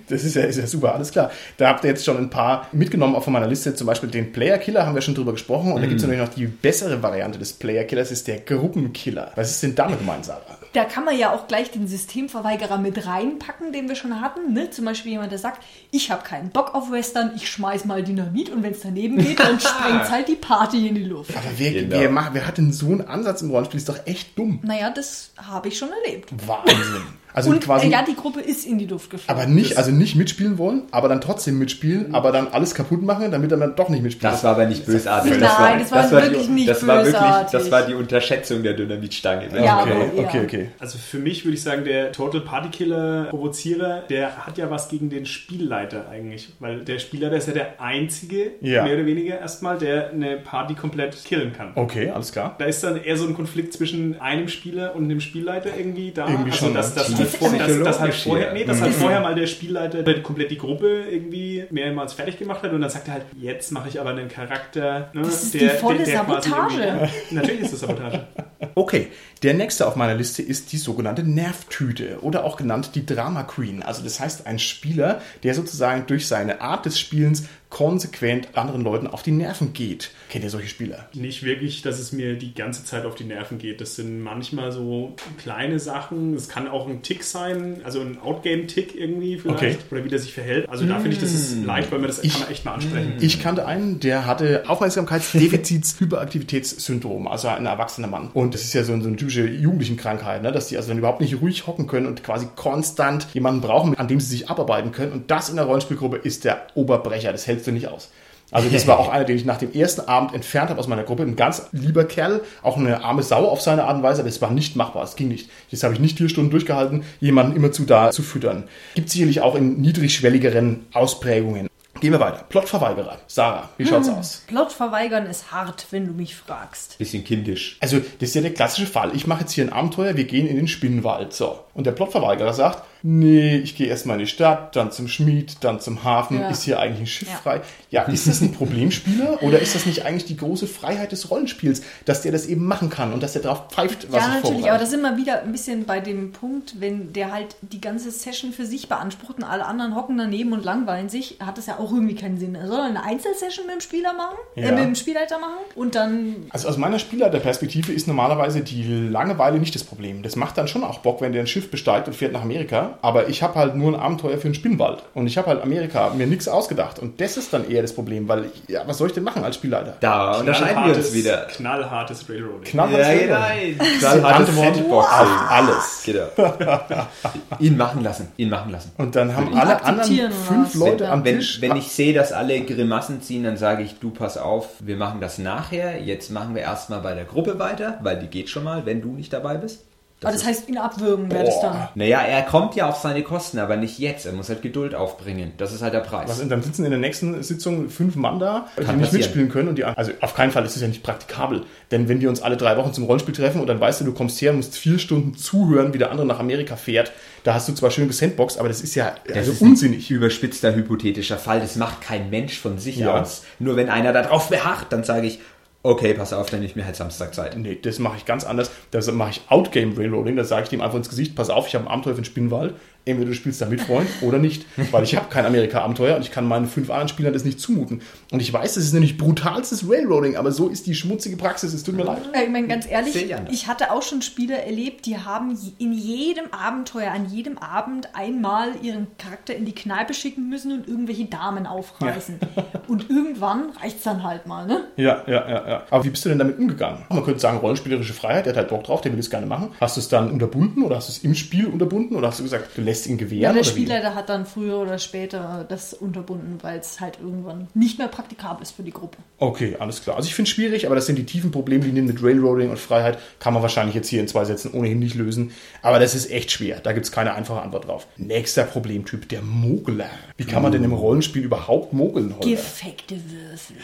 Das 0.09 0.23
ist 0.23 0.35
ja, 0.35 0.43
ist 0.43 0.57
ja 0.57 0.67
super, 0.67 0.93
alles 0.95 1.11
klar. 1.11 1.31
Da 1.57 1.69
habt 1.69 1.83
ihr 1.83 1.89
jetzt 1.89 2.05
schon 2.05 2.17
ein 2.17 2.29
paar 2.29 2.67
mitgenommen, 2.71 3.15
auch 3.15 3.23
von 3.23 3.33
meiner 3.33 3.47
Liste. 3.47 3.73
Zum 3.75 3.87
Beispiel 3.87 4.09
den 4.09 4.31
Player 4.31 4.57
Killer 4.57 4.85
haben 4.85 4.95
wir 4.95 5.01
schon 5.01 5.15
drüber 5.15 5.31
gesprochen. 5.31 5.71
Und 5.73 5.81
da 5.81 5.87
gibt 5.87 5.99
es 5.99 6.05
natürlich 6.07 6.25
noch 6.27 6.33
die 6.33 6.47
bessere 6.47 7.01
Variante 7.01 7.39
des 7.39 7.53
Player 7.53 7.83
Killers, 7.83 8.11
ist 8.11 8.27
der 8.27 8.39
Gruppenkiller. 8.39 9.31
Was 9.35 9.51
ist 9.51 9.63
denn 9.63 9.75
damit 9.75 9.99
gemeint, 9.99 10.25
Sarah? 10.25 10.41
Da 10.73 10.83
kann 10.83 11.05
man 11.05 11.17
ja 11.17 11.33
auch 11.33 11.47
gleich 11.47 11.71
den 11.71 11.87
Systemverweigerer 11.87 12.77
mit 12.77 13.07
reinpacken, 13.07 13.71
den 13.71 13.87
wir 13.87 13.95
schon 13.95 14.19
hatten. 14.19 14.53
Ne? 14.53 14.69
Zum 14.71 14.85
Beispiel 14.85 15.13
jemand, 15.13 15.31
der 15.31 15.39
sagt, 15.39 15.63
ich 15.91 16.11
habe 16.11 16.23
keinen 16.23 16.49
Bock 16.49 16.75
auf 16.75 16.91
Western, 16.91 17.31
ich 17.35 17.49
schmeiß 17.49 17.85
mal 17.85 18.03
Dynamit 18.03 18.49
und 18.49 18.61
wenn 18.63 18.71
es 18.73 18.81
daneben 18.81 19.17
geht, 19.17 19.39
dann 19.39 19.59
sprengt 19.59 20.09
halt 20.11 20.27
die 20.27 20.35
Party 20.35 20.87
in 20.87 20.95
die 20.95 21.03
Luft. 21.05 21.31
Aber 21.35 21.45
wer, 21.57 21.71
Genau. 21.71 21.97
wer, 21.99 22.09
macht, 22.09 22.33
wer 22.33 22.45
hat 22.47 22.57
denn 22.57 22.71
so 22.73 22.87
einen 22.87 23.01
Ansatz 23.01 23.41
im 23.41 23.51
Rollenspiel? 23.51 23.77
Ist 23.79 23.89
doch 23.89 23.99
echt 24.05 24.37
dumm. 24.37 24.59
Naja, 24.63 24.89
das 24.89 25.31
habe 25.37 25.67
ich 25.69 25.77
schon 25.77 25.89
erlebt. 26.05 26.29
Wahnsinn. 26.45 27.03
Also 27.35 27.49
und 27.51 27.63
quasi. 27.63 27.87
äh, 27.87 27.91
ja, 27.91 28.03
die 28.03 28.15
Gruppe 28.15 28.39
ist 28.39 28.65
in 28.65 28.77
die 28.77 28.85
Luft 28.87 29.09
geflogen. 29.09 29.41
aber 29.41 29.49
nicht, 29.51 29.77
also 29.77 29.91
nicht 29.91 30.15
mitspielen 30.15 30.57
wollen, 30.57 30.83
aber 30.91 31.09
dann 31.09 31.21
trotzdem 31.21 31.59
mitspielen, 31.59 32.15
aber 32.15 32.31
dann 32.31 32.47
alles 32.47 32.73
kaputt 32.73 33.01
machen, 33.01 33.31
damit 33.31 33.51
er 33.51 33.57
dann 33.57 33.75
doch 33.75 33.89
nicht 33.89 34.03
mitspielt. 34.03 34.33
Das 34.33 34.43
war 34.43 34.51
aber 34.51 34.65
nicht 34.65 34.85
bösartig. 34.85 35.33
Nein, 35.39 35.79
das 35.79 35.91
war 35.91 36.11
wirklich 36.11 36.45
die, 36.47 36.51
nicht 36.51 36.69
das 36.69 36.87
war 36.87 36.97
wirklich, 36.97 37.13
bösartig. 37.13 37.51
Das 37.51 37.71
war 37.71 37.81
die 37.83 37.93
Unterschätzung 37.93 38.63
der 38.63 38.73
Dynamitstange. 38.73 39.49
Ja, 39.63 39.81
okay, 39.81 39.91
eher. 40.15 40.23
okay, 40.23 40.41
okay. 40.43 40.69
Also 40.79 40.97
für 40.97 41.19
mich 41.19 41.43
würde 41.45 41.55
ich 41.55 41.63
sagen, 41.63 41.83
der 41.83 42.11
Total 42.11 42.41
Party 42.41 42.69
Killer 42.69 43.25
Provozierer, 43.29 44.03
der 44.09 44.45
hat 44.45 44.57
ja 44.57 44.69
was 44.69 44.89
gegen 44.89 45.09
den 45.09 45.25
Spielleiter 45.25 46.07
eigentlich. 46.09 46.49
Weil 46.59 46.81
der 46.81 46.99
Spielleiter 46.99 47.35
ist 47.35 47.47
ja 47.47 47.53
der 47.53 47.81
einzige, 47.81 48.51
Ja. 48.61 48.83
mehr 48.83 48.95
oder 48.95 49.05
weniger 49.05 49.39
erstmal, 49.39 49.77
der 49.77 50.11
eine 50.11 50.37
Party 50.37 50.75
komplett 50.75 51.23
killen 51.23 51.53
kann. 51.53 51.71
Okay, 51.75 52.09
alles 52.09 52.31
klar. 52.31 52.55
Da 52.57 52.65
ist 52.65 52.83
dann 52.83 53.01
eher 53.01 53.17
so 53.17 53.27
ein 53.27 53.33
Konflikt 53.33 53.73
zwischen 53.73 54.19
einem 54.21 54.47
Spieler 54.47 54.95
und 54.95 55.09
dem 55.09 55.19
Spielleiter 55.19 55.69
irgendwie 55.77 56.11
da. 56.11 56.27
Irgendwie 56.27 56.51
also 56.51 56.65
schon, 56.65 56.73
dass, 56.73 56.95
ne? 56.95 57.01
dass, 57.01 57.24
halt 57.33 57.35
vor, 57.37 57.51
dass, 57.57 57.79
dass 57.83 57.99
halt 57.99 58.13
vorher, 58.13 58.53
nee, 58.53 58.63
dass 58.63 58.81
halt 58.81 58.93
vorher 58.93 59.19
mal 59.21 59.35
der 59.35 59.47
Spielleiter 59.47 60.03
der 60.03 60.21
komplett 60.23 60.51
die 60.51 60.57
Gruppe 60.57 61.03
irgendwie 61.09 61.65
mehrmals 61.69 62.13
fertig 62.13 62.37
gemacht 62.37 62.63
hat 62.63 62.71
und 62.71 62.81
dann 62.81 62.89
sagt 62.89 63.07
er 63.07 63.15
halt, 63.15 63.25
jetzt 63.39 63.71
mache 63.71 63.89
ich 63.89 63.99
aber 63.99 64.11
einen 64.11 64.27
Charakter, 64.29 65.09
ne, 65.13 65.21
Das 65.23 65.43
ist 65.43 65.53
die 65.53 65.59
der, 65.59 65.71
volle 65.71 65.97
der, 65.97 66.05
der 66.05 66.23
quasi 66.23 66.49
Sabotage. 66.49 67.09
natürlich 67.31 67.61
ist 67.61 67.73
das 67.73 67.79
Sabotage. 67.81 68.27
Okay, 68.75 69.07
der 69.45 69.53
nächste 69.53 69.87
auf 69.87 69.95
meiner 69.95 70.15
Liste 70.15 70.41
ist 70.41 70.71
die 70.73 70.77
sogenannte 70.77 71.23
Nervtüte 71.23 72.19
oder 72.21 72.43
auch 72.43 72.57
genannt 72.57 72.91
die 72.95 73.05
Drama 73.05 73.43
Queen. 73.43 73.81
Also 73.83 74.03
das 74.03 74.19
heißt 74.19 74.47
ein 74.47 74.59
Spieler, 74.59 75.21
der 75.43 75.53
sozusagen 75.53 76.05
durch 76.07 76.27
seine 76.27 76.59
Art 76.61 76.85
des 76.85 76.99
Spielens 76.99 77.43
konsequent 77.69 78.49
anderen 78.57 78.83
Leuten 78.83 79.07
auf 79.07 79.21
die 79.21 79.31
Nerven 79.31 79.73
geht. 79.73 80.11
Kennt 80.29 80.45
ihr 80.45 80.49
solche 80.49 80.69
Spieler? 80.69 81.09
Nicht 81.13 81.43
wirklich, 81.43 81.81
dass 81.81 81.99
es 81.99 82.13
mir 82.13 82.35
die 82.37 82.53
ganze 82.53 82.85
Zeit 82.85 83.05
auf 83.05 83.15
die 83.15 83.25
Nerven 83.25 83.57
geht. 83.57 83.81
Das 83.81 83.95
sind 83.95 84.21
manchmal 84.21 84.71
so 84.71 85.15
kleine 85.37 85.77
Sachen. 85.79 86.33
Es 86.35 86.47
kann 86.47 86.67
auch 86.69 86.87
ein 86.87 87.01
Tick 87.01 87.23
sein, 87.23 87.81
also 87.83 87.99
ein 87.99 88.17
Outgame-Tick 88.19 88.95
irgendwie 88.95 89.37
vielleicht. 89.39 89.57
Okay. 89.57 89.77
Oder 89.91 90.05
wie 90.05 90.09
der 90.09 90.19
sich 90.19 90.33
verhält. 90.33 90.69
Also 90.69 90.85
da 90.85 90.95
finde 90.99 91.15
ich, 91.15 91.19
das 91.19 91.33
ist 91.33 91.65
leicht, 91.65 91.91
weil 91.91 91.99
man 91.99 92.07
das 92.07 92.21
kann 92.21 92.39
man 92.39 92.49
echt 92.49 92.63
mal 92.65 92.73
ansprechen. 92.75 93.13
Ich 93.19 93.41
kannte 93.41 93.65
einen, 93.65 93.99
der 93.99 94.25
hatte 94.25 94.63
Aufmerksamkeitsdefizits-Hyperaktivitätssyndrom, 94.67 97.27
also 97.27 97.47
ein 97.49 97.65
erwachsener 97.65 98.07
Mann. 98.07 98.29
Und 98.33 98.53
das 98.53 98.61
ist 98.63 98.73
ja 98.73 98.83
so, 98.83 98.93
eine- 98.93 99.01
so 99.03 99.09
eine 99.09 99.17
typische 99.35 99.47
Jugendlichenkrankheit, 99.47 100.41
ne? 100.41 100.51
dass 100.51 100.67
die 100.67 100.77
also 100.77 100.89
dann 100.89 100.97
überhaupt 100.97 101.21
nicht 101.21 101.41
ruhig 101.41 101.67
hocken 101.67 101.87
können 101.87 102.05
und 102.05 102.23
quasi 102.23 102.47
konstant 102.55 103.27
jemanden 103.33 103.61
brauchen, 103.61 103.95
an 103.97 104.07
dem 104.07 104.19
sie 104.19 104.27
sich 104.27 104.49
abarbeiten 104.49 104.91
können. 104.91 105.11
Und 105.11 105.31
das 105.31 105.49
in 105.49 105.57
der 105.57 105.65
Rollenspielgruppe 105.65 106.17
ist 106.17 106.45
der 106.45 106.67
Oberbrecher, 106.75 107.31
das 107.31 107.47
hältst 107.47 107.67
du 107.67 107.71
nicht 107.71 107.87
aus. 107.87 108.11
Also 108.51 108.69
das 108.69 108.87
war 108.87 108.99
auch 108.99 109.09
einer, 109.11 109.25
den 109.25 109.35
ich 109.35 109.45
nach 109.45 109.57
dem 109.57 109.73
ersten 109.73 110.01
Abend 110.01 110.33
entfernt 110.33 110.69
habe 110.69 110.79
aus 110.79 110.87
meiner 110.87 111.03
Gruppe. 111.03 111.23
Ein 111.23 111.35
ganz 111.35 111.67
lieber 111.71 112.05
Kerl, 112.05 112.41
auch 112.61 112.77
eine 112.77 113.03
arme 113.03 113.23
Sau 113.23 113.47
auf 113.47 113.61
seine 113.61 113.85
Art 113.85 113.97
und 113.97 114.03
Weise, 114.03 114.21
aber 114.21 114.29
das 114.29 114.41
war 114.41 114.51
nicht 114.51 114.75
machbar, 114.75 115.03
es 115.03 115.15
ging 115.15 115.27
nicht. 115.27 115.49
Das 115.71 115.83
habe 115.83 115.93
ich 115.93 115.99
nicht 115.99 116.17
vier 116.17 116.29
Stunden 116.29 116.51
durchgehalten, 116.51 117.03
jemanden 117.19 117.55
immerzu 117.55 117.85
da 117.85 118.11
zu 118.11 118.23
füttern. 118.23 118.65
Gibt 118.93 119.09
sicherlich 119.09 119.41
auch 119.41 119.55
in 119.55 119.81
niedrigschwelligeren 119.81 120.85
Ausprägungen. 120.93 121.67
Gehen 122.01 122.11
wir 122.11 122.19
weiter. 122.19 122.45
Plotverweigerer. 122.49 123.19
Sarah, 123.27 123.69
wie 123.77 123.85
schaut's 123.85 124.09
aus? 124.09 124.43
Plot 124.47 124.71
verweigern 124.71 125.25
ist 125.25 125.51
hart, 125.51 125.87
wenn 125.91 126.05
du 126.05 126.13
mich 126.13 126.35
fragst. 126.35 126.97
Bisschen 126.97 127.23
kindisch. 127.23 127.77
Also, 127.79 127.99
das 127.99 128.29
ist 128.29 128.35
ja 128.35 128.41
der 128.41 128.53
klassische 128.53 128.87
Fall. 128.87 129.15
Ich 129.15 129.27
mache 129.27 129.41
jetzt 129.41 129.53
hier 129.53 129.63
ein 129.63 129.71
Abenteuer, 129.71 130.17
wir 130.17 130.25
gehen 130.25 130.47
in 130.47 130.57
den 130.57 130.67
Spinnenwald. 130.67 131.33
So. 131.33 131.64
Und 131.75 131.85
der 131.85 131.91
Plotverweigerer 131.91 132.53
sagt, 132.53 132.83
nee, 133.03 133.57
ich 133.57 133.75
gehe 133.75 133.85
erstmal 133.87 134.15
in 134.15 134.21
die 134.25 134.27
Stadt, 134.31 134.75
dann 134.75 134.91
zum 134.91 135.07
Schmied, 135.07 135.57
dann 135.63 135.79
zum 135.79 136.03
Hafen, 136.03 136.39
Ja. 136.39 136.49
ist 136.49 136.63
hier 136.63 136.79
eigentlich 136.79 137.01
ein 137.01 137.05
Schiff 137.07 137.29
Ja. 137.29 137.35
frei? 137.35 137.61
Ja, 137.91 138.01
ist 138.07 138.27
das 138.27 138.41
ein 138.41 138.51
Problemspieler 138.53 139.43
oder 139.43 139.59
ist 139.59 139.75
das 139.75 139.85
nicht 139.85 140.03
eigentlich 140.05 140.25
die 140.25 140.37
große 140.37 140.65
Freiheit 140.65 141.11
des 141.11 141.29
Rollenspiels, 141.29 141.83
dass 142.05 142.23
der 142.23 142.31
das 142.31 142.47
eben 142.47 142.65
machen 142.65 142.89
kann 142.89 143.13
und 143.13 143.21
dass 143.21 143.33
der 143.33 143.43
drauf 143.43 143.67
pfeift, 143.69 144.11
was 144.11 144.23
Ja, 144.25 144.29
er 144.35 144.41
natürlich, 144.41 144.69
aber 144.69 144.79
das 144.79 144.89
sind 144.89 145.01
wir 145.01 145.17
wieder 145.17 145.41
ein 145.43 145.51
bisschen 145.51 145.85
bei 145.85 145.99
dem 145.99 146.31
Punkt, 146.31 146.79
wenn 146.79 147.13
der 147.13 147.31
halt 147.31 147.55
die 147.61 147.79
ganze 147.81 148.09
Session 148.09 148.53
für 148.53 148.65
sich 148.65 148.89
beansprucht 148.89 149.37
und 149.37 149.43
alle 149.43 149.65
anderen 149.65 149.95
hocken 149.95 150.17
daneben 150.17 150.53
und 150.53 150.65
langweilen 150.65 151.09
sich, 151.09 151.37
hat 151.45 151.57
das 151.59 151.67
ja 151.67 151.77
auch 151.77 151.91
irgendwie 151.91 152.15
keinen 152.15 152.39
Sinn. 152.39 152.55
Er 152.55 152.67
soll 152.67 152.79
eine 152.81 153.03
Einzelsession 153.03 153.65
mit 153.67 153.75
dem 153.75 153.81
Spieler 153.81 154.13
machen, 154.13 154.37
Ja. 154.55 154.69
äh, 154.69 154.71
mit 154.71 154.83
dem 154.85 154.95
Spielleiter 154.95 155.37
machen 155.39 155.53
und 155.75 155.93
dann 155.95 156.35
Also 156.51 156.69
aus 156.69 156.77
meiner 156.77 156.97
Spielleiterperspektive 156.99 157.91
ist 157.91 158.07
normalerweise 158.07 158.61
die 158.61 158.83
Langeweile 159.09 159.59
nicht 159.59 159.75
das 159.75 159.83
Problem. 159.83 160.23
Das 160.23 160.35
macht 160.35 160.57
dann 160.57 160.67
schon 160.67 160.83
auch 160.83 160.99
Bock, 160.99 161.21
wenn 161.21 161.33
der 161.33 161.41
ein 161.41 161.47
Schiff 161.47 161.64
besteigt 161.71 162.07
und 162.07 162.13
fährt 162.13 162.31
nach 162.33 162.41
Amerika. 162.41 162.97
Aber 163.01 163.27
ich 163.29 163.43
habe 163.43 163.55
halt 163.55 163.75
nur 163.75 163.93
ein 163.93 163.99
Abenteuer 163.99 164.37
für 164.37 164.45
einen 164.45 164.55
Spinnwald. 164.55 165.03
Und 165.13 165.27
ich 165.27 165.37
habe 165.37 165.47
halt 165.47 165.61
Amerika 165.61 166.09
mir 166.15 166.27
nichts 166.27 166.47
ausgedacht. 166.47 166.99
Und 166.99 167.19
das 167.21 167.37
ist 167.37 167.53
dann 167.53 167.69
eher 167.69 167.81
das 167.81 167.93
Problem, 167.93 168.27
weil, 168.27 168.45
ich, 168.45 168.69
ja, 168.73 168.81
was 168.85 168.97
soll 168.97 169.07
ich 169.07 169.13
denn 169.13 169.23
machen 169.23 169.43
als 169.43 169.55
Spielleiter? 169.55 169.95
Da 169.99 170.37
unterscheiden 170.39 170.85
wir 170.85 170.95
uns 170.95 171.13
wieder. 171.13 171.47
Knallhartes 171.55 172.29
Railroading. 172.29 172.63
Knallhart 172.63 172.99
Ja, 172.99 173.05
selber. 173.05 173.37
genau. 173.59 173.83
Die 173.83 173.97
Knallhartes 173.99 174.49
Antwort 174.49 174.75
Sandbox. 174.75 175.07
auf 175.07 175.51
alles. 175.51 176.03
Genau. 176.05 176.25
ihn 177.59 177.77
machen 177.77 178.03
lassen. 178.03 178.27
Ihn 178.37 178.49
machen 178.49 178.71
lassen. 178.71 178.91
Und 178.97 179.15
dann 179.15 179.35
haben 179.35 179.51
Ihn 179.51 179.57
alle 179.57 179.83
anderen 179.83 180.31
fünf 180.31 180.67
was? 180.69 180.73
Leute 180.75 181.03
Wenn- 181.05 181.11
am 181.11 181.25
Wenn, 181.25 181.35
Tisch. 181.37 181.61
wenn 181.61 181.75
ich 181.75 181.87
sehe, 181.91 182.13
dass 182.13 182.31
alle 182.31 182.61
Grimassen 182.61 183.21
ziehen, 183.21 183.43
dann 183.43 183.57
sage 183.57 183.83
ich, 183.83 183.99
du 183.99 184.09
pass 184.11 184.37
auf, 184.37 184.67
wir 184.79 184.97
machen 184.97 185.21
das 185.21 185.37
nachher. 185.37 186.01
Jetzt 186.01 186.31
machen 186.31 186.55
wir 186.55 186.61
erstmal 186.61 186.99
bei 187.01 187.13
der 187.13 187.25
Gruppe 187.25 187.59
weiter, 187.59 187.99
weil 188.01 188.19
die 188.19 188.27
geht 188.27 188.49
schon 188.49 188.63
mal, 188.63 188.85
wenn 188.85 189.01
du 189.01 189.09
nicht 189.09 189.31
dabei 189.33 189.55
bist. 189.55 189.85
Aber 190.25 190.33
das 190.33 190.45
heißt, 190.45 190.67
ihn 190.69 190.77
abwürgen 190.77 191.31
wäre 191.31 191.43
das 191.45 191.61
dann. 191.61 191.87
Naja, 191.95 192.19
er 192.21 192.41
kommt 192.43 192.75
ja 192.75 192.89
auf 192.89 192.97
seine 192.97 193.21
Kosten, 193.23 193.59
aber 193.59 193.77
nicht 193.77 193.99
jetzt. 193.99 194.25
Er 194.25 194.33
muss 194.33 194.49
halt 194.49 194.61
Geduld 194.61 194.95
aufbringen. 194.95 195.53
Das 195.57 195.71
ist 195.73 195.81
halt 195.81 195.93
der 195.93 195.99
Preis. 195.99 196.29
was, 196.29 196.39
und 196.41 196.49
dann 196.49 196.61
sitzen 196.61 196.83
in 196.85 196.91
der 196.91 196.99
nächsten 196.99 197.41
Sitzung 197.43 197.89
fünf 197.89 198.15
Mann 198.15 198.39
da, 198.39 198.67
die 198.77 198.83
Kann 198.83 198.95
nicht 198.97 199.05
passieren. 199.05 199.21
mitspielen 199.21 199.49
können. 199.49 199.69
Und 199.69 199.75
die, 199.77 199.83
also 199.85 200.11
auf 200.21 200.33
keinen 200.35 200.51
Fall 200.51 200.65
ist 200.65 200.75
es 200.75 200.81
ja 200.81 200.87
nicht 200.87 201.03
praktikabel. 201.03 201.63
Denn 201.91 202.09
wenn 202.09 202.21
wir 202.21 202.29
uns 202.29 202.41
alle 202.41 202.57
drei 202.57 202.75
Wochen 202.77 202.93
zum 202.93 203.03
Rollenspiel 203.05 203.35
treffen 203.35 203.61
und 203.61 203.67
dann 203.67 203.79
weißt 203.79 204.01
du, 204.01 204.05
du 204.05 204.13
kommst 204.13 204.41
her 204.41 204.51
und 204.51 204.57
musst 204.57 204.75
vier 204.77 204.99
Stunden 204.99 205.35
zuhören, 205.35 205.93
wie 205.93 205.97
der 205.99 206.11
andere 206.11 206.25
nach 206.27 206.39
Amerika 206.39 206.75
fährt, 206.75 207.11
da 207.43 207.53
hast 207.53 207.69
du 207.69 207.73
zwar 207.73 207.91
schön 207.91 208.07
gesandboxt, 208.07 208.57
aber 208.57 208.67
das 208.69 208.81
ist 208.81 208.95
ja 208.95 209.13
Das 209.27 209.37
also 209.37 209.51
ist 209.51 209.61
ein 209.61 209.69
unsinnig. 209.69 210.09
überspitzter 210.09 210.73
hypothetischer 210.73 211.37
Fall. 211.37 211.59
Das 211.59 211.75
macht 211.75 212.01
kein 212.01 212.31
Mensch 212.31 212.57
von 212.57 212.79
sich 212.79 212.97
Ja. 212.97 213.21
aus. 213.21 213.43
Nur 213.59 213.75
wenn 213.75 213.89
einer 213.89 214.13
darauf 214.13 214.49
beharrt, 214.49 214.87
dann 214.89 215.03
sage 215.03 215.27
ich, 215.27 215.39
okay, 215.85 216.13
pass 216.13 216.33
auf, 216.33 216.49
dann 216.49 216.63
ich 216.63 216.75
mir 216.75 216.85
halt 216.85 216.95
Samstag 216.95 217.33
Zeit. 217.33 217.55
Nee, 217.57 217.77
das 217.81 217.99
mache 217.99 218.17
ich 218.17 218.25
ganz 218.25 218.43
anders. 218.43 218.71
Das 218.91 219.11
mache 219.11 219.31
ich 219.31 219.41
Outgame 219.49 219.95
Railroading. 219.97 220.35
Da 220.35 220.43
sage 220.43 220.63
ich 220.63 220.69
dem 220.69 220.81
einfach 220.81 220.97
ins 220.97 221.09
Gesicht, 221.09 221.35
pass 221.35 221.49
auf, 221.49 221.67
ich 221.67 221.75
habe 221.75 221.85
ein 221.85 221.91
Abenteuer 221.91 222.15
für 222.15 222.21
den 222.21 222.25
Spinnwald. 222.25 222.73
Entweder 223.05 223.29
du 223.29 223.35
spielst 223.35 223.61
da 223.61 223.67
mit, 223.67 223.81
Freund, 223.81 224.09
oder 224.21 224.39
nicht. 224.39 224.65
Weil 224.91 225.03
ich 225.03 225.15
habe 225.15 225.27
kein 225.29 225.45
Amerika-Abenteuer 225.45 226.15
und 226.15 226.23
ich 226.23 226.31
kann 226.31 226.47
meinen 226.47 226.65
fünf 226.65 226.89
anderen 226.89 227.07
Spielern 227.07 227.33
das 227.33 227.45
nicht 227.45 227.59
zumuten. 227.59 228.01
Und 228.31 228.41
ich 228.41 228.51
weiß, 228.51 228.73
das 228.73 228.83
ist 228.83 228.93
nämlich 228.93 229.17
brutalstes 229.17 229.87
Railroading, 229.87 230.37
aber 230.37 230.51
so 230.51 230.69
ist 230.69 230.87
die 230.87 230.95
schmutzige 230.95 231.37
Praxis. 231.37 231.73
Es 231.73 231.83
tut 231.83 231.95
mir 231.95 232.03
leid. 232.03 232.23
Ich 232.33 232.49
meine, 232.49 232.67
ganz 232.67 232.89
ehrlich, 232.89 233.15
ich 233.51 233.67
hatte 233.67 233.91
auch 233.91 234.01
schon 234.01 234.21
Spieler 234.23 234.57
erlebt, 234.57 235.05
die 235.05 235.19
haben 235.19 235.57
in 235.77 235.93
jedem 235.93 236.45
Abenteuer, 236.51 237.11
an 237.11 237.29
jedem 237.29 237.57
Abend 237.59 238.09
einmal 238.13 238.69
ihren 238.81 239.07
Charakter 239.17 239.55
in 239.55 239.65
die 239.65 239.75
Kneipe 239.75 240.13
schicken 240.13 240.49
müssen 240.49 240.71
und 240.71 240.87
irgendwelche 240.87 241.25
Damen 241.25 241.67
aufreißen. 241.67 242.39
Und 242.87 243.09
irgendwann 243.09 243.69
reicht 243.81 243.97
es 243.97 244.03
dann 244.03 244.23
halt 244.23 244.47
mal, 244.47 244.65
ne? 244.65 244.85
Ja, 244.97 245.23
ja, 245.27 245.47
ja, 245.47 245.67
ja. 245.67 245.83
Aber 245.91 246.03
wie 246.03 246.09
bist 246.09 246.25
du 246.25 246.29
denn 246.29 246.39
damit 246.39 246.57
umgegangen? 246.57 247.03
Man 247.09 247.23
könnte 247.23 247.39
sagen, 247.39 247.59
rollenspielerische 247.59 248.13
Freiheit, 248.13 248.45
der 248.45 248.53
hat 248.53 248.57
halt 248.57 248.69
Bock 248.69 248.83
drauf, 248.83 249.01
der 249.01 249.11
will 249.11 249.19
es 249.19 249.29
gerne 249.29 249.45
machen. 249.45 249.69
Hast 249.79 249.97
du 249.97 250.01
es 250.01 250.07
dann 250.07 250.31
unterbunden 250.31 250.83
oder 250.83 250.95
hast 250.95 251.09
du 251.09 251.11
es 251.11 251.19
im 251.19 251.35
Spiel 251.35 251.67
unterbunden 251.67 252.15
oder 252.15 252.29
hast 252.29 252.39
du 252.39 252.43
gesagt, 252.43 252.69
du 252.75 252.81
lässt 252.81 252.94
ihn 253.07 253.17
gewähren? 253.17 253.41
Ja, 253.41 253.53
der 253.53 253.61
oder 253.61 253.69
wie? 253.69 253.71
Spielleiter 253.71 254.15
hat 254.15 254.29
dann 254.29 254.45
früher 254.45 254.77
oder 254.77 254.97
später 254.97 255.65
das 255.67 255.93
unterbunden, 255.93 256.59
weil 256.61 256.79
es 256.79 256.99
halt 257.01 257.19
irgendwann 257.21 257.67
nicht 257.73 257.97
mehr 257.97 258.07
praktikabel 258.07 258.63
ist 258.63 258.71
für 258.71 258.83
die 258.83 258.91
Gruppe. 258.91 259.17
Okay, 259.37 259.75
alles 259.79 260.01
klar. 260.03 260.15
Also 260.15 260.27
ich 260.27 260.35
finde 260.35 260.49
es 260.49 260.55
schwierig, 260.55 260.85
aber 260.85 260.95
das 260.95 261.05
sind 261.05 261.17
die 261.17 261.25
tiefen 261.25 261.51
Problemlinien 261.51 262.05
mit 262.05 262.23
Railroading 262.23 262.69
und 262.69 262.79
Freiheit. 262.79 263.17
Kann 263.39 263.53
man 263.53 263.61
wahrscheinlich 263.61 263.95
jetzt 263.95 264.07
hier 264.07 264.21
in 264.21 264.27
zwei 264.27 264.45
Sätzen 264.45 264.71
ohnehin 264.71 264.99
nicht 264.99 265.15
lösen. 265.15 265.51
Aber 265.81 265.99
das 265.99 266.15
ist 266.15 266.31
echt 266.31 266.51
schwer. 266.51 266.79
Da 266.79 266.93
gibt 266.93 267.05
es 267.05 267.11
keine 267.11 267.33
einfache 267.33 267.61
Antwort 267.61 267.87
drauf. 267.87 268.07
Nächster 268.17 268.63
Problemtyp, 268.63 269.27
der 269.29 269.41
Mogler. 269.41 270.09
Wie 270.37 270.45
kann 270.45 270.63
man 270.63 270.71
denn 270.71 270.83
im 270.83 270.93
Rollenspiel 270.93 271.43
überhaupt 271.43 271.93
mogeln 271.93 272.35
heute? 272.35 272.49
Gefeckte 272.49 273.15
Würfel. 273.15 273.77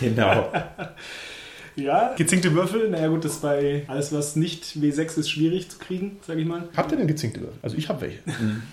Genau. 0.00 0.52
Ja, 1.76 2.14
gezinkte 2.16 2.54
Würfel, 2.54 2.88
naja 2.88 3.08
gut, 3.08 3.24
das 3.24 3.32
ist 3.32 3.42
bei 3.42 3.84
alles, 3.86 4.12
was 4.12 4.34
nicht 4.34 4.64
W6 4.76 5.18
ist, 5.18 5.30
schwierig 5.30 5.68
zu 5.70 5.78
kriegen, 5.78 6.18
sag 6.26 6.38
ich 6.38 6.46
mal. 6.46 6.64
Habt 6.76 6.90
ihr 6.90 6.96
denn 6.98 7.06
gezinkte 7.06 7.40
Würfel? 7.40 7.58
Also 7.62 7.76
ich 7.76 7.88
habe 7.90 8.00
welche. 8.00 8.18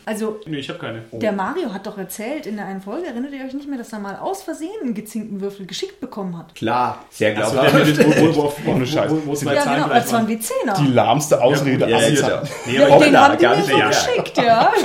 Also, 0.06 0.40
Nee, 0.46 0.58
ich 0.60 0.70
habe 0.70 0.80
keine. 0.80 1.02
der 1.12 1.32
Mario 1.34 1.74
hat 1.74 1.86
doch 1.86 1.98
erzählt 1.98 2.46
in 2.46 2.56
der 2.56 2.66
einen 2.66 2.82
Folge, 2.82 3.08
erinnert 3.08 3.34
ihr 3.34 3.44
euch 3.46 3.54
nicht 3.54 3.68
mehr, 3.68 3.78
dass 3.78 3.92
er 3.92 4.00
mal 4.00 4.16
aus 4.16 4.44
Versehen 4.44 4.70
einen 4.82 4.94
gezinkten 4.94 5.42
Würfel 5.42 5.66
geschickt 5.66 6.00
bekommen 6.00 6.38
hat? 6.38 6.56
Klar, 6.56 7.04
sehr 7.10 7.38
Also 7.38 7.52
glaubhaft. 7.52 7.76
der 7.78 7.86
mit 7.86 7.98
den, 7.98 8.06
wo, 8.06 8.36
wo, 8.36 8.44
wo, 8.44 8.54
wo, 8.66 8.72
Ohne 8.72 8.86
Scheiß. 8.88 9.12
wo, 9.12 9.22
wo 9.26 9.34
zwei 9.36 9.56
Ja, 9.56 9.64
genau, 9.76 9.90
das 9.90 10.12
waren 10.14 10.28
waren. 10.28 10.40
W10er. 10.40 10.78
Die 10.86 10.92
lahmste 10.94 11.42
Ausrede 11.42 11.90
Ja, 11.90 11.98
aller 11.98 12.10
ja, 12.10 12.22
Zeiten. 12.22 12.50
Nee, 12.66 12.76
Ja, 12.78 12.88
aber, 12.88 13.06
den 13.06 13.18
haben 13.20 13.38
die 13.38 13.46
mir 13.46 13.64
so 13.64 13.78
geschickt, 14.14 14.38
ja. 14.38 14.72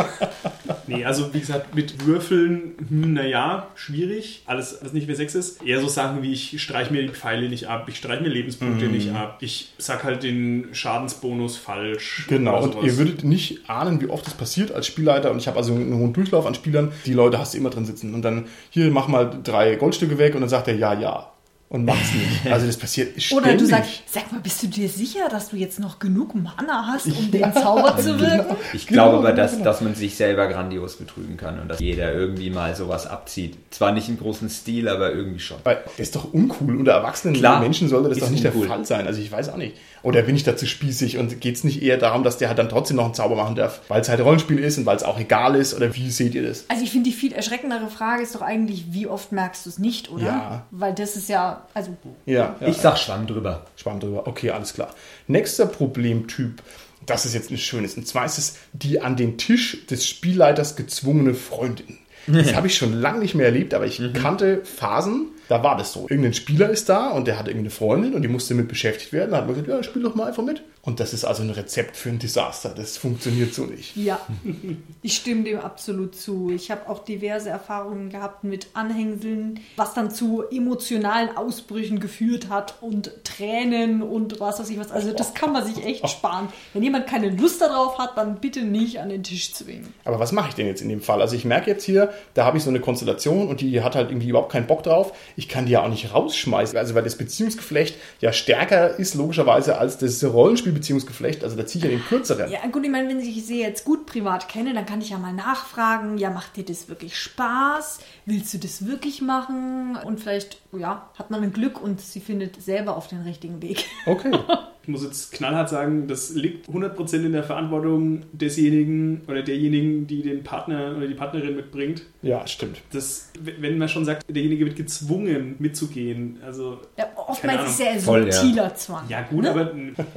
nee, 0.89 1.05
also 1.05 1.33
wie 1.35 1.41
gesagt, 1.41 1.75
mit 1.75 2.07
Würfeln, 2.07 2.75
hm, 2.89 3.13
naja, 3.15 3.69
schwierig. 3.75 4.43
Alles, 4.47 4.79
was 4.83 4.93
nicht 4.93 5.09
W6 5.09 5.37
ist. 5.37 5.63
Eher 5.65 5.81
so 5.81 5.89
Sachen 5.89 6.23
wie, 6.23 6.33
ich 6.33 6.61
streiche 6.63 6.93
mir 6.93 7.03
die 7.03 7.09
Pfeile 7.09 7.49
nicht 7.49 7.69
ab, 7.69 7.87
ich 7.89 7.97
streiche 7.97 8.23
mir 8.23 8.29
Lebenspunkte 8.29 8.87
Mhm. 8.87 8.93
nicht 8.93 9.13
ab, 9.13 9.39
ich 9.41 9.73
sag 9.79 10.05
halt 10.05 10.23
den 10.23 10.69
Schadensbonus 10.73 11.57
falsch. 11.57 12.27
Genau, 12.29 12.63
und 12.63 12.83
ihr 12.83 12.97
würdet 12.99 13.25
nicht 13.25 13.69
ahnen, 13.71 14.01
wie 14.01 14.07
oft 14.09 14.27
das 14.27 14.35
passiert 14.35 14.73
als 14.73 14.87
Spielleiter. 14.87 15.31
Und 15.31 15.39
ich 15.39 15.47
habe 15.47 15.57
also 15.59 15.75
einen 15.75 15.95
hohen 15.95 16.13
Durchlauf 16.13 16.47
an 16.47 16.55
Spielern. 16.55 16.93
Die 17.07 17.13
Leute 17.13 17.39
hast 17.39 17.55
du 17.55 17.59
immer 17.59 17.71
drin 17.71 17.85
sitzen. 17.85 18.15
Und 18.15 18.23
dann, 18.23 18.47
hier, 18.71 18.91
mach 18.91 19.09
mal 19.09 19.31
drei 19.45 19.75
Goldstücke 19.77 20.19
weg. 20.19 20.35
Und 20.35 20.41
dann 20.41 20.51
sagt 20.51 20.69
er, 20.69 20.77
ja, 20.77 20.95
ja. 20.99 21.31
Und 21.71 21.85
macht's 21.85 22.15
nicht. 22.15 22.47
Also 22.51 22.67
das 22.67 22.79
passiert 22.79 23.21
ständig. 23.23 23.47
Oder 23.47 23.57
du 23.59 23.67
sagst, 23.67 24.03
sag 24.11 24.33
mal, 24.33 24.41
bist 24.41 24.63
du 24.63 24.69
dir 24.69 24.89
sicher, 24.89 25.29
dass 25.31 25.51
du 25.51 25.57
jetzt 25.57 25.79
noch 25.79 25.99
genug 25.99 26.35
Mana 26.35 26.87
hast, 26.87 27.07
um 27.09 27.31
den 27.31 27.53
Zauber 27.53 27.97
zu 27.99 28.19
wirken? 28.19 28.57
Ich 28.73 28.87
Genau, 28.87 29.03
glaube 29.11 29.19
aber, 29.19 29.31
genau, 29.33 29.43
dass, 29.43 29.53
genau. 29.53 29.65
dass 29.65 29.81
man 29.83 29.95
sich 29.95 30.17
selber 30.17 30.47
grandios 30.49 30.97
betrügen 30.97 31.37
kann 31.37 31.61
und 31.61 31.69
dass 31.69 31.79
jeder 31.81 32.15
irgendwie 32.15 32.49
mal 32.49 32.75
sowas 32.75 33.07
abzieht. 33.07 33.59
Zwar 33.71 33.93
nicht 33.93 34.09
im 34.09 34.19
großen 34.19 34.49
Stil, 34.49 34.89
aber 34.89 35.13
irgendwie 35.13 35.41
schon. 35.41 35.59
Weil 35.65 35.83
das 35.85 35.99
ist 36.09 36.17
doch 36.17 36.33
uncool. 36.33 36.75
Unter 36.77 36.93
erwachsenen 36.93 37.35
Klar, 37.35 37.61
Menschen 37.61 37.89
sollte 37.89 38.09
das 38.09 38.19
doch 38.19 38.31
nicht 38.31 38.45
uncool. 38.47 38.63
der 38.63 38.71
Fall 38.71 38.85
sein. 38.87 39.07
Also 39.07 39.21
ich 39.21 39.31
weiß 39.31 39.51
auch 39.51 39.57
nicht. 39.59 39.77
Oder 40.03 40.23
bin 40.23 40.37
ich 40.37 40.45
dazu 40.45 40.67
spießig 40.67 41.19
und 41.19 41.41
geht 41.41 41.57
es 41.57 41.65
nicht 41.65 41.83
eher 41.83 41.97
darum, 41.97 42.23
dass 42.23 42.39
der 42.39 42.49
halt 42.49 42.59
dann 42.59 42.69
trotzdem 42.69 42.97
noch 42.97 43.05
einen 43.05 43.15
Zauber 43.15 43.37
machen 43.37 43.57
darf, 43.57 43.81
weil 43.89 44.01
es 44.01 44.09
halt 44.09 44.21
Rollenspiel 44.21 44.59
ist 44.59 44.79
und 44.79 44.87
weil 44.87 44.97
es 44.97 45.03
auch 45.03 45.19
egal 45.19 45.57
ist? 45.57 45.75
Oder 45.75 45.95
wie 45.95 46.11
seht 46.11 46.35
ihr 46.35 46.47
das? 46.47 46.65
Also 46.69 46.85
ich 46.85 46.91
finde, 46.91 47.11
die 47.11 47.17
viel 47.17 47.33
erschreckendere 47.33 47.89
Frage 47.89 48.23
ist 48.23 48.35
doch 48.35 48.43
eigentlich, 48.43 48.93
wie 48.93 49.07
oft 49.07 49.33
merkst 49.33 49.67
du 49.67 49.71
es 49.71 49.79
nicht, 49.79 50.11
oder? 50.11 50.25
Ja. 50.25 50.67
Weil 50.71 50.95
das 50.95 51.17
ist 51.17 51.29
ja, 51.29 51.67
also 51.75 51.97
Ja, 52.27 52.57
ja. 52.61 52.69
Ich 52.69 52.77
sag 52.77 52.99
Schwamm 52.99 53.27
drüber. 53.27 53.67
Schwamm 53.77 54.01
drüber. 54.01 54.27
Okay, 54.27 54.51
alles 54.51 54.75
klar. 54.75 54.95
Nächster 55.27 55.67
Problemtyp, 55.67 56.63
das 57.07 57.27
ist 57.27 57.35
jetzt 57.35 57.51
ein 57.51 57.59
schönes. 57.59 57.97
Und 57.97 58.07
zwar 58.07 58.25
ist 58.25 58.39
es 58.39 58.57
die 58.73 59.01
an 59.01 59.17
den 59.17 59.39
Tisch 59.39 59.87
des 59.87 60.07
Spielleiters 60.07 60.77
gezwungene 60.77 61.35
Freundin. 61.35 61.99
Das 62.27 62.55
habe 62.55 62.67
ich 62.67 62.77
schon 62.77 62.93
lange 62.93 63.21
nicht 63.21 63.35
mehr 63.35 63.47
erlebt, 63.47 63.75
aber 63.75 63.87
ich 63.87 64.01
kannte 64.13 64.63
Phasen, 64.65 65.29
da 65.49 65.63
war 65.63 65.77
das 65.77 65.93
so. 65.93 66.07
Irgendein 66.09 66.35
Spieler 66.35 66.71
ist 66.71 66.89
da 66.89 67.09
und 67.11 67.27
der 67.27 67.39
hat 67.39 67.47
irgendeine 67.47 67.71
Freundin 67.71 68.15
und 68.15 68.23
die 68.23 68.29
musste 68.29 68.55
mit 68.55 68.69
beschäftigt 68.69 69.13
werden. 69.13 69.31
Da 69.31 69.39
hat 69.39 69.47
man 69.47 69.55
gesagt, 69.55 69.69
ja, 69.69 69.83
spiel 69.83 70.03
doch 70.03 70.15
mal 70.15 70.27
einfach 70.27 70.45
mit. 70.45 70.63
Und 70.83 71.01
das 71.01 71.13
ist 71.13 71.25
also 71.25 71.43
ein 71.43 71.51
Rezept 71.51 71.97
für 71.97 72.09
ein 72.09 72.19
Desaster. 72.19 72.73
Das 72.75 72.97
funktioniert 72.97 73.53
so 73.53 73.65
nicht. 73.65 73.97
ja, 73.97 74.21
ich 75.03 75.17
stimme 75.17 75.45
dem 75.45 75.59
absolut 75.59 76.15
zu. 76.15 76.51
Ich 76.51 76.71
habe 76.71 76.89
auch 76.89 77.05
diverse 77.05 77.51
Erfahrungen 77.51 78.11
gehabt 78.11 78.45
mit 78.45 78.69
Anhängseln, 78.75 79.61
was 79.77 79.95
dann 79.95 80.11
zu 80.11 80.45
emotionalen 80.51 81.37
Ausbrüchen 81.37 82.01
geführt 82.01 82.49
hat 82.49 82.77
und 82.81 83.13
Tränen 83.25 84.03
und 84.03 84.41
was 84.41 84.61
weiß 84.61 84.71
ich 84.71 84.79
was. 84.79 84.91
Also 84.91 85.13
das 85.13 85.35
kann 85.35 85.53
man 85.53 85.67
sich 85.67 85.85
echt 85.85 86.09
sparen. 86.09 86.49
Wenn 86.73 86.83
jemand 86.83 87.07
keine 87.07 87.31
Lust 87.31 87.61
darauf 87.61 87.99
hat, 87.99 88.17
dann 88.17 88.37
bitte 88.37 88.63
nicht 88.63 89.01
an 89.01 89.09
den 89.09 89.23
Tisch 89.23 89.53
zwingen. 89.53 89.93
Aber 90.05 90.19
was 90.19 90.33
mache 90.33 90.51
ich 90.51 90.55
denn 90.55 90.67
jetzt 90.67 90.81
in 90.81 90.89
dem 90.89 91.01
Fall? 91.01 91.21
Also 91.21 91.37
ich 91.37 91.45
merke 91.45 91.71
jetzt 91.71 91.85
hier, 91.85 92.11
da 92.35 92.45
habe 92.45 92.59
ich 92.59 92.65
so 92.65 92.71
eine 92.71 92.81
Konstellation 92.81 93.49
und 93.49 93.61
die 93.61 93.83
hat 93.83 93.95
halt 93.95 94.11
irgendwie 94.11 94.29
überhaupt 94.29 94.53
keinen 94.53 94.67
Bock 94.67 94.83
drauf. 94.83 95.13
Ich 95.39 95.49
kann 95.49 95.67
die 95.67 95.73
ja 95.73 95.85
auch 95.85 95.89
nicht 95.89 96.13
rausschmeißen. 96.13 96.77
Also 96.77 96.97
weil 96.97 97.05
das 97.05 97.17
Beziehungsgeflecht 97.17 97.95
ja 98.21 98.33
stärker 98.33 98.99
ist 98.99 99.15
logischerweise 99.15 99.79
als 99.79 99.97
das 99.97 100.25
Rollenspielbeziehungsgeflecht. 100.25 101.45
Also 101.45 101.55
da 101.55 101.65
ziehe 101.65 101.85
ich 101.85 101.89
ja 101.89 101.97
den 101.97 102.05
kürzeren. 102.05 102.51
Ja, 102.51 102.59
gut, 102.67 102.85
ich 102.85 102.91
meine, 102.91 103.09
wenn 103.09 103.21
ich 103.21 103.47
sie 103.47 103.61
jetzt 103.61 103.85
gut 103.85 104.05
privat 104.05 104.49
kenne, 104.49 104.75
dann 104.75 104.85
kann 104.85 105.01
ich 105.01 105.11
ja 105.11 105.19
mal 105.19 105.33
nachfragen, 105.33 106.19
ja, 106.19 106.31
macht 106.31 106.57
dir 106.57 106.65
das 106.65 106.89
wirklich 106.89 107.17
Spaß? 107.17 108.01
Willst 108.27 108.53
du 108.53 108.59
das 108.59 108.85
wirklich 108.85 109.23
machen? 109.23 109.97
Und 110.05 110.19
vielleicht, 110.19 110.61
ja, 110.77 111.09
hat 111.17 111.31
man 111.31 111.45
ein 111.45 111.53
Glück 111.53 111.81
und 111.81 112.01
sie 112.01 112.19
findet 112.19 112.61
selber 112.61 112.97
auf 112.97 113.07
den 113.07 113.23
richtigen 113.23 113.63
Weg. 113.63 113.85
Okay. 114.07 114.33
Ich 114.89 114.93
muss 114.93 115.05
jetzt 115.05 115.33
knallhart 115.33 115.69
sagen, 115.69 116.07
das 116.09 116.31
liegt 116.35 116.67
100% 116.67 117.17
in 117.17 117.33
der 117.33 117.43
Verantwortung 117.43 118.23
desjenigen 118.33 119.21
oder 119.29 119.43
derjenigen, 119.43 120.07
die 120.07 120.23
den 120.23 120.43
Partner 120.43 120.95
oder 120.97 121.07
die 121.07 121.13
Partnerin 121.13 121.57
mitbringt. 121.57 122.05
Ja, 122.23 122.47
stimmt. 122.47 122.79
Das, 122.91 123.31
wenn 123.39 123.77
man 123.77 123.91
schon 123.91 124.07
sagt, 124.07 124.25
derjenige 124.35 124.65
wird 124.65 124.77
gezwungen 124.77 125.57
mitzugehen, 125.59 126.39
also 126.43 126.79
Ja, 126.97 127.05
oftmals 127.17 127.65
ist 127.65 127.73
es 127.73 127.79
ja 127.81 128.01
Voll, 128.01 128.25
ja. 128.25 128.33
subtiler 128.33 128.75
Zwang. 128.77 129.05
ja 129.11 129.21
gut, 129.29 129.43
Ne? 129.43 129.51
aber 129.51 129.73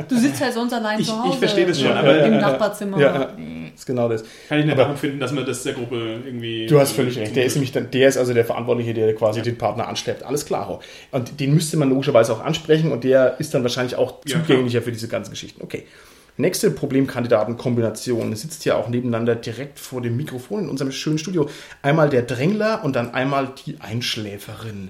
Du 0.07 0.15
sitzt 0.17 0.39
halt 0.41 0.53
sonst 0.53 0.71
allein 0.71 1.01
Ich- 1.01 1.07
zu 1.07 1.12
ich 1.15 1.19
Hause. 1.19 1.38
verstehe 1.39 1.65
das 1.65 1.77
schon, 1.81 1.91
oder 1.91 1.99
aber- 1.99 2.23
im 2.23 2.38
Nachbarzimmer. 2.38 2.97
Ja, 2.97 3.13
ja. 3.13 3.29
Ist 3.75 3.86
genau 3.86 4.10
das. 4.10 4.23
Kann 4.49 4.60
ich 4.60 4.65
nicht 4.65 4.73
Aber- 4.73 4.84
nachempfinden, 4.84 5.19
dass 5.19 5.31
man 5.31 5.45
das 5.45 5.63
der 5.63 5.73
Gruppe 5.73 6.21
irgendwie. 6.25 6.67
Du 6.67 6.79
hast 6.79 6.91
völlig 6.93 7.17
recht. 7.17 7.36
Der 7.36 7.45
ist 7.45 7.55
nämlich 7.55 7.71
der 7.71 8.07
ist 8.07 8.17
also 8.17 8.34
der 8.34 8.45
Verantwortliche, 8.45 8.93
der 8.93 9.13
quasi 9.15 9.41
den 9.41 9.57
Partner 9.57 9.88
anschleppt. 9.88 10.23
Alles 10.23 10.45
klar. 10.45 10.79
Und 11.12 11.39
den 11.39 11.53
müsste 11.53 11.77
man 11.77 11.89
logischerweise 11.89 12.34
auch 12.34 12.41
ansprechen 12.41 12.91
und 12.91 13.03
der 13.03 13.39
ist 13.39 13.53
dann 13.53 13.63
wahrscheinlich 13.63 13.95
auch 13.95 14.19
Ja, 14.27 14.38
zugänglicher 14.41 14.81
für 14.81 14.91
diese 14.91 15.07
ganzen 15.07 15.31
Geschichten. 15.31 15.62
Okay. 15.63 15.84
Nächste 16.38 16.71
Problemkandidatenkombination 16.71 18.36
sitzt 18.36 18.63
ja 18.65 18.75
auch 18.75 18.88
nebeneinander 18.89 19.36
direkt 19.36 19.79
vor 19.79 20.01
dem 20.01 20.15
Mikrofon 20.17 20.63
in 20.63 20.69
unserem 20.69 20.91
schönen 20.91 21.17
Studio. 21.17 21.49
Einmal 21.81 22.10
der 22.10 22.21
Drängler 22.23 22.84
und 22.84 22.95
dann 22.95 23.13
einmal 23.13 23.49
die 23.65 23.79
Einschläferin. 23.81 24.89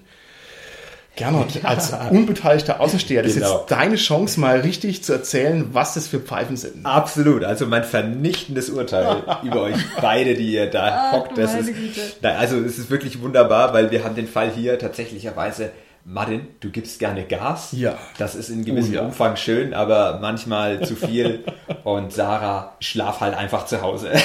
Gernot, 1.18 1.64
als 1.64 1.94
unbeteiligter 2.10 2.80
Außensteher, 2.80 3.22
das 3.22 3.34
ist 3.34 3.40
Genau. 3.40 3.60
jetzt 3.60 3.72
deine 3.72 3.96
Chance, 3.98 4.40
mal 4.40 4.62
richtig 4.62 5.04
zu 5.04 5.12
erzählen, 5.12 5.68
was 5.74 5.94
das 5.94 6.08
für 6.08 6.20
Pfeifen 6.20 6.56
sind. 6.56 6.86
Absolut, 6.86 7.44
also 7.44 7.66
mein 7.68 7.84
vernichtendes 7.84 8.70
Urteil 8.70 9.22
über 9.44 9.64
euch 9.64 9.76
beide, 10.02 10.36
die 10.36 10.54
ihr 10.54 10.68
da 10.70 11.10
Ach, 11.12 11.18
hockt. 11.18 11.38
Das 11.38 11.52
meine 11.54 11.70
ist, 11.70 11.76
Güte. 11.76 12.02
Nein, 12.22 12.38
also 12.38 12.58
es 12.60 12.78
ist 12.80 12.90
wirklich 12.90 13.22
wunderbar, 13.22 13.74
weil 13.74 13.92
wir 13.92 14.04
haben 14.06 14.16
den 14.16 14.28
Fall 14.28 14.52
hier 14.56 14.80
tatsächlicherweise. 14.80 15.72
Martin, 16.04 16.48
du 16.62 16.72
gibst 16.72 16.98
gerne 16.98 17.26
Gas. 17.26 17.74
Ja. 17.74 17.96
Das 18.18 18.34
ist 18.34 18.50
in 18.50 18.66
gewissem 18.66 18.94
Oh 18.94 18.96
ja. 18.96 19.02
Umfang 19.04 19.36
schön, 19.36 19.76
aber 19.76 20.18
manchmal 20.20 20.84
zu 20.84 20.96
viel. 20.96 21.44
Und 21.84 22.12
Sarah, 22.12 22.76
schlaf 22.80 23.20
halt 23.20 23.36
einfach 23.36 23.68
zu 23.68 23.84
Hause. 23.84 24.10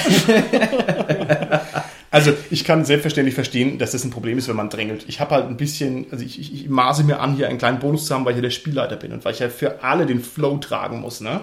Also 2.17 2.33
ich 2.49 2.63
kann 2.63 2.83
selbstverständlich 2.85 3.35
verstehen, 3.35 3.77
dass 3.77 3.91
das 3.91 4.03
ein 4.03 4.09
Problem 4.09 4.37
ist, 4.37 4.47
wenn 4.47 4.55
man 4.55 4.69
drängelt. 4.69 5.05
Ich 5.07 5.19
habe 5.19 5.35
halt 5.35 5.45
ein 5.47 5.57
bisschen, 5.57 6.07
also 6.11 6.23
ich, 6.23 6.39
ich, 6.39 6.53
ich 6.53 6.69
maße 6.69 7.03
mir 7.03 7.19
an, 7.19 7.35
hier 7.35 7.47
einen 7.47 7.57
kleinen 7.57 7.79
Bonus 7.79 8.05
zu 8.07 8.13
haben, 8.15 8.25
weil 8.25 8.31
ich 8.33 8.37
ja 8.37 8.41
der 8.43 8.49
Spielleiter 8.49 8.95
bin 8.95 9.11
und 9.11 9.23
weil 9.25 9.33
ich 9.33 9.39
ja 9.39 9.49
für 9.49 9.83
alle 9.83 10.05
den 10.05 10.21
Flow 10.21 10.57
tragen 10.57 10.99
muss. 11.01 11.21
Ne? 11.21 11.41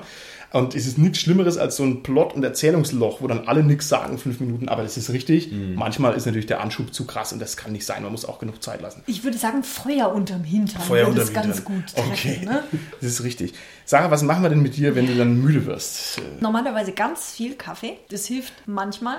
Und 0.52 0.76
es 0.76 0.86
ist 0.86 0.98
nichts 0.98 1.18
Schlimmeres 1.18 1.58
als 1.58 1.74
so 1.76 1.82
ein 1.82 2.04
Plot- 2.04 2.32
und 2.34 2.44
Erzählungsloch, 2.44 3.20
wo 3.20 3.26
dann 3.26 3.48
alle 3.48 3.64
nichts 3.64 3.88
sagen, 3.88 4.18
fünf 4.18 4.38
Minuten, 4.38 4.68
aber 4.68 4.84
das 4.84 4.96
ist 4.96 5.10
richtig. 5.10 5.50
Mhm. 5.50 5.74
Manchmal 5.74 6.14
ist 6.14 6.26
natürlich 6.26 6.46
der 6.46 6.60
Anschub 6.60 6.94
zu 6.94 7.06
krass 7.06 7.32
und 7.32 7.40
das 7.42 7.56
kann 7.56 7.72
nicht 7.72 7.84
sein. 7.84 8.04
Man 8.04 8.12
muss 8.12 8.24
auch 8.24 8.38
genug 8.38 8.62
Zeit 8.62 8.80
lassen. 8.80 9.02
Ich 9.06 9.24
würde 9.24 9.36
sagen, 9.36 9.64
Feuer 9.64 10.12
unterm 10.12 10.44
Hintern 10.44 10.80
Feuer 10.82 11.08
unterm 11.08 11.24
es 11.24 11.32
ganz 11.32 11.56
Hintern. 11.56 11.64
gut 11.64 11.86
treffen. 11.92 12.10
Okay, 12.12 12.40
Ne? 12.44 12.62
das 13.00 13.10
ist 13.10 13.24
richtig. 13.24 13.52
Sarah, 13.86 14.10
was 14.10 14.22
machen 14.22 14.42
wir 14.42 14.48
denn 14.48 14.62
mit 14.62 14.76
dir, 14.76 14.94
wenn 14.94 15.06
du 15.06 15.14
dann 15.14 15.42
müde 15.42 15.66
wirst? 15.66 16.20
Normalerweise 16.40 16.92
ganz 16.92 17.32
viel 17.32 17.54
Kaffee. 17.54 17.98
Das 18.08 18.26
hilft 18.26 18.54
manchmal. 18.66 19.18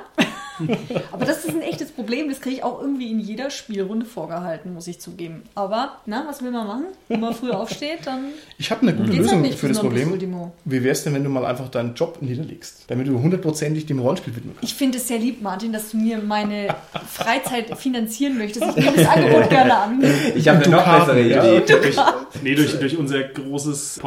Aber 1.11 1.25
das 1.25 1.45
ist 1.45 1.49
ein 1.49 1.61
echtes 1.61 1.91
Problem. 1.91 2.29
Das 2.29 2.41
kriege 2.41 2.55
ich 2.55 2.63
auch 2.63 2.81
irgendwie 2.81 3.11
in 3.11 3.19
jeder 3.19 3.49
Spielrunde 3.49 4.05
vorgehalten, 4.05 4.73
muss 4.73 4.87
ich 4.87 4.99
zugeben. 4.99 5.43
Aber, 5.53 5.97
na, 6.05 6.25
was 6.27 6.41
will 6.41 6.51
man 6.51 6.65
machen? 6.65 6.85
Wenn 7.09 7.19
man 7.19 7.35
früh 7.35 7.51
aufsteht, 7.51 7.99
dann 8.05 8.25
Ich 8.57 8.71
habe 8.71 8.81
eine 8.81 8.95
gute 8.95 9.11
Geht's 9.11 9.25
Lösung 9.25 9.43
halt 9.43 9.53
für 9.53 9.67
das 9.67 9.79
Problem. 9.79 10.19
Wie 10.63 10.83
wär's 10.83 11.03
denn, 11.03 11.13
wenn 11.13 11.23
du 11.23 11.29
mal 11.29 11.45
einfach 11.45 11.69
deinen 11.69 11.93
Job 11.93 12.17
niederlegst, 12.21 12.85
damit 12.87 13.07
du 13.07 13.21
hundertprozentig 13.21 13.85
dem 13.85 13.99
Rollenspiel 13.99 14.35
widmen 14.35 14.55
kannst? 14.55 14.71
Ich 14.71 14.75
finde 14.75 14.97
es 14.97 15.07
sehr 15.07 15.19
lieb, 15.19 15.41
Martin, 15.41 15.73
dass 15.73 15.91
du 15.91 15.97
mir 15.97 16.17
meine 16.19 16.75
Freizeit 17.07 17.77
finanzieren 17.77 18.37
möchtest. 18.37 18.65
Ich 18.65 18.83
nehme 18.83 18.97
das 18.97 19.07
Angebot 19.07 19.49
gerne 19.49 19.77
an. 19.77 20.03
Ich 20.35 20.47
habe 20.47 20.63
eine 20.63 20.69
noch 20.69 20.99
bessere 20.99 21.21
ja. 21.21 21.43
Idee. 21.43 21.65
durch, 21.65 21.97
nee, 22.41 22.55
durch, 22.55 22.79
durch 22.79 22.97
unser 22.97 23.23
großes 23.23 23.99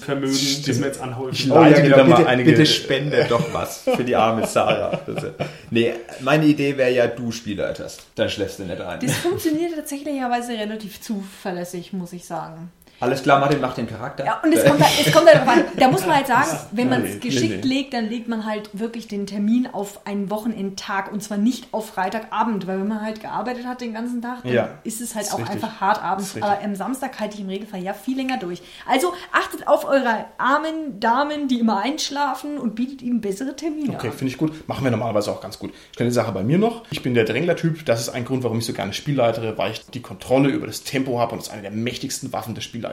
Podcast-Vermögen, 0.00 0.64
das 0.66 0.78
wir 0.78 0.86
jetzt 0.86 1.00
anhäufen. 1.00 1.34
Ich 1.34 1.50
Oh 1.50 1.62
ja, 1.62 1.80
genau, 1.80 2.04
bitte, 2.04 2.26
einige- 2.26 2.50
bitte 2.52 2.66
spende 2.66 3.26
doch 3.28 3.52
was 3.52 3.82
für 3.82 4.04
die 4.04 4.16
arme 4.16 4.46
Sarah. 4.46 5.00
Also, 5.06 5.28
nee, 5.70 5.92
meine 6.20 6.46
Idee 6.46 6.76
wäre 6.76 6.90
ja, 6.92 7.06
du 7.06 7.30
Spielleiterst. 7.32 8.02
Dann 8.14 8.28
schläfst 8.28 8.58
du 8.58 8.64
nicht 8.64 8.80
ein. 8.80 9.00
Das 9.00 9.12
funktioniert 9.16 9.74
tatsächlicherweise 9.74 10.52
relativ 10.52 11.00
zuverlässig, 11.00 11.92
muss 11.92 12.12
ich 12.12 12.24
sagen. 12.24 12.70
Alles 13.00 13.22
klar, 13.22 13.38
Martin 13.38 13.60
macht 13.60 13.76
den 13.76 13.86
Charakter. 13.86 14.24
Ja, 14.24 14.40
und 14.42 14.52
es 14.52 14.64
kommt, 14.64 14.80
halt- 14.80 15.06
es 15.06 15.12
kommt 15.12 15.26
halt 15.26 15.36
darauf 15.36 15.48
an, 15.50 15.64
da 15.76 15.88
muss 15.88 16.04
man 16.04 16.16
halt 16.16 16.26
sagen, 16.26 16.48
wenn 16.72 16.88
man 16.88 17.02
Nee, 17.02 17.08
es 17.08 17.14
nee, 17.14 17.20
geschickt 17.20 17.64
nee. 17.64 17.68
legt, 17.74 17.94
dann 17.94 18.08
legt 18.08 18.26
man 18.28 18.44
halt 18.44 18.70
wirklich 18.72 19.06
den 19.06 19.26
Termin 19.26 19.68
auf 19.72 20.04
einen 20.06 20.30
Wochenendtag 20.30 21.12
und 21.12 21.22
zwar 21.22 21.38
nicht 21.38 21.68
auf 21.72 21.90
Freitagabend, 21.90 22.66
weil 22.66 22.80
wenn 22.80 22.88
man 22.88 23.00
halt 23.02 23.20
gearbeitet 23.20 23.66
hat 23.66 23.80
den 23.80 23.94
ganzen 23.94 24.20
Tag, 24.20 24.42
dann 24.42 24.52
Ja, 24.52 24.68
ist 24.82 25.00
es 25.00 25.14
halt 25.14 25.26
ist 25.26 25.32
auch 25.34 25.38
richtig. 25.38 25.54
einfach 25.62 25.80
hart 25.80 26.02
abends. 26.02 26.34
Aber 26.40 26.58
am 26.62 26.74
Samstag 26.74 27.20
halte 27.20 27.36
ich 27.36 27.40
im 27.40 27.48
Regelfall 27.48 27.82
ja 27.82 27.94
viel 27.94 28.16
länger 28.16 28.36
durch. 28.38 28.62
Also 28.88 29.12
achtet 29.32 29.68
auf 29.68 29.84
eure 29.84 30.24
armen 30.38 30.98
Damen, 30.98 31.46
die 31.46 31.60
immer 31.60 31.78
einschlafen 31.80 32.58
und 32.58 32.74
bietet 32.74 33.02
ihnen 33.02 33.20
bessere 33.20 33.54
Termine 33.54 33.94
Okay, 33.94 34.10
finde 34.10 34.32
ich 34.32 34.38
gut. 34.38 34.68
Machen 34.68 34.82
wir 34.82 34.90
normalerweise 34.90 35.30
auch 35.30 35.40
ganz 35.40 35.58
gut. 35.58 35.72
Schnelle 35.94 36.10
Sache 36.10 36.32
bei 36.32 36.42
mir 36.42 36.58
noch. 36.58 36.82
Ich 36.90 37.02
bin 37.02 37.14
der 37.14 37.24
Drängler-Typ. 37.24 37.84
Das 37.84 38.00
ist 38.00 38.08
ein 38.08 38.24
Grund, 38.24 38.42
warum 38.42 38.58
ich 38.58 38.66
so 38.66 38.72
gerne 38.72 38.92
Spielleitere, 38.92 39.56
weil 39.56 39.72
ich 39.72 39.86
die 39.86 40.02
Kontrolle 40.02 40.48
über 40.48 40.66
das 40.66 40.82
Tempo 40.82 41.20
habe 41.20 41.32
und 41.32 41.38
das 41.38 41.46
ist 41.48 41.52
eine 41.52 41.62
der 41.62 41.70
mächtigsten 41.70 42.32
Waffen 42.32 42.54
des 42.56 42.64
Spielleiters. 42.64 42.87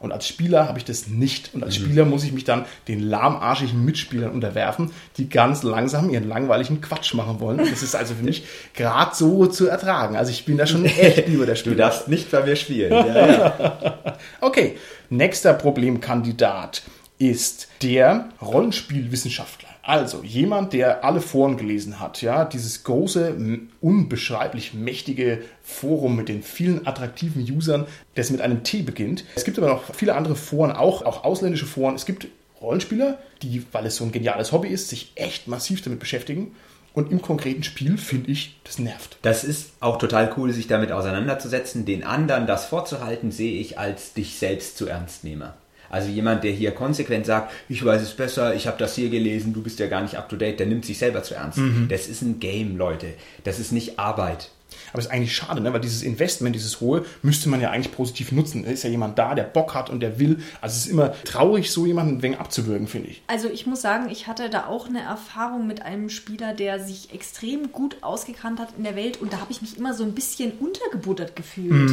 Und 0.00 0.12
als 0.12 0.26
Spieler 0.28 0.68
habe 0.68 0.78
ich 0.78 0.84
das 0.84 1.08
nicht. 1.08 1.54
Und 1.54 1.62
als 1.64 1.76
Spieler 1.76 2.04
muss 2.04 2.24
ich 2.24 2.32
mich 2.32 2.44
dann 2.44 2.64
den 2.88 3.00
lahmarschigen 3.00 3.84
Mitspielern 3.84 4.30
unterwerfen, 4.30 4.90
die 5.16 5.28
ganz 5.28 5.62
langsam 5.62 6.10
ihren 6.10 6.28
langweiligen 6.28 6.80
Quatsch 6.80 7.14
machen 7.14 7.40
wollen. 7.40 7.60
Und 7.60 7.70
das 7.70 7.82
ist 7.82 7.94
also 7.94 8.14
für 8.14 8.22
mich 8.24 8.44
gerade 8.74 9.14
so 9.14 9.46
zu 9.46 9.66
ertragen. 9.66 10.16
Also 10.16 10.30
ich 10.30 10.44
bin 10.44 10.56
da 10.56 10.66
schon 10.66 10.84
echt 10.84 11.28
über 11.28 11.46
der 11.46 11.54
Du 11.54 11.60
Spieler. 11.60 11.76
darfst 11.76 12.08
nicht 12.08 12.30
bei 12.30 12.42
mir 12.42 12.56
spielen. 12.56 12.92
Ja, 12.92 13.26
ja. 13.26 14.18
Okay, 14.40 14.76
nächster 15.10 15.54
Problemkandidat 15.54 16.82
ist 17.18 17.68
der 17.82 18.28
Rollenspielwissenschaftler. 18.42 19.68
Also 19.82 20.22
jemand, 20.22 20.72
der 20.72 21.04
alle 21.04 21.20
Foren 21.20 21.58
gelesen 21.58 22.00
hat, 22.00 22.22
ja, 22.22 22.46
dieses 22.46 22.84
große, 22.84 23.36
unbeschreiblich 23.82 24.72
mächtige 24.72 25.42
Forum 25.62 26.16
mit 26.16 26.30
den 26.30 26.42
vielen 26.42 26.86
attraktiven 26.86 27.42
Usern, 27.42 27.86
das 28.14 28.30
mit 28.30 28.40
einem 28.40 28.62
T 28.62 28.80
beginnt. 28.80 29.24
Es 29.34 29.44
gibt 29.44 29.58
aber 29.58 29.68
noch 29.68 29.94
viele 29.94 30.14
andere 30.14 30.36
Foren, 30.36 30.72
auch, 30.72 31.02
auch 31.02 31.24
ausländische 31.24 31.66
Foren. 31.66 31.94
Es 31.96 32.06
gibt 32.06 32.28
Rollenspieler, 32.62 33.18
die, 33.42 33.62
weil 33.72 33.84
es 33.84 33.96
so 33.96 34.04
ein 34.04 34.12
geniales 34.12 34.52
Hobby 34.52 34.68
ist, 34.68 34.88
sich 34.88 35.12
echt 35.16 35.48
massiv 35.48 35.82
damit 35.82 36.00
beschäftigen. 36.00 36.54
Und 36.94 37.10
im 37.10 37.20
konkreten 37.20 37.64
Spiel 37.64 37.98
finde 37.98 38.30
ich, 38.30 38.56
das 38.64 38.78
nervt. 38.78 39.18
Das 39.22 39.44
ist 39.44 39.72
auch 39.80 39.98
total 39.98 40.32
cool, 40.36 40.52
sich 40.52 40.68
damit 40.68 40.92
auseinanderzusetzen. 40.92 41.84
Den 41.84 42.04
anderen 42.04 42.46
das 42.46 42.66
vorzuhalten, 42.66 43.32
sehe 43.32 43.60
ich 43.60 43.78
als 43.78 44.14
dich 44.14 44.38
selbst 44.38 44.78
zu 44.78 44.86
ernst 44.86 45.24
nehme. 45.24 45.54
Also 45.90 46.08
jemand, 46.08 46.44
der 46.44 46.52
hier 46.52 46.72
konsequent 46.72 47.26
sagt, 47.26 47.52
ich 47.68 47.84
weiß 47.84 48.02
es 48.02 48.14
besser, 48.14 48.54
ich 48.54 48.66
habe 48.66 48.78
das 48.78 48.94
hier 48.94 49.10
gelesen, 49.10 49.52
du 49.52 49.62
bist 49.62 49.78
ja 49.78 49.86
gar 49.86 50.02
nicht 50.02 50.16
up 50.16 50.28
to 50.28 50.36
date, 50.36 50.58
der 50.58 50.66
nimmt 50.66 50.84
sich 50.84 50.98
selber 50.98 51.22
zu 51.22 51.34
ernst. 51.34 51.58
Das 51.88 52.08
ist 52.08 52.22
ein 52.22 52.40
Game, 52.40 52.76
Leute. 52.76 53.08
Das 53.44 53.58
ist 53.58 53.72
nicht 53.72 53.98
Arbeit. 53.98 54.50
Aber 54.92 55.00
es 55.00 55.06
ist 55.06 55.12
eigentlich 55.12 55.34
schade, 55.34 55.60
ne? 55.60 55.72
weil 55.72 55.80
dieses 55.80 56.02
Investment, 56.02 56.54
dieses 56.54 56.80
hohe, 56.80 57.04
müsste 57.22 57.48
man 57.48 57.60
ja 57.60 57.70
eigentlich 57.70 57.92
positiv 57.92 58.32
nutzen. 58.32 58.64
Da 58.64 58.70
ist 58.70 58.84
ja 58.84 58.90
jemand 58.90 59.18
da, 59.18 59.34
der 59.34 59.42
Bock 59.42 59.74
hat 59.74 59.90
und 59.90 60.00
der 60.00 60.18
will. 60.18 60.38
Also 60.60 60.76
es 60.76 60.86
ist 60.86 60.90
immer 60.90 61.14
traurig, 61.24 61.70
so 61.70 61.86
jemanden 61.86 62.18
ein 62.18 62.22
wenig 62.22 62.38
abzuwürgen, 62.38 62.86
finde 62.86 63.08
ich. 63.10 63.22
Also 63.26 63.48
ich 63.48 63.66
muss 63.66 63.80
sagen, 63.80 64.08
ich 64.10 64.26
hatte 64.26 64.50
da 64.50 64.66
auch 64.66 64.88
eine 64.88 65.00
Erfahrung 65.00 65.66
mit 65.66 65.82
einem 65.82 66.08
Spieler, 66.10 66.54
der 66.54 66.80
sich 66.80 67.12
extrem 67.12 67.72
gut 67.72 67.96
ausgekannt 68.02 68.60
hat 68.60 68.68
in 68.76 68.84
der 68.84 68.96
Welt 68.96 69.20
und 69.20 69.32
da 69.32 69.40
habe 69.40 69.50
ich 69.50 69.62
mich 69.62 69.76
immer 69.76 69.94
so 69.94 70.04
ein 70.04 70.12
bisschen 70.12 70.52
untergebuttert 70.60 71.36
gefühlt. 71.36 71.90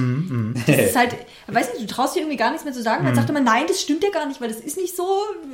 Das 0.67 0.77
ist 0.77 0.95
halt, 0.95 1.15
weiß 1.47 1.73
nicht, 1.73 1.89
du 1.89 1.93
traust 1.93 2.15
dir 2.15 2.21
irgendwie 2.21 2.37
gar 2.37 2.51
nichts 2.51 2.65
mehr 2.65 2.73
zu 2.73 2.81
sagen. 2.81 3.05
Dann 3.05 3.15
sagt 3.15 3.29
immer, 3.29 3.41
nein, 3.41 3.63
das 3.67 3.81
stimmt 3.81 4.03
ja 4.03 4.09
gar 4.11 4.27
nicht, 4.27 4.41
weil 4.41 4.49
das 4.49 4.59
ist 4.59 4.77
nicht 4.77 4.95
so. 4.95 5.07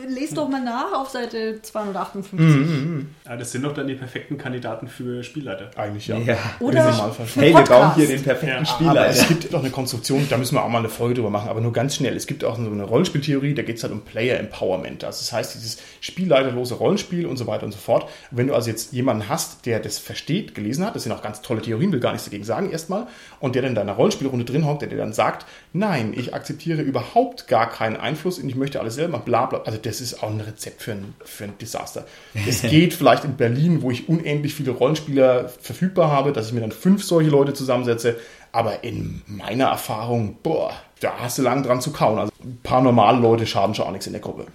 Lest 0.08 0.38
doch 0.38 0.50
mal 0.50 0.64
nach 0.64 0.94
auf 0.94 1.10
Seite 1.10 1.62
258. 1.62 3.06
Ja, 3.26 3.38
das 3.38 3.52
sind 3.52 3.64
doch 3.64 3.74
dann 3.74 3.88
die 3.88 3.96
perfekten 3.96 4.38
Kandidaten 4.38 4.88
für 4.88 5.24
Spielleiter. 5.24 5.72
Eigentlich 5.76 6.08
ja. 6.08 6.18
Ja. 6.18 6.38
Oder 6.60 6.94
Hey, 7.36 7.54
wir 7.54 7.64
bauen 7.64 7.96
hier 7.96 8.08
den 8.08 8.22
perfekten 8.22 8.48
Ja, 8.48 8.56
Aber 8.58 8.66
Spielleiter. 8.66 9.10
es 9.10 9.28
gibt 9.28 9.54
doch 9.54 9.60
eine 9.60 9.70
Konstruktion, 9.70 10.28
da 10.30 10.38
müssen 10.38 10.56
wir 10.56 10.64
auch 10.64 10.70
mal 10.70 10.80
eine 10.80 10.90
Folge 10.90 11.16
drüber 11.16 11.30
machen, 11.30 11.50
aber 11.50 11.62
nur 11.62 11.74
ganz 11.74 11.96
schnell. 11.96 12.16
Es 12.16 12.28
gibt 12.28 12.44
auch 12.44 12.56
so 12.58 12.62
eine 12.62 12.84
Rollenspieltheorie, 12.84 13.54
da 13.54 13.64
geht 13.64 13.78
es 13.78 13.84
halt 13.84 13.94
um 13.94 14.02
Player 14.02 14.40
Empowerment. 14.40 15.04
Also 15.04 15.20
das 15.22 15.32
heißt, 15.34 15.56
dieses 15.56 15.78
spielleiterlose 16.02 16.76
Rollenspiel 16.76 17.26
und 17.26 17.38
so 17.38 17.48
weiter 17.48 17.66
und 17.66 17.72
so 17.72 17.78
fort. 17.78 18.04
Und 18.32 18.38
wenn 18.38 18.48
du 18.48 18.54
also 18.54 18.70
jetzt 18.70 18.94
jemanden 18.94 19.30
hast, 19.30 19.66
der 19.66 19.80
das 19.80 19.98
versteht, 19.98 20.54
gelesen 20.56 20.86
hat, 20.86 20.96
das 20.96 21.04
sind 21.04 21.12
auch 21.12 21.22
ganz 21.22 21.42
tolle 21.42 21.62
Theorien, 21.62 21.92
will 21.92 22.00
gar 22.00 22.12
nichts 22.12 22.26
dagegen 22.26 22.44
sagen 22.44 22.72
erstmal, 22.72 23.08
und 23.40 23.56
der 23.56 23.62
dann 23.64 23.70
in 23.72 23.76
deiner 23.76 23.94
Rollenspielrunde 23.94 24.46
drin 24.46 24.66
hockt, 24.66 24.82
der 24.82 24.90
dir 24.90 24.98
dann 24.98 25.14
sagt, 25.14 25.46
nein, 25.78 26.14
ich 26.16 26.34
akzeptiere 26.34 26.82
überhaupt 26.82 27.48
gar 27.48 27.70
keinen 27.70 27.96
Einfluss 27.96 28.40
und 28.40 28.50
ich 28.50 28.56
möchte 28.56 28.80
alles 28.80 28.96
selber, 28.96 29.20
bla 29.20 29.46
bla. 29.46 29.62
Also 29.62 29.78
das 29.78 30.02
ist 30.02 30.24
auch 30.24 30.30
ein 30.30 30.42
Rezept 30.42 30.82
für 30.82 30.94
ein, 30.94 31.14
für 31.24 31.46
ein 31.46 31.58
Desaster. 31.60 32.06
Es 32.48 32.62
geht 32.70 32.94
vielleicht 32.94 33.24
in 33.24 33.38
Berlin, 33.38 33.82
wo 33.82 33.92
ich 33.92 34.10
unendlich 34.10 34.54
viele 34.54 34.72
Rollenspieler 34.72 35.50
verfügbar 35.50 36.12
habe, 36.12 36.34
dass 36.34 36.48
ich 36.48 36.54
mir 36.54 36.62
dann 36.62 36.72
fünf 36.72 37.04
solche 37.04 37.30
Leute 37.30 37.54
zusammensetze, 37.54 38.18
aber 38.52 38.84
in 38.84 39.22
meiner 39.28 39.66
Erfahrung, 39.66 40.38
boah, 40.42 40.74
da 41.00 41.14
hast 41.20 41.38
du 41.38 41.44
lang 41.44 41.64
dran 41.64 41.82
zu 41.82 41.92
kauen. 41.92 42.20
Also 42.20 42.32
ein 42.44 42.60
paar 42.64 42.82
normale 42.82 43.20
Leute 43.20 43.46
schaden 43.46 43.76
schon 43.76 43.86
auch 43.86 43.92
nichts 43.92 44.08
in 44.08 44.14
der 44.14 44.22
Gruppe. 44.22 44.48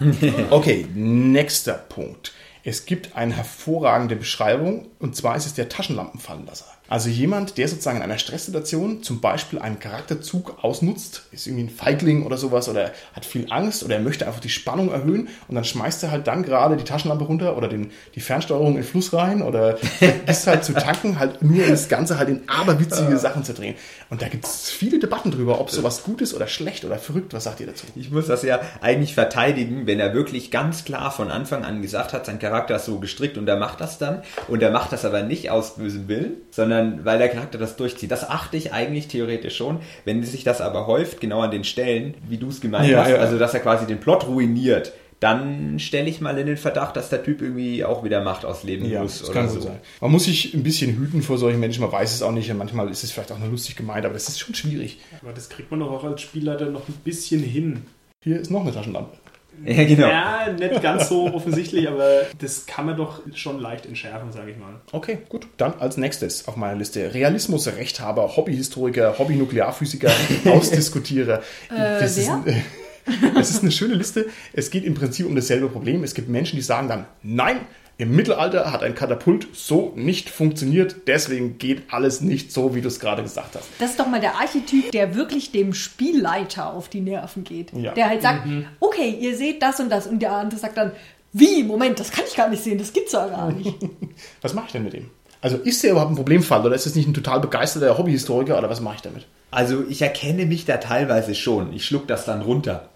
Okay, 0.50 0.86
nächster 0.92 1.74
Punkt. 1.74 2.32
Es 2.66 2.86
gibt 2.86 3.14
eine 3.14 3.36
hervorragende 3.36 4.16
Beschreibung 4.16 4.88
und 4.98 5.14
zwar 5.14 5.36
ist 5.36 5.44
es 5.44 5.52
der 5.52 5.68
Taschenlampenfallenlasser. 5.68 6.64
Also 6.86 7.08
jemand, 7.08 7.56
der 7.56 7.66
sozusagen 7.66 7.96
in 7.96 8.02
einer 8.02 8.18
Stresssituation 8.18 9.02
zum 9.02 9.20
Beispiel 9.20 9.58
einen 9.58 9.80
Charakterzug 9.80 10.62
ausnutzt, 10.62 11.24
ist 11.32 11.46
irgendwie 11.46 11.64
ein 11.64 11.70
Feigling 11.70 12.24
oder 12.24 12.36
sowas 12.36 12.68
oder 12.68 12.92
hat 13.14 13.24
viel 13.24 13.46
Angst 13.50 13.82
oder 13.82 13.94
er 13.94 14.02
möchte 14.02 14.26
einfach 14.26 14.40
die 14.40 14.50
Spannung 14.50 14.92
erhöhen 14.92 15.28
und 15.48 15.54
dann 15.54 15.64
schmeißt 15.64 16.02
er 16.02 16.10
halt 16.10 16.26
dann 16.26 16.42
gerade 16.42 16.76
die 16.76 16.84
Taschenlampe 16.84 17.24
runter 17.24 17.56
oder 17.56 17.68
den, 17.68 17.90
die 18.14 18.20
Fernsteuerung 18.20 18.72
in 18.72 18.74
den 18.76 18.84
Fluss 18.84 19.14
rein 19.14 19.40
oder 19.40 19.78
ist 20.26 20.46
halt 20.46 20.64
zu 20.64 20.74
tanken, 20.74 21.18
halt 21.18 21.42
nur 21.42 21.64
um 21.64 21.70
das 21.70 21.88
Ganze 21.88 22.18
halt 22.18 22.28
in 22.28 22.48
aberwitzige 22.48 23.16
Sachen 23.16 23.44
zu 23.44 23.54
drehen. 23.54 23.76
Und 24.10 24.20
da 24.20 24.28
gibt 24.28 24.44
es 24.44 24.70
viele 24.70 24.98
Debatten 24.98 25.30
drüber, 25.30 25.60
ob 25.60 25.70
sowas 25.70 26.02
gut 26.02 26.20
ist 26.20 26.34
oder 26.34 26.46
schlecht 26.46 26.84
oder 26.84 26.98
verrückt. 26.98 27.32
Was 27.32 27.44
sagt 27.44 27.60
ihr 27.60 27.66
dazu? 27.66 27.86
Ich 27.94 28.10
muss 28.10 28.26
das 28.26 28.42
ja 28.42 28.60
eigentlich 28.82 29.14
verteidigen, 29.14 29.86
wenn 29.86 30.00
er 30.00 30.12
wirklich 30.12 30.50
ganz 30.50 30.84
klar 30.84 31.10
von 31.10 31.30
Anfang 31.30 31.64
an 31.64 31.80
gesagt 31.80 32.12
hat, 32.12 32.26
sein 32.26 32.38
Charakter 32.38 32.53
ist 32.58 32.84
so 32.86 32.98
gestrickt 32.98 33.36
und 33.38 33.48
er 33.48 33.56
macht 33.56 33.80
das 33.80 33.98
dann. 33.98 34.22
Und 34.48 34.62
er 34.62 34.70
macht 34.70 34.92
das 34.92 35.04
aber 35.04 35.22
nicht 35.22 35.50
aus 35.50 35.76
bösem 35.76 36.08
Willen, 36.08 36.32
sondern 36.50 37.04
weil 37.04 37.18
der 37.18 37.28
Charakter 37.28 37.58
das 37.58 37.76
durchzieht. 37.76 38.10
Das 38.10 38.28
achte 38.28 38.56
ich 38.56 38.72
eigentlich 38.72 39.08
theoretisch 39.08 39.56
schon. 39.56 39.80
Wenn 40.04 40.22
sich 40.22 40.44
das 40.44 40.60
aber 40.60 40.86
häuft, 40.86 41.20
genau 41.20 41.40
an 41.40 41.50
den 41.50 41.64
Stellen, 41.64 42.14
wie 42.28 42.38
du 42.38 42.48
es 42.48 42.60
gemeint 42.60 42.88
Ja, 42.90 43.02
hast, 43.04 43.10
ja. 43.10 43.16
also 43.16 43.38
dass 43.38 43.54
er 43.54 43.60
quasi 43.60 43.86
den 43.86 44.00
Plot 44.00 44.26
ruiniert, 44.26 44.92
dann 45.20 45.78
stelle 45.78 46.08
ich 46.10 46.20
mal 46.20 46.36
in 46.38 46.46
den 46.46 46.56
Verdacht, 46.58 46.96
dass 46.96 47.08
der 47.08 47.22
Typ 47.22 47.40
irgendwie 47.40 47.82
auch 47.84 48.04
wieder 48.04 48.22
Macht 48.22 48.44
ausleben 48.44 48.90
Ja, 48.90 49.02
muss 49.02 49.20
das 49.20 49.30
oder 49.30 49.40
kann 49.40 49.48
so. 49.48 49.60
sein. 49.60 49.78
Man 50.00 50.10
muss 50.10 50.24
sich 50.24 50.52
ein 50.52 50.62
bisschen 50.62 50.96
hüten 50.98 51.22
vor 51.22 51.38
solchen 51.38 51.60
Menschen. 51.60 51.80
Man 51.82 51.92
weiß 51.92 52.14
es 52.14 52.20
auch 52.22 52.32
nicht. 52.32 52.50
Und 52.50 52.58
manchmal 52.58 52.90
ist 52.90 53.04
es 53.04 53.10
vielleicht 53.12 53.32
auch 53.32 53.38
nur 53.38 53.48
lustig 53.48 53.74
gemeint, 53.76 54.04
aber 54.04 54.12
das 54.14 54.28
ist 54.28 54.38
schon 54.40 54.54
schwierig. 54.54 54.98
Aber 55.22 55.32
das 55.32 55.48
kriegt 55.48 55.70
man 55.70 55.80
doch 55.80 55.90
auch 55.90 56.04
als 56.04 56.20
Spielleiter 56.20 56.66
noch 56.66 56.86
ein 56.88 56.94
bisschen 57.04 57.42
hin. 57.42 57.82
Hier 58.22 58.40
ist 58.40 58.50
noch 58.50 58.62
eine 58.62 58.72
Taschenlampe. 58.72 59.16
Ja, 59.64 59.84
genau. 59.84 60.08
Ja, 60.08 60.48
nicht 60.52 60.82
ganz 60.82 61.08
so 61.08 61.32
offensichtlich, 61.32 61.88
aber 61.88 62.22
das 62.38 62.66
kann 62.66 62.86
man 62.86 62.96
doch 62.96 63.20
schon 63.34 63.60
leicht 63.60 63.86
entschärfen, 63.86 64.30
sage 64.32 64.50
ich 64.50 64.56
mal. 64.58 64.74
Okay, 64.92 65.18
gut. 65.28 65.46
Dann 65.56 65.74
als 65.80 65.96
nächstes 65.96 66.46
auf 66.48 66.56
meiner 66.56 66.76
Liste 66.76 67.14
Realismus, 67.14 67.66
Rechthaber, 67.66 68.36
Hobbyhistoriker, 68.36 69.18
Hobby-Nuklearphysiker, 69.18 70.10
Ausdiskutierer. 70.46 71.42
das, 71.68 72.16
ist, 72.18 72.28
wer? 72.28 72.34
ein- 72.54 72.64
das 73.34 73.50
ist 73.50 73.62
eine 73.62 73.70
schöne 73.72 73.94
Liste. 73.94 74.26
Es 74.52 74.70
geht 74.70 74.84
im 74.84 74.94
Prinzip 74.94 75.26
um 75.26 75.34
dasselbe 75.34 75.68
Problem. 75.68 76.02
Es 76.04 76.14
gibt 76.14 76.28
Menschen, 76.28 76.56
die 76.56 76.62
sagen 76.62 76.88
dann, 76.88 77.06
nein, 77.22 77.56
im 77.96 78.16
Mittelalter 78.16 78.72
hat 78.72 78.82
ein 78.82 78.94
Katapult 78.94 79.46
so 79.52 79.92
nicht 79.94 80.28
funktioniert, 80.28 80.96
deswegen 81.06 81.58
geht 81.58 81.82
alles 81.92 82.20
nicht 82.20 82.50
so, 82.50 82.74
wie 82.74 82.80
du 82.80 82.88
es 82.88 82.98
gerade 82.98 83.22
gesagt 83.22 83.54
hast. 83.54 83.68
Das 83.78 83.90
ist 83.90 84.00
doch 84.00 84.08
mal 84.08 84.20
der 84.20 84.34
Archetyp, 84.34 84.90
der 84.90 85.14
wirklich 85.14 85.52
dem 85.52 85.74
Spielleiter 85.74 86.72
auf 86.72 86.88
die 86.88 87.00
Nerven 87.00 87.44
geht. 87.44 87.72
Ja. 87.72 87.92
Der 87.92 88.08
halt 88.08 88.22
sagt, 88.22 88.48
okay, 88.80 89.16
ihr 89.20 89.36
seht 89.36 89.62
das 89.62 89.78
und 89.78 89.90
das. 89.90 90.06
Und 90.08 90.20
der 90.20 90.32
andere 90.32 90.58
sagt 90.58 90.76
dann, 90.76 90.92
wie, 91.32 91.62
Moment, 91.62 92.00
das 92.00 92.10
kann 92.10 92.24
ich 92.28 92.36
gar 92.36 92.48
nicht 92.48 92.62
sehen, 92.62 92.78
das 92.78 92.92
gibt's 92.92 93.12
ja 93.12 93.26
gar 93.26 93.52
nicht. 93.52 93.74
Was 94.42 94.54
mache 94.54 94.66
ich 94.66 94.72
denn 94.72 94.84
mit 94.84 94.92
dem? 94.92 95.10
Also 95.40 95.58
ist 95.58 95.82
der 95.82 95.90
überhaupt 95.90 96.12
ein 96.12 96.16
Problemfall 96.16 96.64
oder 96.64 96.74
ist 96.74 96.86
es 96.86 96.94
nicht 96.94 97.06
ein 97.06 97.12
total 97.12 97.40
begeisterter 97.40 97.98
Hobbyhistoriker 97.98 98.56
oder 98.56 98.70
was 98.70 98.80
mache 98.80 98.94
ich 98.96 99.02
damit? 99.02 99.26
Also 99.50 99.84
ich 99.86 100.00
erkenne 100.00 100.46
mich 100.46 100.64
da 100.64 100.78
teilweise 100.78 101.34
schon. 101.34 101.74
Ich 101.74 101.84
schluck 101.84 102.08
das 102.08 102.24
dann 102.24 102.40
runter. 102.40 102.88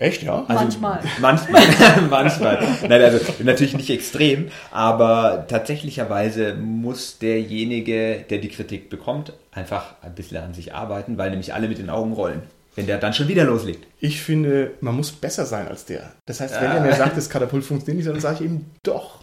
Echt, 0.00 0.22
ja? 0.22 0.46
Also, 0.48 0.54
Manchmal. 0.54 1.00
Manchmal, 1.20 1.62
manchmal. 2.10 2.58
Nein, 2.88 3.02
also 3.02 3.20
natürlich 3.44 3.76
nicht 3.76 3.90
extrem, 3.90 4.48
aber 4.70 5.44
tatsächlicherweise 5.46 6.54
muss 6.54 7.18
derjenige, 7.18 8.24
der 8.28 8.38
die 8.38 8.48
Kritik 8.48 8.88
bekommt, 8.88 9.34
einfach 9.52 9.96
ein 10.00 10.14
bisschen 10.14 10.38
an 10.38 10.54
sich 10.54 10.74
arbeiten, 10.74 11.18
weil 11.18 11.28
nämlich 11.28 11.52
alle 11.52 11.68
mit 11.68 11.76
den 11.76 11.90
Augen 11.90 12.14
rollen, 12.14 12.40
wenn 12.76 12.86
der 12.86 12.96
dann 12.96 13.12
schon 13.12 13.28
wieder 13.28 13.44
loslegt. 13.44 13.86
Ich 14.00 14.22
finde, 14.22 14.70
man 14.80 14.96
muss 14.96 15.12
besser 15.12 15.44
sein 15.44 15.68
als 15.68 15.84
der. 15.84 16.12
Das 16.24 16.40
heißt, 16.40 16.58
wenn 16.62 16.70
er 16.70 16.80
mir 16.80 16.94
sagt, 16.94 17.18
das 17.18 17.28
Katapult 17.28 17.62
funktioniert 17.62 17.98
nicht, 18.06 18.08
dann 18.08 18.20
sage 18.20 18.36
ich 18.42 18.50
ihm 18.50 18.64
doch. 18.82 19.18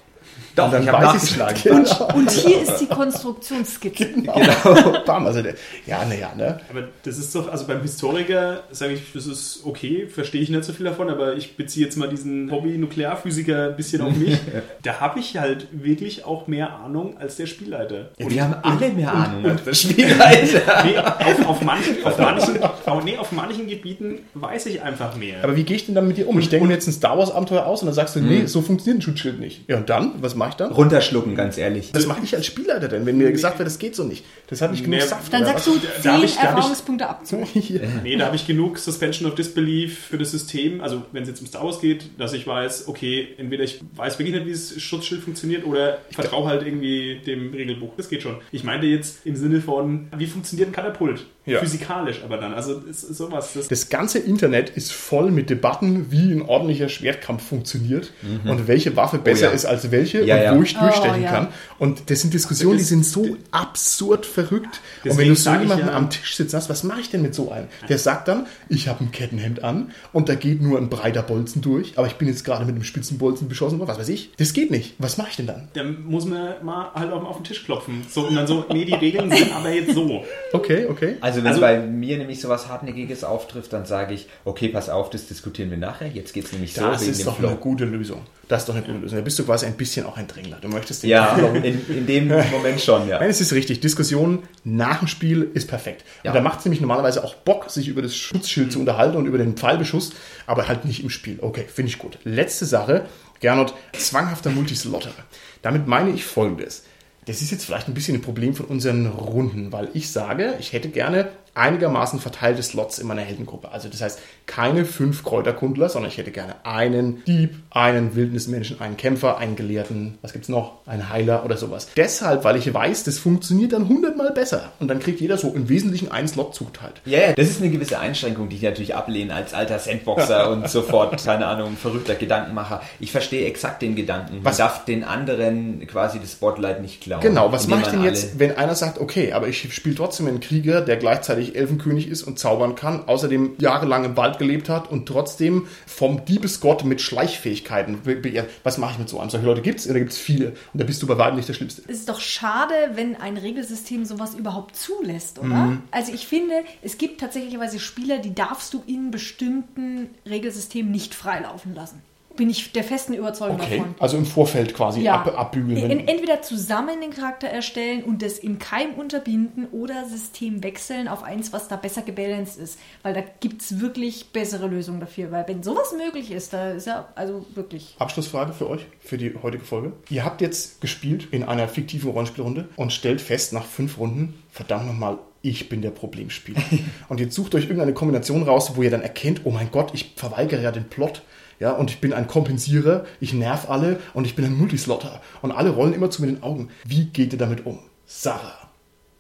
Doch, 0.57 0.65
Und 0.65 0.73
dann 0.73 0.83
ich 0.83 0.89
hab 0.89 1.03
weiß 1.03 1.23
ich's. 1.23 1.37
nachgeschlagen. 1.37 1.83
Genau. 1.85 2.13
Und 2.15 2.31
hier 2.31 2.61
ist 2.63 2.77
die 2.77 2.87
Konstruktionsskizze. 2.87 4.05
genau. 4.11 4.33
Bam, 5.05 5.27
also 5.27 5.41
der, 5.43 5.53
ja, 5.85 6.03
naja, 6.03 6.31
ne? 6.35 6.59
Aber 6.69 6.87
das 7.03 7.17
ist 7.19 7.33
doch, 7.35 7.47
also 7.51 7.65
beim 7.67 7.81
Historiker 7.81 8.63
sage 8.71 8.93
ich, 8.93 9.01
das 9.13 9.27
ist 9.27 9.61
okay, 9.65 10.07
verstehe 10.07 10.41
ich 10.41 10.49
nicht 10.49 10.63
so 10.63 10.73
viel 10.73 10.85
davon, 10.85 11.09
aber 11.09 11.35
ich 11.35 11.55
beziehe 11.55 11.85
jetzt 11.85 11.95
mal 11.95 12.09
diesen 12.09 12.49
Hobby-Nuklearphysiker 12.51 13.69
ein 13.69 13.75
bisschen 13.75 14.01
auf 14.01 14.15
mich. 14.15 14.37
da 14.83 14.99
habe 14.99 15.19
ich 15.19 15.37
halt 15.37 15.67
wirklich 15.71 16.25
auch 16.25 16.47
mehr 16.47 16.73
Ahnung 16.73 17.17
als 17.19 17.35
der 17.35 17.45
Spielleiter. 17.45 18.09
Ja, 18.17 18.29
wir 18.29 18.43
haben 18.43 18.55
alle 18.63 18.89
mehr 18.89 19.13
Ahnung 19.13 19.45
als 19.45 19.63
der 19.63 19.73
Spielleiter. 19.73 20.61
Nee, 20.87 20.97
auf, 20.97 21.47
auf, 21.47 21.61
manchen, 21.61 22.03
auf, 22.03 22.17
manchen, 22.17 22.63
auf, 22.63 23.03
nee, 23.03 23.17
auf 23.17 23.31
manchen 23.31 23.67
Gebieten 23.67 24.19
weiß 24.35 24.67
ich 24.67 24.81
einfach 24.81 25.15
mehr. 25.15 25.43
Aber 25.43 25.55
wie 25.55 25.63
gehe 25.63 25.75
ich 25.75 25.85
denn 25.85 25.95
dann 25.95 26.07
mit 26.07 26.17
dir 26.17 26.27
um? 26.27 26.37
Ich 26.39 26.49
denke 26.49 26.65
mir 26.67 26.73
jetzt 26.73 26.87
ein 26.87 26.93
Star 26.93 27.17
Wars 27.17 27.31
Abenteuer 27.31 27.65
aus 27.65 27.81
und 27.81 27.87
dann 27.87 27.95
sagst 27.95 28.15
du, 28.15 28.19
nee, 28.21 28.45
so 28.45 28.61
funktioniert 28.61 28.99
ein 28.99 29.01
Schutzschild 29.01 29.39
nicht. 29.39 29.67
Ja, 29.67 29.77
und 29.77 29.89
dann? 29.89 30.13
Was 30.21 30.35
mache 30.47 30.53
ich 30.53 30.57
dann? 30.57 30.71
Runterschlucken, 30.71 31.35
ganz 31.35 31.57
ehrlich. 31.57 31.89
Was 31.93 32.07
mache 32.07 32.21
ich 32.23 32.35
als 32.35 32.45
Spielleiter 32.45 32.87
denn, 32.87 33.05
wenn 33.05 33.17
mir 33.17 33.31
gesagt 33.31 33.59
wird, 33.59 33.67
das 33.67 33.79
geht 33.79 33.95
so 33.95 34.03
nicht? 34.03 34.25
Das 34.47 34.61
hat 34.61 34.71
nicht 34.71 34.83
genug 34.83 34.99
Nee, 34.99 35.05
Saft. 35.05 35.31
Dann 35.31 35.45
sagst 35.45 35.67
du 35.67 35.71
Da 36.03 36.11
hab 36.13 36.19
10 36.19 36.23
ich- 36.25 36.37
Erfahrungspunkte 36.37 37.07
Abzug. 37.07 37.47
Nee, 38.03 38.15
da 38.17 38.25
habe 38.27 38.35
ich 38.35 38.47
genug 38.47 38.77
Suspension 38.77 39.29
of 39.29 39.35
Disbelief 39.35 39.99
für 40.09 40.17
das 40.17 40.31
System. 40.31 40.81
Also, 40.81 41.03
wenn 41.11 41.23
es 41.23 41.29
jetzt 41.29 41.41
um 41.41 41.47
Star 41.47 41.63
Wars 41.63 41.79
geht, 41.81 42.05
dass 42.17 42.33
ich 42.33 42.47
weiß, 42.47 42.87
okay, 42.87 43.27
entweder 43.37 43.63
ich 43.63 43.81
weiß 43.95 44.17
wirklich 44.19 44.35
nicht, 44.35 44.45
wie 44.47 44.51
das 44.51 44.81
Schutzschild 44.81 45.21
funktioniert 45.21 45.65
oder 45.65 45.99
ich 46.09 46.15
vertraue 46.15 46.47
halt 46.47 46.65
irgendwie 46.65 47.19
dem 47.25 47.53
Regelbuch. 47.53 47.93
Das 47.97 48.09
geht 48.09 48.23
schon. 48.23 48.37
Ich 48.51 48.63
meinte 48.63 48.87
jetzt 48.87 49.25
im 49.25 49.35
Sinne 49.35 49.61
von, 49.61 50.07
wie 50.17 50.27
funktioniert 50.27 50.69
ein 50.69 50.73
Katapult? 50.73 51.25
Ja. 51.45 51.59
Physikalisch 51.59 52.21
aber 52.25 52.37
dann. 52.37 52.53
Also, 52.53 52.81
sowas. 52.91 53.51
Das, 53.53 53.67
Das 53.69 53.89
ganze 53.89 54.19
Internet 54.19 54.69
ist 54.69 54.91
voll 54.91 55.31
mit 55.31 55.49
Debatten, 55.49 56.11
wie 56.11 56.31
ein 56.33 56.41
ordentlicher 56.41 56.89
Schwertkampf 56.89 57.43
funktioniert 57.47 58.11
und 58.45 58.67
welche 58.67 58.95
Waffe 58.95 59.17
besser 59.17 59.47
ja. 59.47 59.51
ist 59.53 59.65
als 59.65 59.91
welche 59.91 60.23
Ja, 60.23 60.36
und 60.37 60.43
ja. 60.43 60.57
wo 60.57 60.61
ich 60.63 60.75
durchstechen 60.77 61.19
Oh, 61.21 61.23
ja. 61.23 61.29
kann. 61.31 61.47
Und 61.79 62.09
das 62.09 62.21
sind 62.21 62.33
Diskussionen, 62.33 62.77
Das- 62.77 62.83
die 62.87 62.89
sind 62.89 63.05
so 63.05 63.37
absurd 63.51 64.25
verrückt. 64.25 64.79
Und 65.03 65.17
wenn 65.17 65.27
du 65.27 65.35
so 65.35 65.51
jemanden 65.51 65.87
ja- 65.87 65.93
am 65.95 66.09
Tisch 66.09 66.35
sitzen 66.35 66.55
hast, 66.57 66.69
was 66.69 66.83
mache 66.83 67.01
ich 67.01 67.09
denn 67.09 67.21
mit 67.21 67.35
so 67.35 67.51
einem? 67.51 67.67
Der 67.89 67.97
sagt 67.97 68.27
dann, 68.27 68.47
ich 68.69 68.87
habe 68.87 69.03
ein 69.03 69.11
Kettenhemd 69.11 69.63
an 69.63 69.91
und 70.13 70.29
da 70.29 70.35
geht 70.35 70.61
nur 70.61 70.77
ein 70.77 70.89
breiter 70.89 71.21
Bolzen 71.23 71.61
durch, 71.61 71.93
aber 71.97 72.07
ich 72.07 72.13
bin 72.15 72.27
jetzt 72.27 72.43
gerade 72.45 72.65
mit 72.65 72.75
einem 72.75 72.83
spitzen 72.83 73.17
Bolzen 73.17 73.47
beschossen 73.49 73.79
oder 73.79 73.87
was 73.87 73.99
weiß 73.99 74.09
ich. 74.09 74.31
Das 74.37 74.53
geht 74.53 74.71
nicht. 74.71 74.95
Was 74.99 75.17
mache 75.17 75.29
ich 75.31 75.35
denn 75.37 75.47
dann? 75.47 75.67
da 75.73 75.83
muss 75.83 76.25
man 76.25 76.63
mal 76.63 76.91
halt 76.93 77.11
auch 77.11 77.21
mal 77.21 77.29
auf 77.29 77.37
den 77.37 77.43
Tisch 77.43 77.63
klopfen. 77.65 78.05
So, 78.09 78.27
und 78.27 78.35
dann 78.35 78.47
so, 78.47 78.65
nee, 78.71 78.85
die 78.85 78.93
Regeln 78.93 79.29
sind 79.31 79.53
aber 79.55 79.71
jetzt 79.71 79.93
so. 79.93 80.23
Okay, 80.53 80.85
okay. 80.89 81.15
Also 81.21 81.39
wenn 81.39 81.47
Also- 81.47 81.61
bei 81.61 81.79
mir 81.79 82.17
nämlich 82.17 82.41
sowas 82.41 82.67
Hartnäckiges 82.67 83.23
auftrifft, 83.23 83.73
dann 83.73 83.85
sage 83.85 84.13
ich, 84.13 84.27
okay, 84.45 84.69
pass 84.69 84.89
auf, 84.89 85.09
das 85.09 85.27
diskutieren 85.27 85.69
wir 85.69 85.77
nachher. 85.77 86.07
Jetzt 86.07 86.33
geht 86.33 86.45
es 86.45 86.51
nämlich 86.51 86.73
so 86.73 86.81
Das 86.81 87.01
wegen 87.01 87.11
ist 87.11 87.19
dem 87.21 87.25
doch 87.25 87.37
Flow. 87.37 87.47
eine 87.49 87.57
gute 87.57 87.85
Lösung. 87.85 88.21
Das 88.47 88.61
ist 88.63 88.69
doch 88.69 88.75
eine 88.75 88.85
gute 88.85 88.99
Lösung. 88.99 89.17
Da 89.17 89.23
bist 89.23 89.37
du 89.39 89.43
quasi 89.43 89.65
ein 89.65 89.73
bisschen 89.73 90.05
auch 90.05 90.15
ein 90.17 90.26
Drängler. 90.27 90.57
Du 90.61 90.67
möchtest 90.67 91.03
den 91.03 91.09
Ja, 91.09 91.35
in, 91.37 91.85
in 91.89 92.05
dem 92.05 92.27
Moment 92.27 92.79
schon, 92.81 93.07
ja. 93.07 93.19
Nein, 93.19 93.29
es 93.29 93.41
ist 93.41 93.53
richtig. 93.53 93.79
Diskussion 93.79 94.43
nach 94.63 94.99
dem 94.99 95.07
Spiel 95.07 95.49
ist 95.53 95.67
perfekt. 95.67 96.03
Ja. 96.23 96.31
Und 96.31 96.35
da 96.35 96.41
macht 96.41 96.59
es 96.59 96.65
nämlich 96.65 96.81
normalerweise 96.81 97.23
auch 97.23 97.35
Bock, 97.35 97.69
sich 97.69 97.87
über 97.87 98.01
das 98.01 98.15
Schutzschild 98.15 98.71
zu 98.71 98.79
unterhalten 98.79 99.17
und 99.17 99.25
über 99.25 99.37
den 99.37 99.55
Pfeilbeschuss, 99.55 100.11
aber 100.45 100.67
halt 100.67 100.85
nicht 100.85 101.03
im 101.03 101.09
Spiel. 101.09 101.39
Okay, 101.41 101.65
finde 101.73 101.89
ich 101.89 101.97
gut. 101.97 102.19
Letzte 102.23 102.65
Sache, 102.65 103.05
Gernot, 103.39 103.73
zwanghafter 103.93 104.49
Multislotterer. 104.49 105.13
Damit 105.61 105.87
meine 105.87 106.11
ich 106.11 106.25
folgendes. 106.25 106.83
Das 107.25 107.41
ist 107.41 107.51
jetzt 107.51 107.65
vielleicht 107.65 107.89
ein 107.89 107.93
bisschen 107.93 108.15
ein 108.15 108.21
Problem 108.21 108.55
von 108.55 108.67
unseren 108.67 109.05
Runden, 109.05 109.73
weil 109.73 109.89
ich 109.93 110.11
sage, 110.11 110.55
ich 110.59 110.71
hätte 110.71 110.87
gerne 110.87 111.27
einigermaßen 111.57 112.19
verteilte 112.19 112.61
Slots 112.63 112.99
in 112.99 113.07
meiner 113.07 113.21
Heldengruppe. 113.21 113.71
Also 113.71 113.89
das 113.89 114.01
heißt, 114.01 114.19
keine 114.45 114.85
fünf 114.85 115.23
Kräuterkundler, 115.23 115.89
sondern 115.89 116.11
ich 116.11 116.17
hätte 116.17 116.31
gerne 116.31 116.55
einen 116.63 117.23
Dieb, 117.25 117.55
einen 117.71 118.15
Wildnismenschen, 118.15 118.79
einen 118.79 118.97
Kämpfer, 118.97 119.37
einen 119.37 119.55
Gelehrten, 119.55 120.17
was 120.21 120.33
gibt's 120.33 120.49
noch? 120.49 120.85
Einen 120.85 121.09
Heiler 121.09 121.43
oder 121.43 121.57
sowas. 121.57 121.87
Deshalb, 121.97 122.43
weil 122.43 122.55
ich 122.55 122.73
weiß, 122.73 123.03
das 123.03 123.17
funktioniert 123.17 123.73
dann 123.73 123.87
hundertmal 123.89 124.31
besser. 124.31 124.71
Und 124.79 124.87
dann 124.87 124.99
kriegt 124.99 125.19
jeder 125.19 125.37
so 125.37 125.51
im 125.53 125.67
Wesentlichen 125.69 126.11
einen 126.11 126.27
Slot 126.27 126.55
zugeteilt. 126.55 127.01
Ja, 127.05 127.19
ja, 127.19 127.33
das 127.33 127.47
ist 127.47 127.61
eine 127.61 127.71
gewisse 127.71 127.99
Einschränkung, 127.99 128.49
die 128.49 128.55
ich 128.57 128.61
natürlich 128.61 128.95
ablehne 128.95 129.33
als 129.33 129.53
alter 129.53 129.79
Sandboxer 129.79 130.49
und 130.51 130.69
sofort, 130.69 131.23
keine 131.23 131.47
Ahnung, 131.47 131.75
verrückter 131.75 132.15
Gedankenmacher. 132.15 132.81
Ich 132.99 133.11
verstehe 133.11 133.45
exakt 133.47 133.81
den 133.81 133.95
Gedanken. 133.95 134.35
Man 134.37 134.45
Was- 134.45 134.57
darf 134.57 134.85
den 134.85 135.03
anderen 135.03 135.85
quasi 135.87 136.19
das 136.19 136.33
Spotlight 136.33 136.81
nicht 136.81 137.01
klauen. 137.01 137.21
Genau, 137.21 137.51
was 137.51 137.67
mache 137.67 137.81
ich 137.81 137.87
denn 137.87 138.03
jetzt, 138.03 138.39
wenn 138.39 138.55
einer 138.55 138.75
sagt, 138.75 138.99
okay, 138.99 139.33
aber 139.33 139.47
ich 139.47 139.73
spiele 139.73 139.95
trotzdem 139.95 140.27
einen 140.27 140.39
Krieger, 140.39 140.81
der 140.81 140.97
gleichzeitig 140.97 141.46
Elfenkönig 141.55 142.07
ist 142.07 142.23
und 142.23 142.39
zaubern 142.39 142.75
kann, 142.75 143.07
außerdem 143.07 143.55
jahrelang 143.59 144.05
im 144.05 144.17
Wald 144.17 144.39
gelebt 144.39 144.69
hat 144.69 144.91
und 144.91 145.07
trotzdem 145.07 145.67
vom 145.85 146.25
Diebesgott 146.25 146.83
mit 146.83 147.01
Schleichfähigkeiten 147.01 148.01
be- 148.03 148.15
beehrt. 148.15 148.49
Was 148.63 148.77
mache 148.77 148.93
ich 148.93 148.99
mit 148.99 149.09
so 149.09 149.19
einem? 149.19 149.29
Solche 149.29 149.45
Leute 149.45 149.61
gibt 149.61 149.79
es 149.79 149.89
oder 149.89 149.99
gibt 149.99 150.11
es 150.11 150.17
viele? 150.17 150.49
Und 150.73 150.81
da 150.81 150.83
bist 150.83 151.01
du 151.01 151.07
bei 151.07 151.17
weitem 151.17 151.35
nicht 151.35 151.47
der 151.49 151.53
Schlimmste. 151.53 151.81
Es 151.87 151.99
ist 151.99 152.09
doch 152.09 152.19
schade, 152.19 152.73
wenn 152.95 153.15
ein 153.15 153.37
Regelsystem 153.37 154.05
sowas 154.05 154.35
überhaupt 154.35 154.75
zulässt, 154.75 155.39
oder? 155.39 155.47
Mhm. 155.47 155.81
Also 155.91 156.11
ich 156.13 156.27
finde, 156.27 156.53
es 156.81 156.97
gibt 156.97 157.19
tatsächlich 157.19 157.57
Spieler, 157.79 158.19
die 158.19 158.35
darfst 158.35 158.73
du 158.73 158.83
in 158.85 159.11
bestimmten 159.11 160.09
Regelsystemen 160.27 160.91
nicht 160.91 161.15
freilaufen 161.15 161.73
lassen. 161.75 162.01
Bin 162.37 162.49
ich 162.49 162.71
der 162.71 162.83
festen 162.85 163.13
Überzeugung 163.13 163.59
Okay, 163.59 163.77
davon. 163.79 163.95
also 163.99 164.17
im 164.17 164.25
Vorfeld 164.25 164.73
quasi 164.73 165.01
Ja. 165.01 165.15
ab, 165.15 165.37
abbügeln. 165.37 166.07
entweder 166.07 166.41
zusammen 166.41 167.01
den 167.01 167.11
Charakter 167.11 167.47
erstellen 167.47 168.03
und 168.03 168.21
das 168.21 168.39
im 168.39 168.59
Keim 168.59 168.93
unterbinden 168.93 169.67
oder 169.71 170.05
System 170.07 170.63
wechseln 170.63 171.07
auf 171.09 171.23
eins, 171.23 171.51
was 171.51 171.67
da 171.67 171.75
besser 171.75 172.03
gebalanced 172.03 172.57
ist. 172.57 172.79
Weil 173.03 173.13
da 173.13 173.21
gibt 173.41 173.61
es 173.61 173.81
wirklich 173.81 174.31
bessere 174.31 174.67
Lösungen 174.67 174.99
dafür. 175.01 175.31
Weil 175.31 175.47
wenn 175.47 175.63
sowas 175.63 175.93
möglich 175.97 176.31
ist, 176.31 176.53
da 176.53 176.71
ist 176.71 176.87
ja 176.87 177.07
also 177.15 177.45
wirklich. 177.55 177.95
Abschlussfrage 177.99 178.53
für 178.53 178.69
euch, 178.69 178.85
für 178.99 179.17
die 179.17 179.33
heutige 179.43 179.65
Folge. 179.65 179.91
Ihr 180.09 180.23
habt 180.23 180.39
jetzt 180.41 180.79
gespielt 180.79 181.27
in 181.31 181.43
einer 181.43 181.67
fiktiven 181.67 182.11
Rollenspielrunde 182.11 182.69
und 182.77 182.93
stellt 182.93 183.19
fest 183.19 183.51
nach 183.51 183.65
fünf 183.65 183.97
Runden, 183.97 184.35
verdammt 184.51 184.87
nochmal, 184.87 185.17
ich 185.41 185.69
bin 185.69 185.81
der 185.81 185.91
Problemspieler. 185.91 186.61
und 187.09 187.19
jetzt 187.19 187.35
sucht 187.35 187.55
euch 187.55 187.63
irgendeine 187.63 187.93
Kombination 187.93 188.43
raus, 188.43 188.73
wo 188.75 188.83
ihr 188.83 188.89
dann 188.91 189.01
erkennt, 189.01 189.41
oh 189.45 189.51
mein 189.51 189.71
Gott, 189.71 189.91
ich 189.93 190.13
verweigere 190.15 190.61
ja 190.61 190.71
den 190.71 190.85
Plot. 190.89 191.21
Ja, 191.59 191.71
und 191.71 191.89
ich 191.89 191.99
bin 191.99 192.13
ein 192.13 192.27
Kompensierer, 192.27 193.05
ich 193.19 193.33
nerv 193.33 193.69
alle 193.69 193.99
und 194.13 194.25
ich 194.25 194.35
bin 194.35 194.45
ein 194.45 194.55
Multislotter. 194.55 195.21
Und 195.41 195.51
alle 195.51 195.71
rollen 195.71 195.93
immer 195.93 196.09
zu 196.11 196.21
mir 196.21 196.27
den 196.27 196.43
Augen. 196.43 196.69
Wie 196.85 197.05
geht 197.05 197.33
ihr 197.33 197.39
damit 197.39 197.65
um? 197.65 197.79
Sarah. 198.05 198.69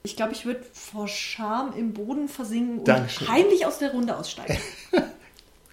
Ich 0.03 0.15
glaube, 0.15 0.33
ich 0.33 0.45
würde 0.45 0.61
vor 0.71 1.07
Scham 1.07 1.73
im 1.77 1.93
Boden 1.93 2.29
versinken 2.29 2.79
und 2.79 2.87
Dankeschön. 2.87 3.27
heimlich 3.27 3.65
aus 3.65 3.79
der 3.79 3.91
Runde 3.91 4.15
aussteigen. 4.15 4.57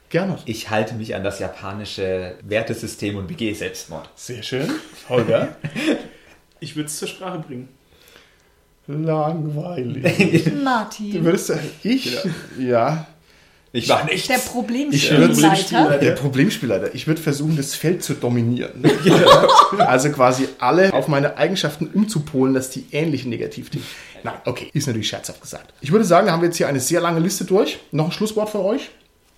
Gerne. 0.08 0.38
Ich 0.44 0.70
halte 0.70 0.94
mich 0.94 1.14
an 1.14 1.22
das 1.24 1.38
japanische 1.38 2.36
Wertesystem 2.42 3.16
und 3.16 3.26
begehe 3.26 3.54
Selbstmord. 3.54 4.08
Sehr 4.16 4.42
schön. 4.42 4.70
Holger. 5.08 5.56
Ich 6.60 6.76
würde 6.76 6.86
es 6.86 6.96
zur 6.98 7.08
Sprache 7.08 7.40
bringen. 7.40 7.68
Langweilig. 8.86 10.44
Du 10.44 10.50
Martin, 10.52 11.22
würdest 11.24 11.48
sagen, 11.48 11.70
ich? 11.82 12.18
Ja. 12.58 13.06
Ich 13.76 13.88
war 13.88 14.04
nichts. 14.04 14.28
der 14.28 14.38
Problemspielleiter. 14.38 15.98
Der 15.98 16.12
Problemspielleiter. 16.12 16.94
Ich 16.94 17.08
würde 17.08 17.20
versuchen, 17.20 17.56
das 17.56 17.74
Feld 17.74 18.04
zu 18.04 18.14
dominieren. 18.14 18.84
Also 19.78 20.10
quasi 20.10 20.48
alle 20.60 20.92
auf 20.92 21.08
meine 21.08 21.36
Eigenschaften 21.36 21.88
umzupolen, 21.92 22.54
dass 22.54 22.70
die 22.70 22.86
ähnlich 22.92 23.24
negativ 23.24 23.70
sind. 23.72 23.82
Nein, 24.22 24.34
okay, 24.44 24.70
ist 24.72 24.86
natürlich 24.86 25.08
scherzhaft 25.08 25.40
gesagt. 25.40 25.74
Ich 25.80 25.90
würde 25.90 26.04
sagen, 26.04 26.26
da 26.26 26.32
haben 26.32 26.40
wir 26.40 26.46
jetzt 26.46 26.56
hier 26.56 26.68
eine 26.68 26.78
sehr 26.78 27.00
lange 27.00 27.18
Liste 27.18 27.44
durch. 27.44 27.78
Noch 27.90 28.06
ein 28.06 28.12
Schlusswort 28.12 28.48
von 28.48 28.60
euch? 28.60 28.90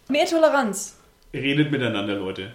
Mehr 0.09 0.26
Toleranz. 0.26 0.95
Redet 1.32 1.70
miteinander, 1.70 2.14
Leute. 2.14 2.53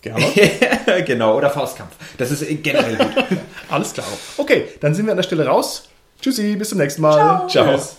Gerne. 0.00 0.24
genau, 1.06 1.36
oder 1.36 1.50
Faustkampf. 1.50 1.96
Das 2.16 2.30
ist 2.30 2.44
generell 2.62 2.96
gut. 2.96 3.38
Alles 3.68 3.92
klar. 3.92 4.06
Okay, 4.36 4.68
dann 4.80 4.94
sind 4.94 5.06
wir 5.06 5.12
an 5.12 5.16
der 5.16 5.24
Stelle 5.24 5.46
raus. 5.46 5.88
Tschüssi, 6.20 6.54
bis 6.56 6.68
zum 6.68 6.78
nächsten 6.78 7.02
Mal. 7.02 7.14
Ciao. 7.14 7.48
Ciao. 7.48 7.74
Tschüss. 7.76 7.96